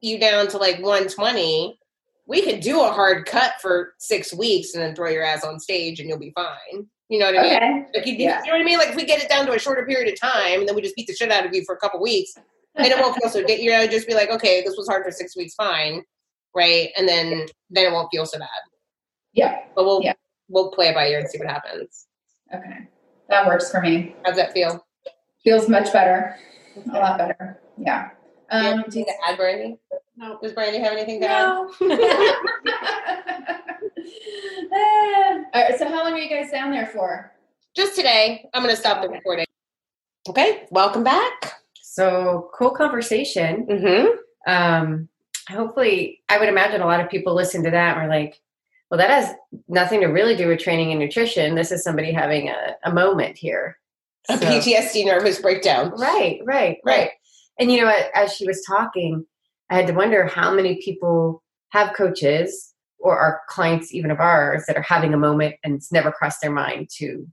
you 0.00 0.18
down 0.18 0.48
to 0.48 0.58
like 0.58 0.76
120, 0.76 1.78
we 2.26 2.42
could 2.42 2.60
do 2.60 2.82
a 2.82 2.90
hard 2.90 3.26
cut 3.26 3.54
for 3.60 3.94
six 3.98 4.32
weeks 4.32 4.74
and 4.74 4.82
then 4.82 4.94
throw 4.94 5.10
your 5.10 5.24
ass 5.24 5.44
on 5.44 5.58
stage 5.60 6.00
and 6.00 6.08
you'll 6.08 6.18
be 6.18 6.32
fine. 6.34 6.86
You 7.14 7.20
know 7.20 7.26
what 7.26 7.38
I 7.38 7.42
mean? 7.42 7.54
Okay. 7.54 7.84
Like 7.94 8.06
you, 8.08 8.14
Yeah. 8.14 8.40
you 8.40 8.46
know 8.50 8.54
what 8.54 8.60
I 8.62 8.64
mean? 8.64 8.76
Like 8.78 8.88
if 8.88 8.96
we 8.96 9.04
get 9.04 9.22
it 9.22 9.28
down 9.28 9.46
to 9.46 9.52
a 9.52 9.58
shorter 9.60 9.86
period 9.86 10.12
of 10.12 10.18
time 10.20 10.58
and 10.58 10.68
then 10.68 10.74
we 10.74 10.82
just 10.82 10.96
beat 10.96 11.06
the 11.06 11.14
shit 11.14 11.30
out 11.30 11.46
of 11.46 11.54
you 11.54 11.62
for 11.64 11.76
a 11.76 11.78
couple 11.78 12.00
weeks, 12.02 12.34
then 12.74 12.86
it 12.90 12.98
won't 12.98 13.14
feel 13.16 13.30
so. 13.30 13.38
You 13.38 13.70
know, 13.70 13.86
just 13.86 14.08
be 14.08 14.14
like, 14.14 14.30
okay, 14.30 14.62
this 14.64 14.74
was 14.76 14.88
hard 14.88 15.04
for 15.04 15.12
six 15.12 15.36
weeks, 15.36 15.54
fine, 15.54 16.02
right? 16.56 16.88
And 16.98 17.06
then 17.08 17.46
then 17.70 17.86
it 17.86 17.92
won't 17.92 18.08
feel 18.10 18.26
so 18.26 18.40
bad. 18.40 18.48
Yeah. 19.32 19.60
But 19.76 19.84
we'll 19.84 20.02
Yeah. 20.02 20.14
we'll 20.48 20.72
play 20.72 20.88
it 20.88 20.94
by 20.96 21.06
ear 21.06 21.20
and 21.20 21.30
see 21.30 21.38
what 21.38 21.46
happens. 21.48 22.08
Okay. 22.52 22.88
That 23.28 23.46
works 23.46 23.70
for 23.70 23.80
me. 23.80 24.16
How's 24.24 24.34
that 24.34 24.52
feel? 24.52 24.84
Feels 25.44 25.68
much 25.68 25.92
better. 25.92 26.34
A 26.92 26.98
lot 26.98 27.16
better. 27.16 27.60
Yeah. 27.78 28.08
Do 28.50 28.56
you 28.58 28.62
have 28.64 28.74
Um, 28.86 28.90
to 28.90 29.04
add, 29.28 29.36
Brandy? 29.36 29.78
No. 30.16 30.36
Does 30.42 30.52
Brandy 30.52 30.78
have 30.80 30.92
anything 30.94 31.20
to 31.20 31.28
add? 31.28 31.68
No. 34.70 35.44
All 35.54 35.62
right, 35.62 35.78
so 35.78 35.88
how 35.88 36.04
long 36.04 36.12
are 36.14 36.18
you 36.18 36.28
guys 36.30 36.50
down 36.50 36.70
there 36.70 36.86
for? 36.86 37.32
Just 37.76 37.96
today. 37.96 38.48
I'm 38.54 38.62
gonna 38.62 38.76
stop 38.76 39.02
the 39.02 39.08
recording. 39.08 39.46
Okay, 40.28 40.66
welcome 40.70 41.04
back. 41.04 41.52
So 41.82 42.50
cool 42.54 42.70
conversation. 42.70 43.66
Mm-hmm. 43.66 44.06
Um, 44.52 45.08
hopefully, 45.48 46.22
I 46.28 46.38
would 46.38 46.48
imagine 46.48 46.80
a 46.80 46.86
lot 46.86 47.00
of 47.00 47.10
people 47.10 47.34
listen 47.34 47.62
to 47.64 47.70
that 47.70 47.96
and 47.96 48.06
are 48.06 48.08
like, 48.08 48.40
well, 48.90 48.98
that 48.98 49.10
has 49.10 49.34
nothing 49.68 50.00
to 50.00 50.06
really 50.06 50.36
do 50.36 50.48
with 50.48 50.60
training 50.60 50.90
and 50.90 51.00
nutrition. 51.00 51.54
This 51.54 51.72
is 51.72 51.82
somebody 51.82 52.12
having 52.12 52.48
a, 52.48 52.76
a 52.84 52.92
moment 52.92 53.36
here. 53.36 53.78
A 54.28 54.38
So- 54.38 54.44
PTSD 54.46 55.04
nervous 55.06 55.40
breakdown. 55.40 55.90
Right, 55.98 56.40
right, 56.44 56.44
right, 56.44 56.78
Right. 56.84 57.10
And 57.58 57.70
you 57.70 57.80
know, 57.80 57.88
a- 57.88 58.16
as 58.16 58.32
she 58.34 58.46
was 58.46 58.62
talking, 58.66 59.24
I 59.70 59.76
had 59.76 59.86
to 59.88 59.92
wonder 59.94 60.26
how 60.26 60.52
many 60.54 60.80
people 60.82 61.42
have 61.70 61.94
coaches 61.94 62.73
or 63.04 63.18
are 63.18 63.42
clients 63.48 63.92
even 63.94 64.10
of 64.10 64.18
ours 64.18 64.64
that 64.66 64.76
are 64.76 64.82
having 64.82 65.12
a 65.12 65.18
moment 65.18 65.54
and 65.62 65.74
it's 65.74 65.92
never 65.92 66.10
crossed 66.10 66.40
their 66.40 66.50
mind 66.50 66.88
to 66.96 67.28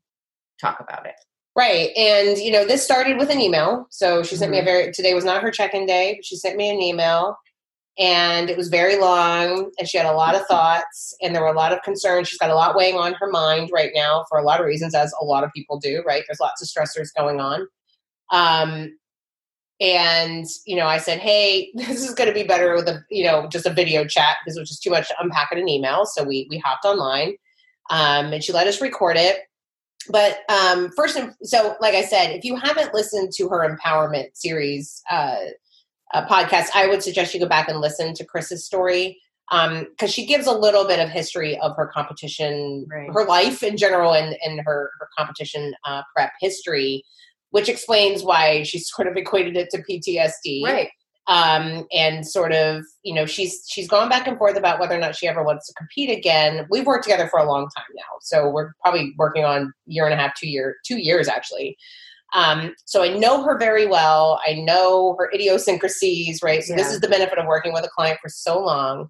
talk 0.59 0.79
about 0.81 1.05
it. 1.05 1.15
Right. 1.55 1.91
And, 1.97 2.37
you 2.37 2.51
know, 2.51 2.65
this 2.65 2.83
started 2.83 3.17
with 3.17 3.29
an 3.29 3.39
email. 3.39 3.87
So 3.89 4.21
she 4.21 4.35
sent 4.35 4.51
me 4.51 4.59
a 4.59 4.61
Mhm. 4.61 4.65
very, 4.65 4.91
today 4.91 5.13
was 5.13 5.25
not 5.25 5.41
her 5.41 5.49
check 5.49 5.73
in 5.73 5.85
day, 5.85 6.15
but 6.17 6.25
she 6.25 6.35
sent 6.35 6.57
me 6.57 6.69
an 6.69 6.81
email 6.81 7.37
and 7.97 8.49
it 8.49 8.57
was 8.57 8.67
very 8.67 8.97
long 8.97 9.71
and 9.79 9.87
she 9.87 9.97
had 9.97 10.07
a 10.07 10.13
lot 10.13 10.35
of 10.35 10.45
thoughts 10.47 11.13
and 11.21 11.33
there 11.33 11.41
were 11.41 11.49
a 11.49 11.57
lot 11.57 11.73
of 11.73 11.81
concerns. 11.83 12.27
She's 12.27 12.39
got 12.39 12.49
a 12.49 12.55
lot 12.55 12.75
weighing 12.75 12.97
on 12.97 13.13
her 13.13 13.29
mind 13.29 13.69
right 13.73 13.91
now 13.95 14.25
for 14.29 14.37
a 14.39 14.43
lot 14.43 14.59
of 14.59 14.65
reasons, 14.65 14.93
as 14.93 15.13
a 15.21 15.25
lot 15.25 15.43
of 15.45 15.51
people 15.55 15.79
do, 15.79 16.03
right? 16.05 16.23
There's 16.27 16.39
lots 16.41 16.61
of 16.61 16.67
stressors 16.67 17.09
going 17.17 17.39
on. 17.39 17.67
Um, 18.31 18.97
and 19.81 20.45
you 20.65 20.75
know, 20.77 20.85
I 20.85 20.99
said, 20.99 21.19
"Hey, 21.19 21.71
this 21.75 22.07
is 22.07 22.13
going 22.13 22.29
to 22.29 22.33
be 22.33 22.43
better 22.43 22.75
with 22.75 22.87
a 22.87 23.03
you 23.09 23.25
know 23.25 23.47
just 23.47 23.65
a 23.65 23.73
video 23.73 24.05
chat 24.05 24.37
because 24.43 24.55
it 24.55 24.61
was 24.61 24.69
just 24.69 24.83
too 24.83 24.91
much 24.91 25.07
to 25.09 25.15
unpack 25.19 25.51
in 25.51 25.57
an 25.57 25.67
email." 25.67 26.05
So 26.05 26.23
we 26.23 26.47
we 26.49 26.59
hopped 26.59 26.85
online, 26.85 27.33
um, 27.89 28.31
and 28.31 28.43
she 28.43 28.53
let 28.53 28.67
us 28.67 28.79
record 28.81 29.17
it 29.17 29.39
but 30.09 30.39
um 30.49 30.89
first 30.95 31.15
and 31.15 31.31
so 31.43 31.75
like 31.79 31.93
i 31.93 32.01
said 32.01 32.31
if 32.31 32.43
you 32.43 32.55
haven't 32.55 32.91
listened 32.91 33.31
to 33.31 33.47
her 33.47 33.59
empowerment 33.69 34.29
series 34.33 34.99
uh, 35.11 35.35
uh 36.15 36.25
podcast 36.27 36.69
i 36.73 36.87
would 36.87 37.03
suggest 37.03 37.35
you 37.35 37.39
go 37.39 37.47
back 37.47 37.69
and 37.69 37.79
listen 37.79 38.11
to 38.11 38.25
chris's 38.25 38.65
story 38.65 39.15
um 39.51 39.85
because 39.91 40.11
she 40.11 40.25
gives 40.25 40.47
a 40.47 40.51
little 40.51 40.87
bit 40.87 40.99
of 40.99 41.07
history 41.09 41.55
of 41.59 41.75
her 41.77 41.85
competition 41.85 42.83
Right. 42.89 43.11
her 43.13 43.25
life 43.25 43.61
in 43.61 43.77
general 43.77 44.13
and 44.15 44.35
and 44.43 44.59
her 44.65 44.89
her 44.99 45.07
competition 45.15 45.75
uh 45.85 46.01
prep 46.15 46.31
history 46.41 47.03
which 47.51 47.69
explains 47.69 48.23
why 48.23 48.63
she 48.63 48.79
sort 48.79 49.07
of 49.07 49.15
equated 49.15 49.55
it 49.55 49.69
to 49.69 49.77
ptsd 49.83 50.63
Right. 50.63 50.89
um, 51.27 51.85
and 51.93 52.25
sort 52.27 52.51
of 52.51 52.83
you 53.03 53.13
know 53.13 53.25
she's 53.25 53.63
she's 53.69 53.87
gone 53.87 54.09
back 54.09 54.27
and 54.27 54.37
forth 54.37 54.57
about 54.57 54.79
whether 54.79 54.95
or 54.95 54.99
not 54.99 55.15
she 55.15 55.27
ever 55.27 55.43
wants 55.43 55.67
to 55.67 55.73
compete 55.75 56.09
again. 56.09 56.65
We've 56.69 56.85
worked 56.85 57.03
together 57.03 57.27
for 57.27 57.39
a 57.39 57.45
long 57.45 57.67
time 57.77 57.85
now, 57.95 58.11
so 58.21 58.49
we're 58.49 58.73
probably 58.81 59.13
working 59.17 59.45
on 59.45 59.71
year 59.85 60.05
and 60.05 60.13
a 60.13 60.17
half, 60.17 60.33
two 60.35 60.49
year, 60.49 60.75
two 60.85 60.97
years 60.97 61.27
actually. 61.27 61.77
Um, 62.33 62.73
so 62.85 63.03
I 63.03 63.09
know 63.17 63.43
her 63.43 63.57
very 63.57 63.85
well. 63.85 64.39
I 64.47 64.53
know 64.53 65.15
her 65.19 65.29
idiosyncrasies, 65.33 66.41
right? 66.41 66.63
So 66.63 66.75
this 66.75 66.91
is 66.91 67.01
the 67.01 67.09
benefit 67.09 67.37
of 67.37 67.45
working 67.45 67.73
with 67.73 67.83
a 67.83 67.89
client 67.89 68.19
for 68.21 68.29
so 68.29 68.57
long. 68.57 69.09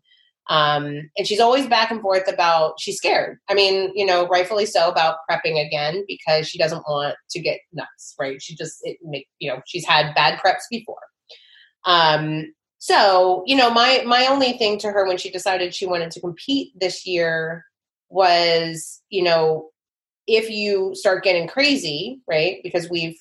Um, 0.52 1.10
and 1.18 1.26
she's 1.26 1.40
always 1.40 1.66
back 1.66 1.92
and 1.92 2.02
forth 2.02 2.28
about 2.28 2.74
she's 2.78 2.98
scared. 2.98 3.38
I 3.50 3.54
mean, 3.54 3.90
you 3.96 4.06
know, 4.06 4.28
rightfully 4.28 4.66
so 4.66 4.90
about 4.90 5.20
prepping 5.30 5.66
again 5.66 6.04
because 6.10 6.46
she 6.46 6.58
doesn't 6.58 6.84
want 6.90 7.16
to 7.30 7.40
get 7.40 7.62
nuts, 7.72 8.14
right? 8.20 8.42
She 8.42 8.54
just 8.58 8.80
it 8.84 8.98
make 9.02 9.28
you 9.40 9.50
know 9.50 9.62
she's 9.66 9.86
had 9.86 10.14
bad 10.14 10.40
preps 10.40 10.64
before. 10.70 11.00
Um, 11.86 12.54
so 12.80 13.44
you 13.46 13.56
know, 13.56 13.72
my 13.72 14.04
my 14.06 14.28
only 14.28 14.58
thing 14.58 14.78
to 14.80 14.92
her 14.92 15.08
when 15.08 15.18
she 15.18 15.32
decided 15.32 15.74
she 15.74 15.86
wanted 15.86 16.12
to 16.12 16.20
compete 16.20 16.74
this 16.78 17.08
year 17.08 17.64
was, 18.10 19.02
you 19.10 19.24
know, 19.24 19.70
if 20.28 20.50
you 20.50 20.92
start 20.96 21.24
getting 21.24 21.48
crazy, 21.48 22.20
right? 22.28 22.58
Because 22.62 22.90
we've 22.90 23.18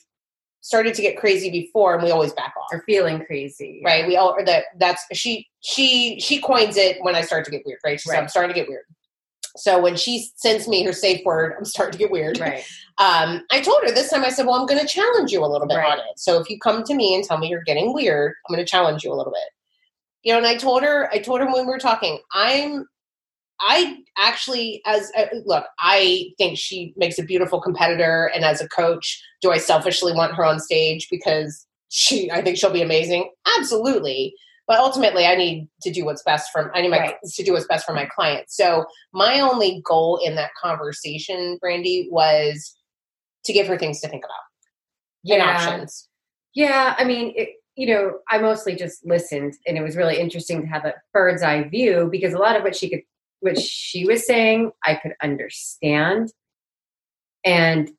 started 0.62 0.94
to 0.94 1.02
get 1.02 1.16
crazy 1.18 1.50
before, 1.50 1.94
and 1.94 2.02
we 2.02 2.10
always 2.10 2.32
back 2.32 2.54
off, 2.60 2.68
Or 2.72 2.82
feeling 2.82 3.24
crazy. 3.24 3.80
right? 3.84 4.06
We 4.06 4.16
all 4.16 4.30
or 4.30 4.44
that 4.44 4.64
that's 4.78 5.04
she 5.12 5.48
she 5.60 6.20
she 6.20 6.40
coins 6.40 6.76
it 6.76 6.98
when 7.02 7.14
I 7.14 7.22
start 7.22 7.44
to 7.46 7.50
get 7.50 7.62
weird, 7.66 7.80
right? 7.84 7.98
She 8.00 8.08
said, 8.08 8.18
I'm 8.20 8.28
starting 8.28 8.54
to 8.54 8.60
get 8.60 8.68
weird. 8.68 8.84
So 9.56 9.80
when 9.80 9.96
she 9.96 10.28
sends 10.36 10.68
me 10.68 10.84
her 10.84 10.92
safe 10.92 11.24
word, 11.24 11.54
I'm 11.58 11.64
starting 11.64 11.92
to 11.92 11.98
get 11.98 12.10
weird. 12.12 12.38
Right. 12.38 12.62
Um, 12.98 13.42
I 13.50 13.60
told 13.60 13.82
her 13.82 13.90
this 13.90 14.08
time, 14.10 14.22
I 14.24 14.28
said, 14.30 14.46
Well, 14.46 14.54
I'm 14.54 14.66
going 14.66 14.80
to 14.80 14.86
challenge 14.86 15.32
you 15.32 15.44
a 15.44 15.46
little 15.48 15.66
bit 15.66 15.76
Right. 15.78 15.90
on 15.92 15.98
it. 15.98 16.18
So 16.18 16.38
if 16.40 16.48
you 16.48 16.58
come 16.60 16.84
to 16.84 16.94
me 16.94 17.14
and 17.16 17.24
tell 17.24 17.38
me 17.38 17.48
you're 17.48 17.62
getting 17.64 17.92
weird, 17.92 18.34
I'm 18.48 18.54
going 18.54 18.64
to 18.64 18.70
challenge 18.70 19.02
you 19.02 19.12
a 19.12 19.16
little 19.16 19.32
bit. 19.32 19.42
You 20.22 20.32
know, 20.32 20.38
and 20.38 20.46
I 20.46 20.56
told 20.56 20.82
her, 20.82 21.08
I 21.12 21.18
told 21.18 21.40
her 21.40 21.46
when 21.46 21.64
we 21.66 21.72
were 21.72 21.78
talking, 21.78 22.18
I'm, 22.32 22.86
I 23.60 23.98
actually, 24.18 24.82
as 24.86 25.10
uh, 25.16 25.26
look, 25.44 25.66
I 25.80 26.30
think 26.38 26.58
she 26.58 26.94
makes 26.96 27.18
a 27.18 27.22
beautiful 27.22 27.60
competitor. 27.60 28.30
And 28.34 28.44
as 28.44 28.60
a 28.60 28.68
coach, 28.68 29.22
do 29.42 29.50
I 29.50 29.58
selfishly 29.58 30.12
want 30.12 30.34
her 30.34 30.44
on 30.44 30.60
stage 30.60 31.08
because 31.10 31.66
she, 31.88 32.30
I 32.30 32.42
think 32.42 32.56
she'll 32.56 32.72
be 32.72 32.82
amazing? 32.82 33.30
Absolutely. 33.58 34.34
But 34.66 34.78
ultimately, 34.78 35.26
I 35.26 35.34
need 35.34 35.68
to 35.82 35.90
do 35.90 36.04
what's 36.04 36.22
best 36.22 36.50
for 36.52 36.74
I 36.76 36.82
need 36.82 36.90
my 36.90 36.98
Right. 37.00 37.14
to 37.24 37.42
do 37.42 37.52
what's 37.52 37.66
best 37.66 37.84
for 37.84 37.92
my 37.92 38.06
client. 38.06 38.46
So 38.48 38.84
my 39.12 39.40
only 39.40 39.82
goal 39.84 40.20
in 40.24 40.36
that 40.36 40.50
conversation, 40.62 41.58
Brandy, 41.60 42.08
was 42.10 42.76
to 43.44 43.52
give 43.52 43.66
her 43.66 43.76
things 43.76 44.00
to 44.00 44.08
think 44.08 44.24
about 44.24 44.36
and 45.24 45.42
Yeah. 45.42 45.56
options. 45.56 46.08
Yeah, 46.54 46.94
I 46.98 47.04
mean, 47.04 47.32
it, 47.36 47.50
you 47.76 47.86
know, 47.86 48.18
I 48.28 48.38
mostly 48.38 48.74
just 48.76 49.04
listened, 49.06 49.54
and 49.66 49.76
it 49.76 49.82
was 49.82 49.96
really 49.96 50.18
interesting 50.18 50.60
to 50.60 50.66
have 50.68 50.84
a 50.84 50.94
bird's 51.12 51.42
eye 51.42 51.64
view 51.64 52.08
because 52.10 52.34
a 52.34 52.38
lot 52.38 52.56
of 52.56 52.62
what 52.62 52.76
she 52.76 52.90
could, 52.90 53.02
what 53.40 53.58
she 53.58 54.06
was 54.06 54.26
saying, 54.26 54.72
I 54.84 54.94
could 54.94 55.12
understand, 55.22 56.32
and 57.44 57.90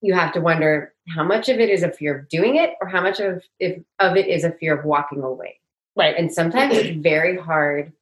you 0.00 0.14
have 0.14 0.32
to 0.32 0.40
wonder 0.40 0.92
how 1.08 1.24
much 1.24 1.48
of 1.48 1.58
it 1.58 1.68
is 1.68 1.82
a 1.82 1.90
fear 1.90 2.18
of 2.18 2.28
doing 2.28 2.56
it, 2.56 2.74
or 2.80 2.88
how 2.88 3.02
much 3.02 3.20
of 3.20 3.42
if 3.58 3.82
of 3.98 4.16
it 4.16 4.26
is 4.26 4.44
a 4.44 4.52
fear 4.52 4.76
of 4.76 4.84
walking 4.84 5.22
away. 5.22 5.60
Right. 5.96 6.16
And 6.16 6.32
sometimes 6.32 6.76
it's 6.76 7.00
very 7.00 7.38
hard 7.38 7.92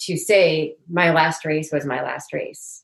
to 0.00 0.16
say 0.16 0.76
my 0.88 1.12
last 1.12 1.44
race 1.44 1.70
was 1.72 1.84
my 1.84 2.02
last 2.02 2.32
race, 2.32 2.82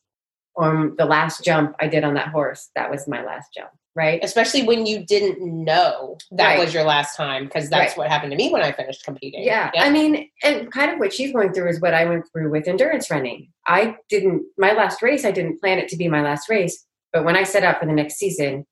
or 0.55 0.93
the 0.99 1.05
last 1.05 1.45
jump 1.45 1.75
I 1.81 1.89
did 1.89 2.05
on 2.05 2.15
that 2.15 2.29
horse 2.29 2.71
that 2.75 2.91
was 2.91 3.09
my 3.09 3.25
last 3.25 3.53
jump. 3.55 3.71
Right. 3.95 4.25
Especially 4.25 4.63
when 4.63 4.87
you 4.87 5.05
didn't 5.05 5.43
know 5.43 6.17
that 6.31 6.45
Right. 6.55 6.59
was 6.59 6.73
your 6.73 6.85
last 6.85 7.15
time, 7.15 7.45
because 7.45 7.69
that's 7.69 7.91
Right. 7.93 7.99
what 7.99 8.09
happened 8.09 8.31
to 8.31 8.37
me 8.39 8.51
when 8.51 8.63
I 8.63 8.73
finished 8.73 9.05
competing. 9.05 9.43
Yeah. 9.43 9.71
I 9.77 9.91
mean, 9.91 10.31
and 10.43 10.73
kind 10.73 10.91
of 10.91 10.99
what 10.99 11.13
she's 11.13 11.31
going 11.33 11.53
through 11.53 11.69
is 11.69 11.81
what 11.81 11.93
I 11.93 12.07
went 12.07 12.25
through 12.33 12.51
with 12.51 12.67
endurance 12.69 13.11
running. 13.11 13.49
I 13.67 13.97
didn't, 14.09 14.45
my 14.57 14.73
last 14.73 15.03
race, 15.03 15.27
I 15.27 15.31
didn't 15.31 15.61
plan 15.61 15.79
it 15.79 15.89
to 15.89 15.97
be 15.97 16.09
my 16.09 16.23
last 16.23 16.49
race. 16.49 16.87
But 17.13 17.25
when 17.25 17.37
I 17.37 17.43
set 17.43 17.65
out 17.65 17.81
for 17.81 17.87
the 17.87 17.93
next 17.93 18.15
season, 18.15 18.65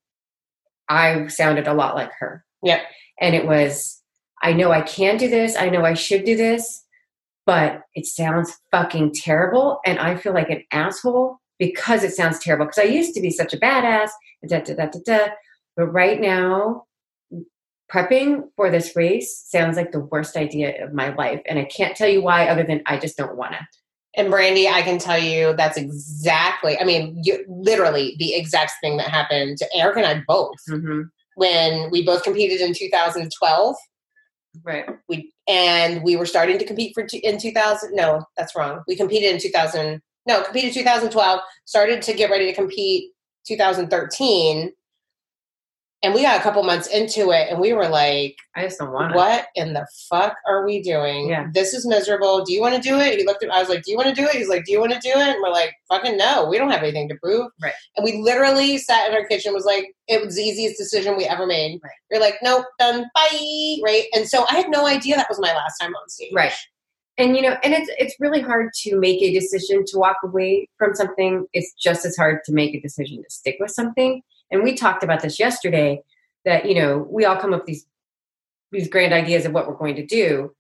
I 0.89 1.27
sounded 1.27 1.69
a 1.69 1.75
lot 1.75 1.95
like 1.95 2.13
her. 2.19 2.45
Yep. 2.63 2.81
And 3.21 3.35
it 3.35 3.47
was, 3.47 4.03
I 4.43 4.55
know 4.55 4.73
I 4.73 4.81
can 4.81 5.19
do 5.19 5.29
this. 5.29 5.55
I 5.55 5.69
know 5.69 5.85
I 5.85 5.93
should 5.93 6.25
do 6.25 6.35
this, 6.35 6.83
but 7.45 7.83
it 7.95 8.07
sounds 8.07 8.57
fucking 8.71 9.13
terrible. 9.15 9.81
And 9.85 9.99
I 9.99 10.17
feel 10.17 10.33
like 10.33 10.49
an 10.49 10.65
asshole 10.73 11.40
because 11.61 12.03
it 12.03 12.13
sounds 12.13 12.41
terrible. 12.41 12.65
Because 12.67 12.81
I 12.81 12.89
used 12.89 13.15
to 13.15 13.21
be 13.21 13.31
such 13.31 13.55
a 13.55 13.59
badass, 13.59 14.09
da, 14.49 14.61
da, 14.61 14.75
da, 14.75 14.87
da, 14.87 14.99
da. 15.05 15.29
But 15.77 15.87
right 15.87 16.21
now, 16.21 16.87
prepping 17.93 18.49
for 18.57 18.71
this 18.71 18.97
race 18.97 19.45
sounds 19.47 19.77
like 19.77 19.93
the 19.93 20.01
worst 20.01 20.37
idea 20.37 20.85
of 20.85 20.93
my 20.93 21.15
life. 21.15 21.41
And 21.47 21.59
I 21.59 21.65
can't 21.65 21.97
tell 21.97 22.09
you 22.09 22.23
why, 22.23 22.49
other 22.49 22.65
than 22.65 22.83
I 22.87 22.99
just 22.99 23.17
don't 23.17 23.37
want 23.37 23.53
to. 23.53 23.59
And 24.17 24.31
Brandy, 24.31 24.67
I 24.67 24.83
can 24.83 24.99
tell 24.99 25.19
you 25.19 25.55
that's 25.55 25.77
exactly, 25.77 26.77
I 26.81 26.85
mean, 26.85 27.21
you, 27.23 27.45
literally 27.49 28.17
the 28.19 28.35
exact 28.35 28.73
thing 28.83 28.97
that 28.97 29.09
happened 29.09 29.59
to 29.59 29.69
Eric 29.73 29.99
and 29.99 30.07
I 30.07 30.23
both 30.27 30.57
Mm-hmm. 30.69 31.03
when 31.37 31.91
we 31.91 32.05
both 32.05 32.25
competed 32.25 32.61
in 32.61 32.75
2012. 32.75 33.77
Right. 34.65 34.85
We 35.09 35.33
and 35.47 36.03
we 36.03 36.17
were 36.17 36.27
starting 36.27 36.59
to 36.59 36.65
compete 36.65 36.93
for 36.93 37.07
two, 37.07 37.21
in 37.23 37.39
2000. 37.39 37.95
No, 37.95 38.25
that's 38.37 38.57
wrong. 38.57 38.83
We 38.89 38.97
competed 38.97 39.33
in 39.33 39.39
2000. 39.41 40.01
No, 40.27 40.43
competed 40.43 40.75
2012. 40.75 41.41
Started 41.65 42.03
to 42.03 42.13
get 42.13 42.31
ready 42.31 42.47
to 42.47 42.55
compete 42.55 43.13
2013, 43.47 44.73
and 46.03 46.15
we 46.15 46.23
got 46.23 46.41
a 46.41 46.43
couple 46.43 46.63
months 46.63 46.87
into 46.87 47.31
it, 47.31 47.51
and 47.51 47.61
we 47.61 47.75
were 47.75 47.89
like, 47.89 48.37
I 48.57 48.63
just 48.63 48.79
don't 48.79 48.91
want 48.91 49.15
what 49.15 49.49
in 49.55 49.75
the 49.75 49.87
fuck 50.09 50.35
are 50.47 50.65
we 50.65 50.81
doing? 50.83 51.29
Yeah. 51.29 51.49
This 51.53 51.75
is 51.75 51.87
miserable. 51.87 52.43
Do 52.43 52.55
you 52.55 52.61
want 52.63 52.75
to 52.75 52.81
do 52.81 52.99
it? 52.99 53.19
He 53.19 53.27
looked 53.27 53.45
at 53.45 53.51
I 53.51 53.61
was 53.61 53.69
like, 53.69 53.83
Do 53.83 53.91
you 53.91 53.99
want 53.99 54.09
to 54.09 54.15
do 54.15 54.27
it? 54.27 54.35
He's 54.35 54.49
like, 54.49 54.65
Do 54.65 54.73
you 54.73 54.81
want 54.81 54.93
to 54.93 54.99
do 54.99 55.11
it? 55.11 55.29
And 55.29 55.37
we're 55.43 55.51
like, 55.51 55.75
fucking 55.89 56.17
no, 56.17 56.49
we 56.49 56.57
don't 56.57 56.71
have 56.71 56.83
anything 56.83 57.09
to 57.11 57.17
prove. 57.23 57.51
Right. 57.63 57.75
And 57.97 58.05
we 58.05 58.19
literally 58.23 58.79
sat 58.79 59.09
in 59.09 59.15
our 59.15 59.27
kitchen, 59.27 59.53
was 59.53 59.67
like, 59.67 59.95
it 60.09 60.25
was 60.25 60.37
the 60.37 60.43
easiest 60.43 60.79
decision 60.79 61.19
we 61.19 61.27
ever 61.27 61.47
made. 61.47 61.81
Right. 61.83 61.93
You're 62.11 62.21
like, 62.21 62.37
Nope, 62.43 62.65
done, 62.79 63.05
bye. 63.15 63.77
Right. 63.85 64.05
And 64.15 64.27
so 64.27 64.47
I 64.51 64.55
had 64.55 64.71
no 64.71 64.87
idea 64.87 65.17
that 65.17 65.29
was 65.29 65.39
my 65.39 65.55
last 65.55 65.79
time 65.79 65.95
on 65.95 66.09
stage. 66.09 66.33
Right. 66.35 66.53
And 67.19 67.37
you 67.37 67.43
know, 67.43 67.57
and 67.63 67.75
it's 67.75 67.91
it's 67.99 68.15
really 68.19 68.41
hard 68.41 68.73
to 68.83 68.97
make 68.99 69.21
a 69.21 69.33
decision 69.33 69.85
to 69.89 69.99
walk 69.99 70.17
away 70.25 70.69
from 70.79 70.95
something. 70.95 71.47
It's 71.53 71.73
just 71.75 72.05
as 72.07 72.17
hard 72.17 72.41
to 72.45 72.53
make 72.53 72.75
a 72.75 72.81
decision 72.81 73.23
to 73.23 73.31
stick 73.31 73.57
with 73.61 73.71
something. 73.71 74.23
And 74.51 74.63
we 74.63 74.75
talked 74.75 75.05
about 75.05 75.21
this 75.23 75.39
yesterday 75.39 76.03
that, 76.45 76.67
you 76.67 76.75
know, 76.75 77.07
we 77.11 77.25
all 77.25 77.37
come 77.37 77.53
up 77.53 77.61
with 77.61 77.67
these 77.67 77.87
these 78.73 78.89
grand 78.89 79.13
ideas 79.13 79.45
of 79.45 79.53
what 79.53 79.69
we're 79.69 79.75
going 79.77 79.97
to 79.97 80.07
do. 80.07 80.55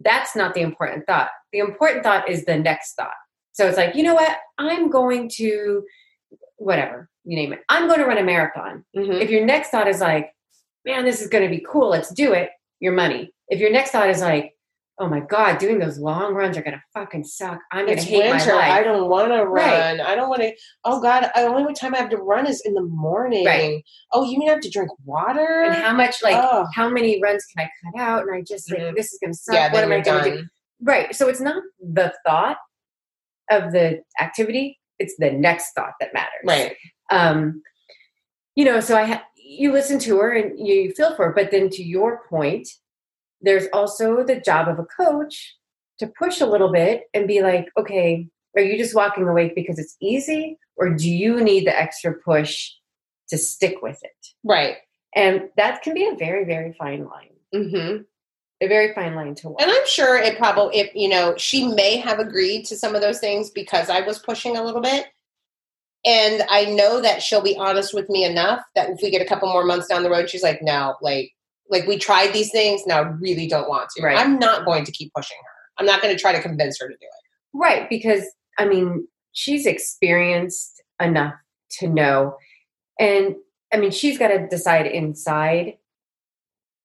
That's 0.00 0.34
not 0.34 0.54
the 0.54 0.60
important 0.62 1.06
thought. 1.06 1.30
The 1.52 1.60
important 1.60 2.02
thought 2.02 2.28
is 2.28 2.44
the 2.44 2.58
next 2.58 2.94
thought. 2.94 3.12
So 3.52 3.66
it's 3.66 3.76
like, 3.76 3.94
you 3.94 4.02
know 4.02 4.14
what? 4.14 4.36
I'm 4.58 4.90
going 4.90 5.30
to 5.36 5.82
whatever, 6.56 7.08
you 7.24 7.36
name 7.36 7.52
it. 7.52 7.60
I'm 7.68 7.86
going 7.88 8.00
to 8.00 8.06
run 8.06 8.18
a 8.18 8.22
marathon. 8.22 8.84
Mhm. 8.96 9.20
If 9.20 9.30
your 9.30 9.44
next 9.44 9.70
thought 9.70 9.88
is 9.88 10.00
like, 10.00 10.32
man, 10.84 11.04
this 11.04 11.20
is 11.20 11.28
going 11.28 11.44
to 11.44 11.50
be 11.50 11.64
cool, 11.68 11.88
let's 11.88 12.12
do 12.12 12.32
it, 12.32 12.50
your 12.80 12.92
money. 12.92 13.32
If 13.48 13.60
your 13.60 13.70
next 13.70 13.90
thought 13.90 14.10
is 14.10 14.20
like, 14.20 14.54
oh 14.98 15.08
my 15.08 15.20
God, 15.20 15.58
doing 15.58 15.78
those 15.78 15.98
long 15.98 16.34
runs 16.34 16.56
are 16.56 16.62
going 16.62 16.74
to 16.76 16.82
fucking 16.94 17.24
suck. 17.24 17.58
I'm 17.72 17.88
It's 17.88 18.04
hate 18.04 18.28
winter. 18.30 18.50
my 18.52 18.54
life. 18.54 18.70
I 18.72 18.82
don't 18.82 19.08
want 19.08 19.32
to 19.32 19.44
Right. 19.46 19.96
run. 19.98 20.00
I 20.00 20.14
don't 20.14 20.28
want 20.28 20.42
to. 20.42 20.52
Oh 20.84 21.00
God, 21.00 21.28
the 21.34 21.40
only 21.42 21.72
time 21.74 21.94
I 21.94 21.98
have 21.98 22.10
to 22.10 22.18
run 22.18 22.46
is 22.46 22.62
in 22.64 22.74
the 22.74 22.82
morning. 22.82 23.44
Right. 23.46 23.82
Oh, 24.12 24.22
you 24.24 24.38
mean 24.38 24.48
I 24.48 24.52
have 24.52 24.60
to 24.62 24.70
drink 24.70 24.90
water? 25.04 25.62
and 25.62 25.74
how 25.74 25.94
much, 25.94 26.22
like, 26.22 26.36
Oh. 26.38 26.66
how 26.74 26.88
many 26.88 27.20
runs 27.22 27.44
can 27.46 27.64
I 27.66 27.70
cut 27.90 28.00
out? 28.00 28.22
And 28.26 28.34
I 28.36 28.42
just 28.42 28.70
like, 28.70 28.80
Mhm. 28.80 28.94
this 28.94 29.12
is 29.12 29.18
going 29.18 29.32
to 29.32 29.38
suck. 29.38 29.54
yeah, 29.54 29.72
what 29.72 29.82
am 29.82 29.92
I 29.92 30.00
going 30.00 30.24
to 30.24 30.30
done. 30.30 30.38
do? 30.38 30.44
Right. 30.82 31.14
So 31.14 31.28
it's 31.28 31.40
not 31.40 31.62
the 31.80 32.14
thought 32.26 32.58
of 33.50 33.72
the 33.72 34.02
activity, 34.20 34.78
it's 34.98 35.14
the 35.18 35.30
next 35.32 35.72
thought 35.72 35.94
that 36.00 36.14
matters. 36.14 36.30
Right. 36.44 36.76
um, 37.10 37.62
you 38.54 38.64
know, 38.64 38.80
so 38.80 38.96
I 38.96 39.04
ha- 39.04 39.24
you 39.36 39.72
listen 39.72 39.98
to 40.00 40.18
her 40.18 40.30
and 40.32 40.58
you 40.66 40.92
feel 40.92 41.14
for 41.16 41.26
her, 41.26 41.32
but 41.32 41.50
then 41.50 41.68
to 41.70 41.82
your 41.82 42.22
point, 42.28 42.68
there's 43.42 43.66
also 43.72 44.24
the 44.24 44.40
job 44.40 44.68
of 44.68 44.78
a 44.78 44.84
coach 44.84 45.56
to 45.98 46.06
push 46.18 46.40
a 46.40 46.46
little 46.46 46.72
bit 46.72 47.04
and 47.14 47.28
be 47.28 47.42
like, 47.42 47.68
okay, 47.78 48.26
are 48.56 48.62
you 48.62 48.76
just 48.76 48.94
walking 48.94 49.26
away 49.26 49.52
because 49.54 49.78
it's 49.78 49.96
easy, 50.00 50.58
or 50.76 50.90
do 50.90 51.10
you 51.10 51.42
need 51.42 51.66
the 51.66 51.78
extra 51.78 52.14
push 52.24 52.70
to 53.28 53.38
stick 53.38 53.82
with 53.82 53.98
it? 54.02 54.26
Right. 54.44 54.76
And 55.14 55.48
that 55.56 55.82
can 55.82 55.94
be 55.94 56.06
a 56.06 56.14
very, 56.14 56.44
very 56.44 56.72
fine 56.72 57.06
line, 57.06 57.28
Mm-hmm. 57.54 58.02
a 58.62 58.68
very 58.68 58.94
fine 58.94 59.14
line 59.14 59.34
to 59.36 59.50
walk. 59.50 59.60
And 59.60 59.70
I'm 59.70 59.86
sure 59.86 60.16
it 60.16 60.38
probably, 60.38 60.78
if 60.78 60.94
you 60.94 61.08
know, 61.08 61.34
she 61.36 61.66
may 61.66 61.96
have 61.98 62.18
agreed 62.18 62.64
to 62.66 62.76
some 62.76 62.94
of 62.94 63.02
those 63.02 63.20
things 63.20 63.50
because 63.50 63.90
I 63.90 64.00
was 64.00 64.18
pushing 64.18 64.56
a 64.56 64.64
little 64.64 64.80
bit. 64.80 65.06
And 66.04 66.42
I 66.48 66.64
know 66.64 67.00
that 67.00 67.22
she'll 67.22 67.42
be 67.42 67.56
honest 67.56 67.94
with 67.94 68.08
me 68.08 68.24
enough 68.24 68.62
that 68.74 68.90
if 68.90 69.00
we 69.02 69.10
get 69.10 69.22
a 69.22 69.26
couple 69.26 69.48
more 69.52 69.64
months 69.64 69.86
down 69.86 70.02
the 70.02 70.10
road, 70.10 70.28
she's 70.28 70.42
like, 70.42 70.60
no, 70.60 70.96
like, 71.00 71.30
like 71.68 71.86
we 71.86 71.98
tried 71.98 72.32
these 72.32 72.50
things, 72.50 72.86
now 72.86 73.02
I 73.02 73.08
really 73.08 73.46
don't 73.46 73.68
want 73.68 73.90
to. 73.90 74.02
Right. 74.02 74.18
I'm 74.18 74.38
not 74.38 74.64
going 74.64 74.84
to 74.84 74.92
keep 74.92 75.12
pushing 75.14 75.36
her. 75.42 75.50
I'm 75.78 75.86
not 75.86 76.02
going 76.02 76.14
to 76.14 76.20
try 76.20 76.32
to 76.32 76.42
convince 76.42 76.78
her 76.80 76.88
to 76.88 76.94
do 76.94 77.06
it. 77.06 77.54
Right, 77.54 77.88
because 77.88 78.24
I 78.58 78.66
mean, 78.66 79.06
she's 79.32 79.66
experienced 79.66 80.82
enough 81.00 81.34
to 81.78 81.88
know. 81.88 82.36
And 82.98 83.36
I 83.72 83.78
mean, 83.78 83.90
she's 83.90 84.18
got 84.18 84.28
to 84.28 84.46
decide 84.48 84.86
inside, 84.86 85.78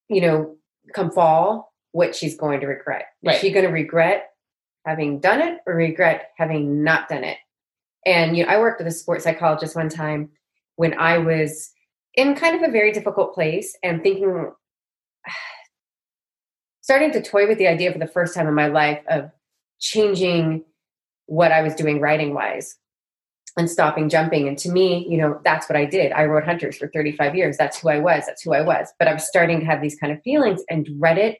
you 0.09 0.21
know, 0.21 0.55
come 0.93 1.11
fall, 1.11 1.73
what 1.91 2.15
she's 2.15 2.37
going 2.37 2.61
to 2.61 2.67
regret. 2.67 3.05
Right. 3.23 3.35
Is 3.35 3.41
she 3.41 3.51
going 3.51 3.65
to 3.65 3.71
regret 3.71 4.29
having 4.85 5.19
done 5.19 5.41
it 5.41 5.59
or 5.65 5.75
regret 5.75 6.31
having 6.37 6.83
not 6.83 7.09
done 7.09 7.23
it? 7.23 7.37
And, 8.05 8.37
you 8.37 8.45
know, 8.45 8.51
I 8.51 8.59
worked 8.59 8.79
with 8.79 8.87
a 8.87 8.91
sports 8.91 9.25
psychologist 9.25 9.75
one 9.75 9.89
time 9.89 10.29
when 10.77 10.97
I 10.97 11.17
was 11.17 11.71
in 12.13 12.35
kind 12.35 12.55
of 12.55 12.67
a 12.67 12.71
very 12.71 12.91
difficult 12.91 13.33
place 13.33 13.77
and 13.83 14.01
thinking, 14.01 14.51
starting 16.81 17.11
to 17.11 17.21
toy 17.21 17.47
with 17.47 17.57
the 17.57 17.67
idea 17.67 17.91
for 17.91 17.99
the 17.99 18.07
first 18.07 18.33
time 18.33 18.47
in 18.47 18.53
my 18.53 18.67
life 18.67 19.01
of 19.09 19.29
changing 19.79 20.63
what 21.25 21.51
I 21.51 21.61
was 21.61 21.75
doing 21.75 21.99
writing 21.99 22.33
wise 22.33 22.77
and 23.57 23.69
stopping 23.69 24.07
jumping. 24.07 24.47
And 24.47 24.57
to 24.59 24.69
me, 24.69 25.05
you 25.09 25.17
know, 25.17 25.41
that's 25.43 25.67
what 25.67 25.75
I 25.75 25.85
did. 25.85 26.11
I 26.11 26.25
wrote 26.25 26.45
Hunters 26.45 26.77
for 26.77 26.87
35 26.93 27.35
years. 27.35 27.57
That's 27.57 27.79
who 27.79 27.89
I 27.89 27.99
was. 27.99 28.23
That's 28.25 28.43
who 28.43 28.53
I 28.53 28.61
was. 28.61 28.87
But 28.99 29.07
I 29.07 29.13
was 29.13 29.27
starting 29.27 29.59
to 29.59 29.65
have 29.65 29.81
these 29.81 29.97
kind 29.97 30.13
of 30.13 30.21
feelings 30.23 30.61
and 30.69 30.85
dread 30.99 31.17
it 31.17 31.39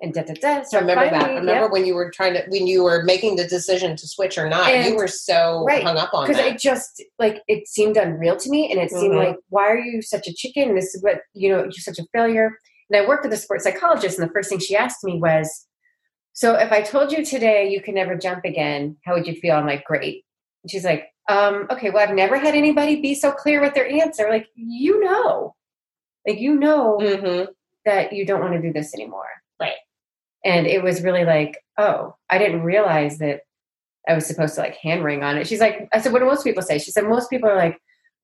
and 0.00 0.14
da 0.14 0.22
da 0.22 0.34
da. 0.34 0.62
So 0.62 0.78
I 0.78 0.80
remember 0.80 1.10
that. 1.10 1.24
I 1.24 1.34
remember 1.34 1.62
yep. 1.64 1.70
when 1.70 1.84
you 1.84 1.94
were 1.94 2.10
trying 2.10 2.34
to, 2.34 2.44
when 2.48 2.66
you 2.66 2.84
were 2.84 3.02
making 3.02 3.36
the 3.36 3.46
decision 3.46 3.96
to 3.96 4.06
switch 4.06 4.38
or 4.38 4.48
not, 4.48 4.72
you 4.84 4.96
were 4.96 5.08
so 5.08 5.64
right, 5.64 5.82
hung 5.82 5.96
up 5.96 6.14
on 6.14 6.24
it. 6.24 6.28
because 6.28 6.44
it 6.44 6.58
just 6.58 7.02
like 7.18 7.42
it 7.48 7.66
seemed 7.66 7.96
unreal 7.96 8.36
to 8.36 8.50
me 8.50 8.70
and 8.70 8.80
it 8.80 8.90
seemed 8.90 9.14
Mhm. 9.14 9.26
like 9.26 9.36
why 9.48 9.68
are 9.68 9.78
you 9.78 10.00
such 10.02 10.28
a 10.28 10.32
chicken 10.32 10.74
this 10.74 10.94
is 10.94 11.02
what 11.02 11.22
you 11.34 11.48
know 11.48 11.62
you're 11.62 11.72
such 11.72 11.98
a 11.98 12.06
failure 12.12 12.52
and 12.90 13.02
i 13.02 13.06
worked 13.06 13.24
with 13.24 13.32
a 13.32 13.36
sports 13.36 13.64
psychologist 13.64 14.18
and 14.18 14.28
the 14.28 14.32
first 14.32 14.48
thing 14.48 14.58
she 14.58 14.76
asked 14.76 15.04
me 15.04 15.18
was 15.18 15.66
so 16.32 16.54
if 16.54 16.72
i 16.72 16.80
told 16.80 17.12
you 17.12 17.24
today 17.24 17.68
you 17.68 17.80
can 17.80 17.94
never 17.94 18.16
jump 18.16 18.44
again 18.44 18.96
how 19.04 19.14
would 19.14 19.26
you 19.26 19.34
feel 19.34 19.56
i'm 19.56 19.66
like 19.66 19.84
great 19.84 20.24
and 20.62 20.70
she's 20.70 20.84
like 20.84 21.08
um 21.28 21.66
okay 21.70 21.90
well 21.90 22.06
i've 22.06 22.14
never 22.14 22.38
had 22.38 22.54
anybody 22.54 23.00
be 23.00 23.14
so 23.14 23.30
clear 23.30 23.60
with 23.60 23.74
their 23.74 23.88
answer 23.88 24.28
like 24.30 24.46
you 24.54 25.02
know 25.02 25.54
like 26.28 26.38
you 26.40 26.54
know 26.54 26.98
mm-hmm. 27.00 27.50
that 27.84 28.12
you 28.12 28.26
don't 28.26 28.40
want 28.40 28.52
to 28.52 28.60
do 28.60 28.72
this 28.72 28.94
anymore. 28.94 29.28
Right. 29.60 29.76
And 30.44 30.66
it 30.66 30.82
was 30.82 31.02
really 31.02 31.24
like, 31.24 31.58
oh, 31.78 32.14
I 32.28 32.38
didn't 32.38 32.62
realize 32.62 33.18
that 33.18 33.40
I 34.06 34.14
was 34.14 34.26
supposed 34.26 34.54
to 34.54 34.60
like 34.60 34.76
hand 34.76 35.04
wring 35.04 35.22
on 35.22 35.36
it. 35.36 35.46
She's 35.46 35.60
like, 35.60 35.88
I 35.92 36.00
said, 36.00 36.12
what 36.12 36.20
do 36.20 36.26
most 36.26 36.44
people 36.44 36.62
say? 36.62 36.78
She 36.78 36.90
said, 36.90 37.04
most 37.04 37.30
people 37.30 37.48
are 37.48 37.56
like, 37.56 37.78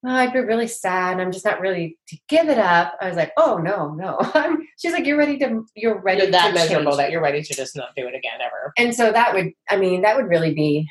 oh, 0.05 0.11
I'd 0.11 0.33
be 0.33 0.41
really 0.41 0.69
sad. 0.69 1.19
I'm 1.19 1.33
just 1.33 1.45
not 1.45 1.61
really 1.61 1.99
to 2.09 2.17
give 2.29 2.49
it 2.49 2.59
up. 2.59 2.95
I 3.01 3.09
was 3.09 3.17
like, 3.17 3.33
oh 3.37 3.59
no, 3.59 3.95
no. 3.95 4.19
I'm, 4.35 4.64
she's 4.79 4.93
like, 4.93 5.07
you're 5.07 5.17
ready 5.19 5.39
to, 5.39 5.65
you're 5.75 6.01
ready 6.01 6.23
You're 6.23 6.31
that 6.33 6.49
to 6.49 6.55
miserable 6.55 6.93
change. 6.93 6.97
that 6.99 7.11
you're 7.11 7.23
ready 7.23 7.43
to 7.43 7.55
just 7.55 7.77
not 7.77 7.91
do 7.97 8.07
it 8.07 8.15
again 8.15 8.41
ever. 8.45 8.73
And 8.79 8.95
so 8.95 9.13
that 9.13 9.35
would, 9.35 9.53
I 9.71 9.77
mean, 9.77 10.03
that 10.03 10.17
would 10.17 10.27
really 10.29 10.55
be 10.55 10.89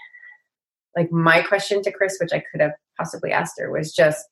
like 0.96 1.12
my 1.12 1.42
question 1.42 1.82
to 1.84 1.92
Chris, 1.92 2.18
which 2.22 2.32
I 2.34 2.44
could 2.52 2.62
have 2.62 2.74
possibly 2.98 3.32
asked 3.32 3.56
her 3.60 3.72
was 3.72 3.94
just, 3.94 4.26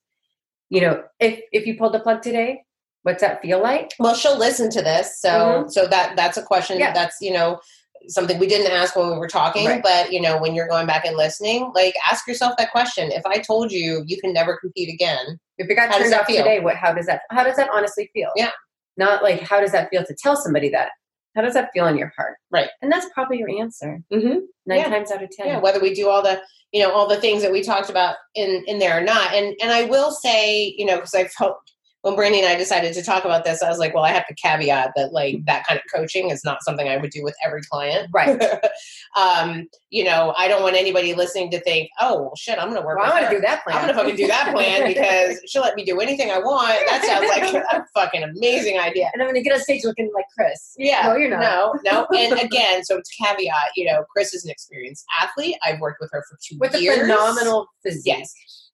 you 0.70 0.80
know, 0.80 1.02
if 1.20 1.40
if 1.52 1.66
you 1.66 1.76
pulled 1.76 1.94
the 1.94 2.00
plug 2.00 2.22
today, 2.22 2.62
What's 3.04 3.20
that 3.20 3.42
feel 3.42 3.60
like? 3.60 3.90
Well, 3.98 4.14
she'll 4.14 4.38
listen 4.38 4.70
to 4.70 4.80
this, 4.80 5.20
so 5.20 5.28
Mhm. 5.64 5.72
so 5.72 5.88
that 5.88 6.14
that's 6.14 6.36
a 6.36 6.42
question 6.42 6.78
Yeah. 6.78 6.92
that's 6.92 7.16
you 7.20 7.32
know 7.32 7.58
something 8.06 8.38
we 8.38 8.46
didn't 8.46 8.70
ask 8.70 8.94
when 8.94 9.10
we 9.10 9.18
were 9.18 9.26
talking, 9.28 9.66
Right. 9.66 9.82
but 9.82 10.12
you 10.12 10.20
know 10.20 10.38
when 10.38 10.54
you're 10.54 10.68
going 10.68 10.86
back 10.86 11.04
and 11.04 11.16
listening, 11.16 11.72
like 11.74 11.94
ask 12.08 12.28
yourself 12.28 12.54
that 12.58 12.70
question. 12.70 13.10
If 13.10 13.26
I 13.26 13.38
told 13.38 13.72
you 13.72 14.04
you 14.06 14.20
can 14.20 14.32
never 14.32 14.56
compete 14.56 14.88
again, 14.88 15.40
If 15.58 15.68
it 15.68 15.74
got 15.74 15.92
turned 15.92 16.14
off 16.14 16.26
feel? 16.26 16.36
today, 16.44 16.60
what? 16.60 16.76
How 16.76 16.92
does 16.92 17.06
that? 17.06 17.22
How 17.30 17.42
does 17.42 17.56
that 17.56 17.70
honestly 17.72 18.08
feel? 18.14 18.30
Yeah. 18.36 18.52
Not 18.96 19.22
like 19.22 19.40
how 19.40 19.60
does 19.60 19.72
that 19.72 19.88
feel 19.90 20.04
to 20.04 20.14
tell 20.14 20.36
somebody 20.36 20.68
that? 20.70 20.90
How 21.34 21.42
does 21.42 21.54
that 21.54 21.70
feel 21.72 21.86
in 21.86 21.96
your 21.96 22.12
heart? 22.16 22.36
Right. 22.50 22.68
And 22.82 22.92
that's 22.92 23.06
probably 23.14 23.38
your 23.38 23.48
answer. 23.50 24.00
mm-hmm. 24.12 24.38
Nine 24.66 24.78
Yeah. 24.78 24.88
times 24.90 25.10
out 25.10 25.22
of 25.22 25.30
ten. 25.30 25.46
yeah, 25.46 25.58
whether 25.60 25.80
we 25.80 25.94
do 25.94 26.08
all 26.08 26.22
the 26.22 26.40
you 26.72 26.82
know 26.82 26.92
all 26.92 27.08
the 27.08 27.20
things 27.20 27.42
that 27.42 27.52
we 27.52 27.62
talked 27.62 27.90
about 27.90 28.16
in 28.34 28.62
in 28.66 28.78
there 28.78 28.98
or 28.98 29.02
not, 29.04 29.32
and 29.34 29.54
and 29.62 29.70
I 29.72 29.84
will 29.86 30.10
say 30.10 30.74
you 30.76 30.84
know 30.86 30.96
because 30.96 31.14
I 31.14 31.24
felt 31.28 31.56
when 32.02 32.16
Brandy 32.16 32.40
and 32.40 32.48
I 32.48 32.56
decided 32.56 32.92
to 32.94 33.02
talk 33.02 33.24
about 33.24 33.44
this, 33.44 33.62
I 33.62 33.68
was 33.68 33.78
like, 33.78 33.94
well, 33.94 34.02
I 34.02 34.10
have 34.10 34.26
to 34.26 34.34
caveat 34.34 34.92
that 34.96 35.12
like 35.12 35.44
that 35.46 35.64
kind 35.66 35.78
of 35.78 35.84
coaching 35.92 36.30
is 36.30 36.44
not 36.44 36.62
something 36.64 36.88
I 36.88 36.96
would 36.96 37.10
do 37.10 37.22
with 37.22 37.36
every 37.44 37.62
client. 37.62 38.08
Right. 38.12 38.42
um, 39.16 39.68
you 39.90 40.02
know, 40.02 40.34
I 40.36 40.48
don't 40.48 40.62
want 40.62 40.74
anybody 40.74 41.14
listening 41.14 41.50
to 41.52 41.60
think, 41.60 41.90
oh 42.00 42.22
well, 42.22 42.36
shit, 42.36 42.58
I'm 42.58 42.70
going 42.70 42.80
to 42.80 42.86
work. 42.86 42.98
Well, 42.98 43.06
with 43.06 43.14
I'm 43.14 43.22
gonna 43.22 43.34
her. 43.34 43.40
do 43.40 43.46
that 43.46 43.62
plan. 43.62 43.76
I'm 43.76 43.86
gonna 43.86 43.98
fucking 43.98 44.16
do 44.16 44.26
that 44.26 44.52
plan 44.52 44.86
because 44.92 45.40
she'll 45.46 45.62
let 45.62 45.76
me 45.76 45.84
do 45.84 46.00
anything 46.00 46.32
I 46.32 46.38
want. 46.38 46.76
That 46.88 47.04
sounds 47.04 47.28
like 47.28 47.64
a 47.72 47.84
fucking 47.94 48.24
amazing 48.24 48.78
idea. 48.80 49.08
and 49.12 49.22
I'm 49.22 49.28
gonna 49.28 49.42
get 49.42 49.52
on 49.52 49.60
stage 49.60 49.84
looking 49.84 50.10
like 50.12 50.26
Chris. 50.36 50.74
Yeah. 50.76 51.02
No, 51.06 51.16
you're 51.16 51.30
not. 51.30 51.40
No, 51.40 51.74
no. 51.84 52.06
And 52.16 52.40
again, 52.40 52.84
so 52.84 52.98
to 52.98 53.24
caveat, 53.24 53.70
you 53.76 53.86
know, 53.86 54.04
Chris 54.12 54.34
is 54.34 54.44
an 54.44 54.50
experienced 54.50 55.04
athlete. 55.22 55.56
I've 55.62 55.78
worked 55.78 56.00
with 56.00 56.10
her 56.12 56.24
for 56.28 56.36
two 56.42 56.58
With 56.58 56.74
a 56.74 56.84
phenomenal 56.84 57.68
physique. 57.84 58.02
Yes. 58.06 58.32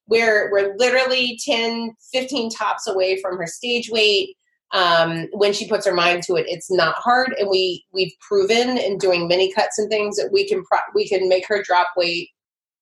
We're 0.09 0.51
we're 0.51 0.75
literally 0.77 1.39
10, 1.45 1.93
15 2.11 2.49
tops 2.49 2.87
away 2.87 3.21
from 3.21 3.37
her 3.37 3.47
stage 3.47 3.89
weight. 3.89 4.35
Um, 4.71 5.27
when 5.31 5.51
she 5.53 5.67
puts 5.67 5.87
her 5.87 5.95
mind 5.95 6.21
to 6.23 6.35
it, 6.35 6.45
it's 6.47 6.69
not 6.69 6.95
hard, 6.95 7.33
and 7.39 7.49
we 7.49 7.85
we've 7.91 8.13
proven 8.27 8.77
in 8.77 8.97
doing 8.97 9.27
mini 9.27 9.51
cuts 9.51 9.79
and 9.79 9.89
things 9.89 10.17
that 10.17 10.29
we 10.31 10.47
can 10.47 10.63
pro- 10.63 10.79
we 10.93 11.07
can 11.07 11.27
make 11.27 11.47
her 11.47 11.63
drop 11.63 11.87
weight 11.97 12.29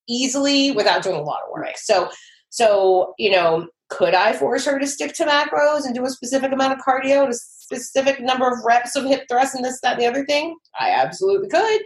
easily 0.10 0.72
without 0.72 1.04
doing 1.04 1.16
a 1.16 1.22
lot 1.22 1.44
of 1.46 1.52
work. 1.54 1.78
So 1.78 2.10
so 2.50 3.14
you 3.18 3.32
know, 3.32 3.68
could 3.90 4.14
I 4.14 4.34
force 4.34 4.66
her 4.66 4.80
to 4.80 4.88
stick 4.88 5.14
to 5.14 5.26
macros 5.26 5.86
and 5.86 5.96
do 5.96 6.06
a 6.06 6.10
specific 6.10 6.52
amount 6.52 6.74
of 6.74 6.86
cardio, 6.86 7.30
a 7.30 7.34
specific 7.34 8.20
number 8.22 8.48
of 8.48 8.64
reps 8.66 8.96
of 8.96 9.06
hip 9.06 9.26
thrust, 9.30 9.56
and 9.56 9.64
this, 9.64 9.80
that, 9.82 9.94
and 9.94 10.02
the 10.02 10.08
other 10.08 10.26
thing? 10.26 10.58
I 10.80 10.92
absolutely 10.92 11.50
could, 11.50 11.82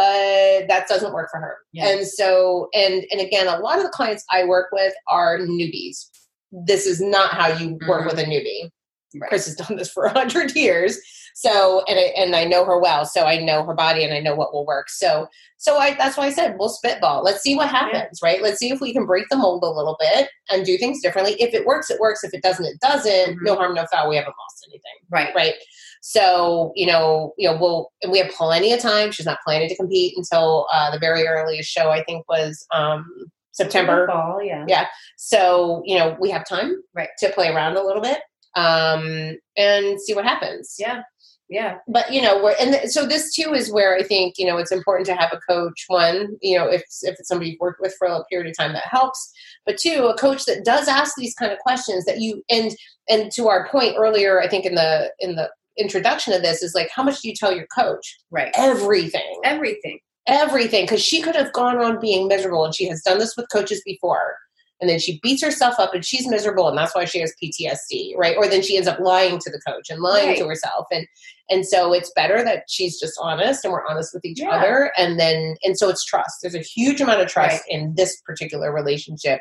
but 0.00 0.66
that 0.68 0.86
doesn't 0.88 1.12
work 1.12 1.28
for 1.30 1.38
her. 1.40 1.58
Yeah. 1.72 1.88
And 1.88 2.06
so, 2.06 2.68
and 2.72 3.04
and 3.10 3.20
again, 3.20 3.46
a 3.48 3.58
lot 3.58 3.76
of 3.76 3.84
the 3.84 3.90
clients 3.90 4.24
I 4.32 4.44
work 4.44 4.68
with 4.72 4.94
are 5.08 5.38
newbies. 5.38 6.06
This 6.52 6.86
is 6.86 7.02
not 7.02 7.32
how 7.34 7.48
you 7.48 7.78
work 7.86 8.02
Mhm. 8.02 8.06
with 8.06 8.18
a 8.18 8.24
newbie. 8.24 8.70
Right. 9.18 9.28
Chris 9.28 9.46
has 9.46 9.56
done 9.56 9.76
this 9.76 9.90
for 9.90 10.04
a 10.04 10.12
hundred 10.12 10.54
years, 10.54 10.98
so 11.34 11.82
and 11.88 11.98
I, 11.98 12.02
and 12.16 12.36
I 12.36 12.44
know 12.44 12.64
her 12.64 12.78
well, 12.78 13.04
so 13.04 13.24
I 13.24 13.38
know 13.38 13.64
her 13.64 13.74
body 13.74 14.04
and 14.04 14.12
I 14.14 14.20
know 14.20 14.34
what 14.34 14.52
will 14.52 14.66
work. 14.66 14.88
So 14.90 15.26
so 15.58 15.76
I 15.78 15.94
that's 15.94 16.16
why 16.16 16.26
I 16.26 16.30
said 16.30 16.56
we'll 16.58 16.68
spitball. 16.68 17.22
Let's 17.24 17.42
see 17.42 17.56
what 17.56 17.68
happens, 17.68 18.20
right? 18.22 18.40
Let's 18.42 18.58
see 18.58 18.70
if 18.70 18.80
we 18.80 18.92
can 18.92 19.06
break 19.06 19.26
the 19.30 19.36
mold 19.36 19.62
a 19.64 19.68
little 19.68 19.96
bit 19.98 20.28
and 20.50 20.64
do 20.64 20.78
things 20.78 21.02
differently. 21.02 21.34
If 21.40 21.54
it 21.54 21.66
works, 21.66 21.90
it 21.90 21.98
works. 22.00 22.22
If 22.24 22.34
it 22.34 22.42
doesn't, 22.42 22.64
it 22.66 22.78
doesn't. 22.80 23.36
Mhm. 23.36 23.42
No 23.42 23.56
harm, 23.56 23.74
no 23.74 23.86
foul. 23.92 24.08
We 24.08 24.16
haven't 24.16 24.34
lost 24.38 24.66
anything 24.68 24.92
Right. 25.10 25.34
right? 25.34 25.54
So 26.02 26.72
you 26.76 26.86
know, 26.86 27.34
you 27.36 27.50
know, 27.50 27.58
we'll 27.60 27.90
and 28.02 28.10
we 28.12 28.18
have 28.18 28.30
plenty 28.30 28.72
of 28.72 28.80
time. 28.80 29.10
She's 29.10 29.26
not 29.26 29.38
planning 29.44 29.68
to 29.68 29.76
compete 29.76 30.14
until 30.16 30.66
uh, 30.72 30.90
the 30.90 30.98
very 30.98 31.26
earliest 31.26 31.68
show. 31.70 31.90
I 31.90 32.02
think 32.04 32.28
was 32.28 32.64
um, 32.72 33.06
September. 33.52 34.06
Fall, 34.06 34.40
yeah. 34.42 34.64
Yeah. 34.68 34.86
So 35.16 35.82
you 35.84 35.98
know, 35.98 36.16
we 36.20 36.30
have 36.30 36.46
time, 36.48 36.76
Right. 36.94 37.08
to 37.18 37.28
play 37.30 37.48
around 37.48 37.76
a 37.76 37.82
little 37.84 38.00
bit 38.00 38.20
um, 38.56 39.36
and 39.56 40.00
see 40.00 40.14
what 40.14 40.24
happens. 40.24 40.76
Yeah. 40.78 41.02
Yeah. 41.48 41.78
But 41.88 42.12
you 42.12 42.22
know, 42.22 42.40
we're 42.42 42.54
and 42.60 42.72
th- 42.72 42.90
so 42.90 43.06
this 43.06 43.34
too 43.34 43.52
is 43.52 43.72
where 43.72 43.96
I 43.96 44.04
think 44.04 44.34
you 44.38 44.46
know 44.46 44.56
it's 44.56 44.70
important 44.70 45.06
to 45.06 45.16
have 45.16 45.32
a 45.32 45.40
coach. 45.52 45.84
One, 45.88 46.36
you 46.40 46.56
know, 46.56 46.68
if 46.68 46.82
if 47.02 47.18
it's 47.18 47.26
somebody 47.28 47.50
you've 47.50 47.60
worked 47.60 47.80
with 47.80 47.92
for 47.98 48.06
a 48.06 48.24
period 48.30 48.48
of 48.48 48.56
time, 48.56 48.72
that 48.74 48.84
helps. 48.84 49.32
But 49.66 49.76
two, 49.76 50.04
a 50.06 50.16
coach 50.16 50.44
that 50.44 50.64
does 50.64 50.86
ask 50.86 51.14
these 51.16 51.34
kind 51.34 51.50
of 51.52 51.58
questions 51.58 52.04
that 52.04 52.20
you 52.20 52.44
and 52.48 52.70
and 53.08 53.32
to 53.32 53.48
our 53.48 53.68
point 53.68 53.96
earlier, 53.98 54.40
I 54.40 54.46
think 54.46 54.64
in 54.64 54.76
the 54.76 55.10
in 55.18 55.34
the 55.34 55.50
introduction 55.76 56.32
of 56.34 56.42
this 56.42 56.62
is 56.62 56.74
like, 56.74 56.90
how 56.94 57.02
much 57.02 57.20
do 57.20 57.28
you 57.28 57.34
tell 57.34 57.52
your 57.54 57.66
coach? 57.74 58.18
Right. 58.30 58.52
Everything, 58.54 59.40
Everything. 59.44 59.98
everything, 60.28 60.84
because 60.84 61.02
she 61.02 61.20
could 61.20 61.34
have 61.34 61.52
gone 61.52 61.78
on 61.78 61.98
being 62.00 62.28
miserable, 62.28 62.64
and 62.64 62.74
she 62.74 62.86
has 62.88 63.02
done 63.02 63.18
this 63.18 63.36
with 63.36 63.46
coaches 63.50 63.82
before. 63.84 64.36
And 64.80 64.88
then 64.88 64.98
she 64.98 65.20
beats 65.22 65.42
herself 65.42 65.74
up 65.78 65.92
and 65.94 66.04
she's 66.04 66.26
miserable 66.26 66.68
and 66.68 66.78
that's 66.78 66.94
why 66.94 67.04
she 67.04 67.20
has 67.20 67.34
PTSD, 67.42 68.16
right? 68.16 68.36
Or 68.36 68.48
then 68.48 68.62
she 68.62 68.76
ends 68.76 68.88
up 68.88 68.98
lying 68.98 69.38
to 69.38 69.50
the 69.50 69.60
coach 69.66 69.90
and 69.90 70.00
lying 70.00 70.36
to 70.38 70.46
herself. 70.46 70.86
And 70.90 71.06
and 71.50 71.66
so 71.66 71.92
it's 71.92 72.12
better 72.14 72.42
that 72.44 72.64
she's 72.68 72.98
just 72.98 73.18
honest 73.20 73.64
and 73.64 73.72
we're 73.72 73.86
honest 73.86 74.14
with 74.14 74.24
each 74.24 74.40
Yeah. 74.40 74.50
other. 74.50 74.92
And 74.96 75.18
then 75.20 75.56
and 75.62 75.76
so 75.78 75.88
it's 75.90 76.04
trust. 76.04 76.38
There's 76.42 76.54
a 76.54 76.60
huge 76.60 77.00
amount 77.00 77.20
of 77.20 77.28
trust 77.28 77.62
Right. 77.68 77.76
in 77.80 77.94
this 77.94 78.20
particular 78.22 78.72
relationship. 78.72 79.40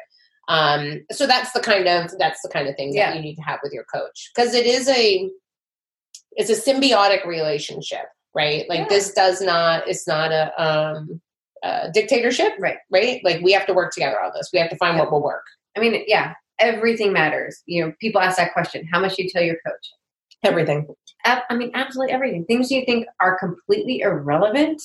Um, 0.50 1.06
so 1.12 1.28
that's 1.28 1.52
the 1.54 1.60
kind 1.60 1.88
of 1.88 2.12
that's 2.18 2.42
the 2.42 2.50
kind 2.50 2.68
of 2.68 2.76
thing 2.76 2.94
Yeah. 2.94 3.12
that 3.12 3.16
you 3.16 3.22
need 3.22 3.36
to 3.36 3.42
have 3.44 3.60
with 3.64 3.72
your 3.72 3.86
coach. 3.94 4.32
Because 4.36 4.54
it 4.54 4.66
is 4.66 4.90
a 4.90 5.30
it's 6.34 6.50
a 6.50 6.72
symbiotic 6.72 7.26
relationship, 7.26 8.06
right? 8.36 8.68
Like 8.70 8.80
Yeah. 8.80 8.88
this 8.90 9.14
does 9.14 9.42
not 9.42 9.88
it's 9.88 10.08
not 10.08 10.32
a 10.32 10.52
um 10.62 11.22
uh, 11.64 11.90
dictatorship, 11.94 12.54
Right. 12.60 12.78
Right? 12.90 13.22
Like 13.24 13.42
we 13.42 13.52
have 13.54 13.66
to 13.68 13.74
work 13.74 13.94
together 13.94 14.22
on 14.22 14.32
this. 14.36 14.50
We 14.54 14.60
have 14.60 14.70
to 14.70 14.78
find 14.78 14.96
Yeah. 14.98 15.04
what 15.04 15.12
will 15.12 15.24
work. 15.24 15.46
I 15.78 15.80
mean, 15.80 16.04
yeah, 16.08 16.34
everything 16.60 17.14
matters. 17.14 17.62
You 17.66 17.86
know, 17.86 17.94
people 18.00 18.22
ask 18.22 18.38
that 18.38 18.54
question 18.54 18.88
how 18.92 19.00
much 19.00 19.16
do 19.16 19.24
you 19.24 19.30
tell 19.30 19.44
your 19.44 19.58
coach? 19.66 19.92
Everything. 20.44 20.88
I 21.26 21.54
mean, 21.56 21.72
absolutely 21.74 22.14
everything. 22.14 22.46
Things 22.46 22.72
you 22.72 22.86
think 22.86 23.06
are 23.20 23.38
completely 23.38 24.00
irrelevant 24.02 24.82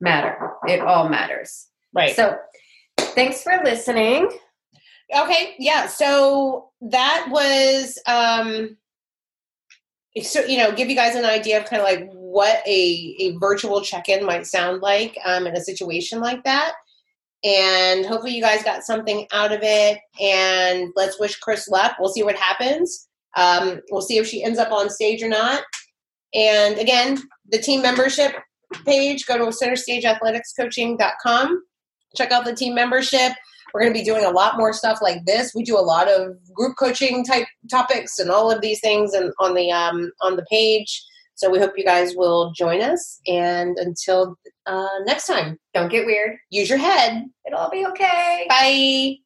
matter. 0.00 0.52
It 0.68 0.80
all 0.80 1.08
matters. 1.08 1.66
Right. 1.92 2.14
So, 2.14 2.38
thanks 2.98 3.42
for 3.42 3.60
listening. 3.64 4.30
okay. 5.14 5.56
Yeah. 5.58 5.86
So 5.86 6.70
that 6.80 7.26
was 7.30 7.98
um 8.06 8.76
so 10.22 10.44
you 10.44 10.58
know 10.58 10.72
give 10.72 10.88
you 10.88 10.96
guys 10.96 11.14
an 11.16 11.24
idea 11.24 11.60
of 11.60 11.64
kind 11.68 11.82
of 11.82 11.88
like 11.88 12.10
what 12.30 12.60
a, 12.66 13.16
a 13.20 13.36
virtual 13.38 13.80
check-in 13.80 14.24
might 14.24 14.46
sound 14.46 14.82
like 14.82 15.16
um, 15.24 15.46
in 15.46 15.56
a 15.56 15.60
situation 15.60 16.20
like 16.20 16.42
that. 16.44 16.74
And 17.44 18.04
hopefully 18.04 18.34
you 18.34 18.42
guys 18.42 18.64
got 18.64 18.82
something 18.82 19.28
out 19.32 19.52
of 19.52 19.60
it. 19.62 20.00
And 20.20 20.92
let's 20.96 21.20
wish 21.20 21.36
chris 21.36 21.68
luck. 21.68 21.94
We'll 21.98 22.12
see 22.12 22.24
what 22.24 22.36
happens. 22.36 23.08
Um, 23.36 23.80
we'll 23.90 24.02
see 24.02 24.18
if 24.18 24.26
she 24.26 24.42
ends 24.42 24.58
up 24.58 24.72
on 24.72 24.90
stage 24.90 25.22
or 25.22 25.28
not. 25.28 25.62
And 26.34 26.76
again 26.78 27.18
the 27.50 27.58
team 27.58 27.80
membership 27.80 28.32
page 28.84 29.24
go 29.24 29.38
to 29.38 29.44
centerstageathleticscoaching.com 29.44 31.62
check 32.16 32.32
out 32.32 32.44
the 32.44 32.54
team 32.54 32.74
membership. 32.74 33.32
We're 33.72 33.82
going 33.82 33.92
to 33.92 33.98
be 33.98 34.04
doing 34.04 34.24
a 34.24 34.30
lot 34.30 34.56
more 34.56 34.72
stuff 34.72 35.00
like 35.02 35.24
this. 35.26 35.52
We 35.54 35.62
do 35.62 35.78
a 35.78 35.80
lot 35.80 36.08
of 36.08 36.36
group 36.54 36.76
coaching 36.78 37.24
type 37.24 37.46
topics 37.70 38.18
and 38.18 38.30
all 38.30 38.50
of 38.50 38.62
these 38.62 38.80
things 38.80 39.12
and 39.12 39.32
on 39.38 39.54
the 39.54 39.70
um, 39.70 40.10
on 40.22 40.36
the 40.36 40.44
page 40.50 41.04
so 41.38 41.48
we 41.48 41.58
hope 41.60 41.72
you 41.78 41.84
guys 41.84 42.14
will 42.16 42.50
join 42.52 42.80
us 42.82 43.20
and 43.28 43.78
until 43.78 44.36
uh, 44.66 44.88
next 45.06 45.26
time 45.26 45.56
Don't 45.72 45.88
get 45.90 46.04
weird. 46.04 46.36
use 46.50 46.68
your 46.68 46.78
head 46.78 47.24
It'll 47.46 47.60
all 47.60 47.70
be 47.70 47.86
okay. 47.86 48.46
bye 48.48 49.16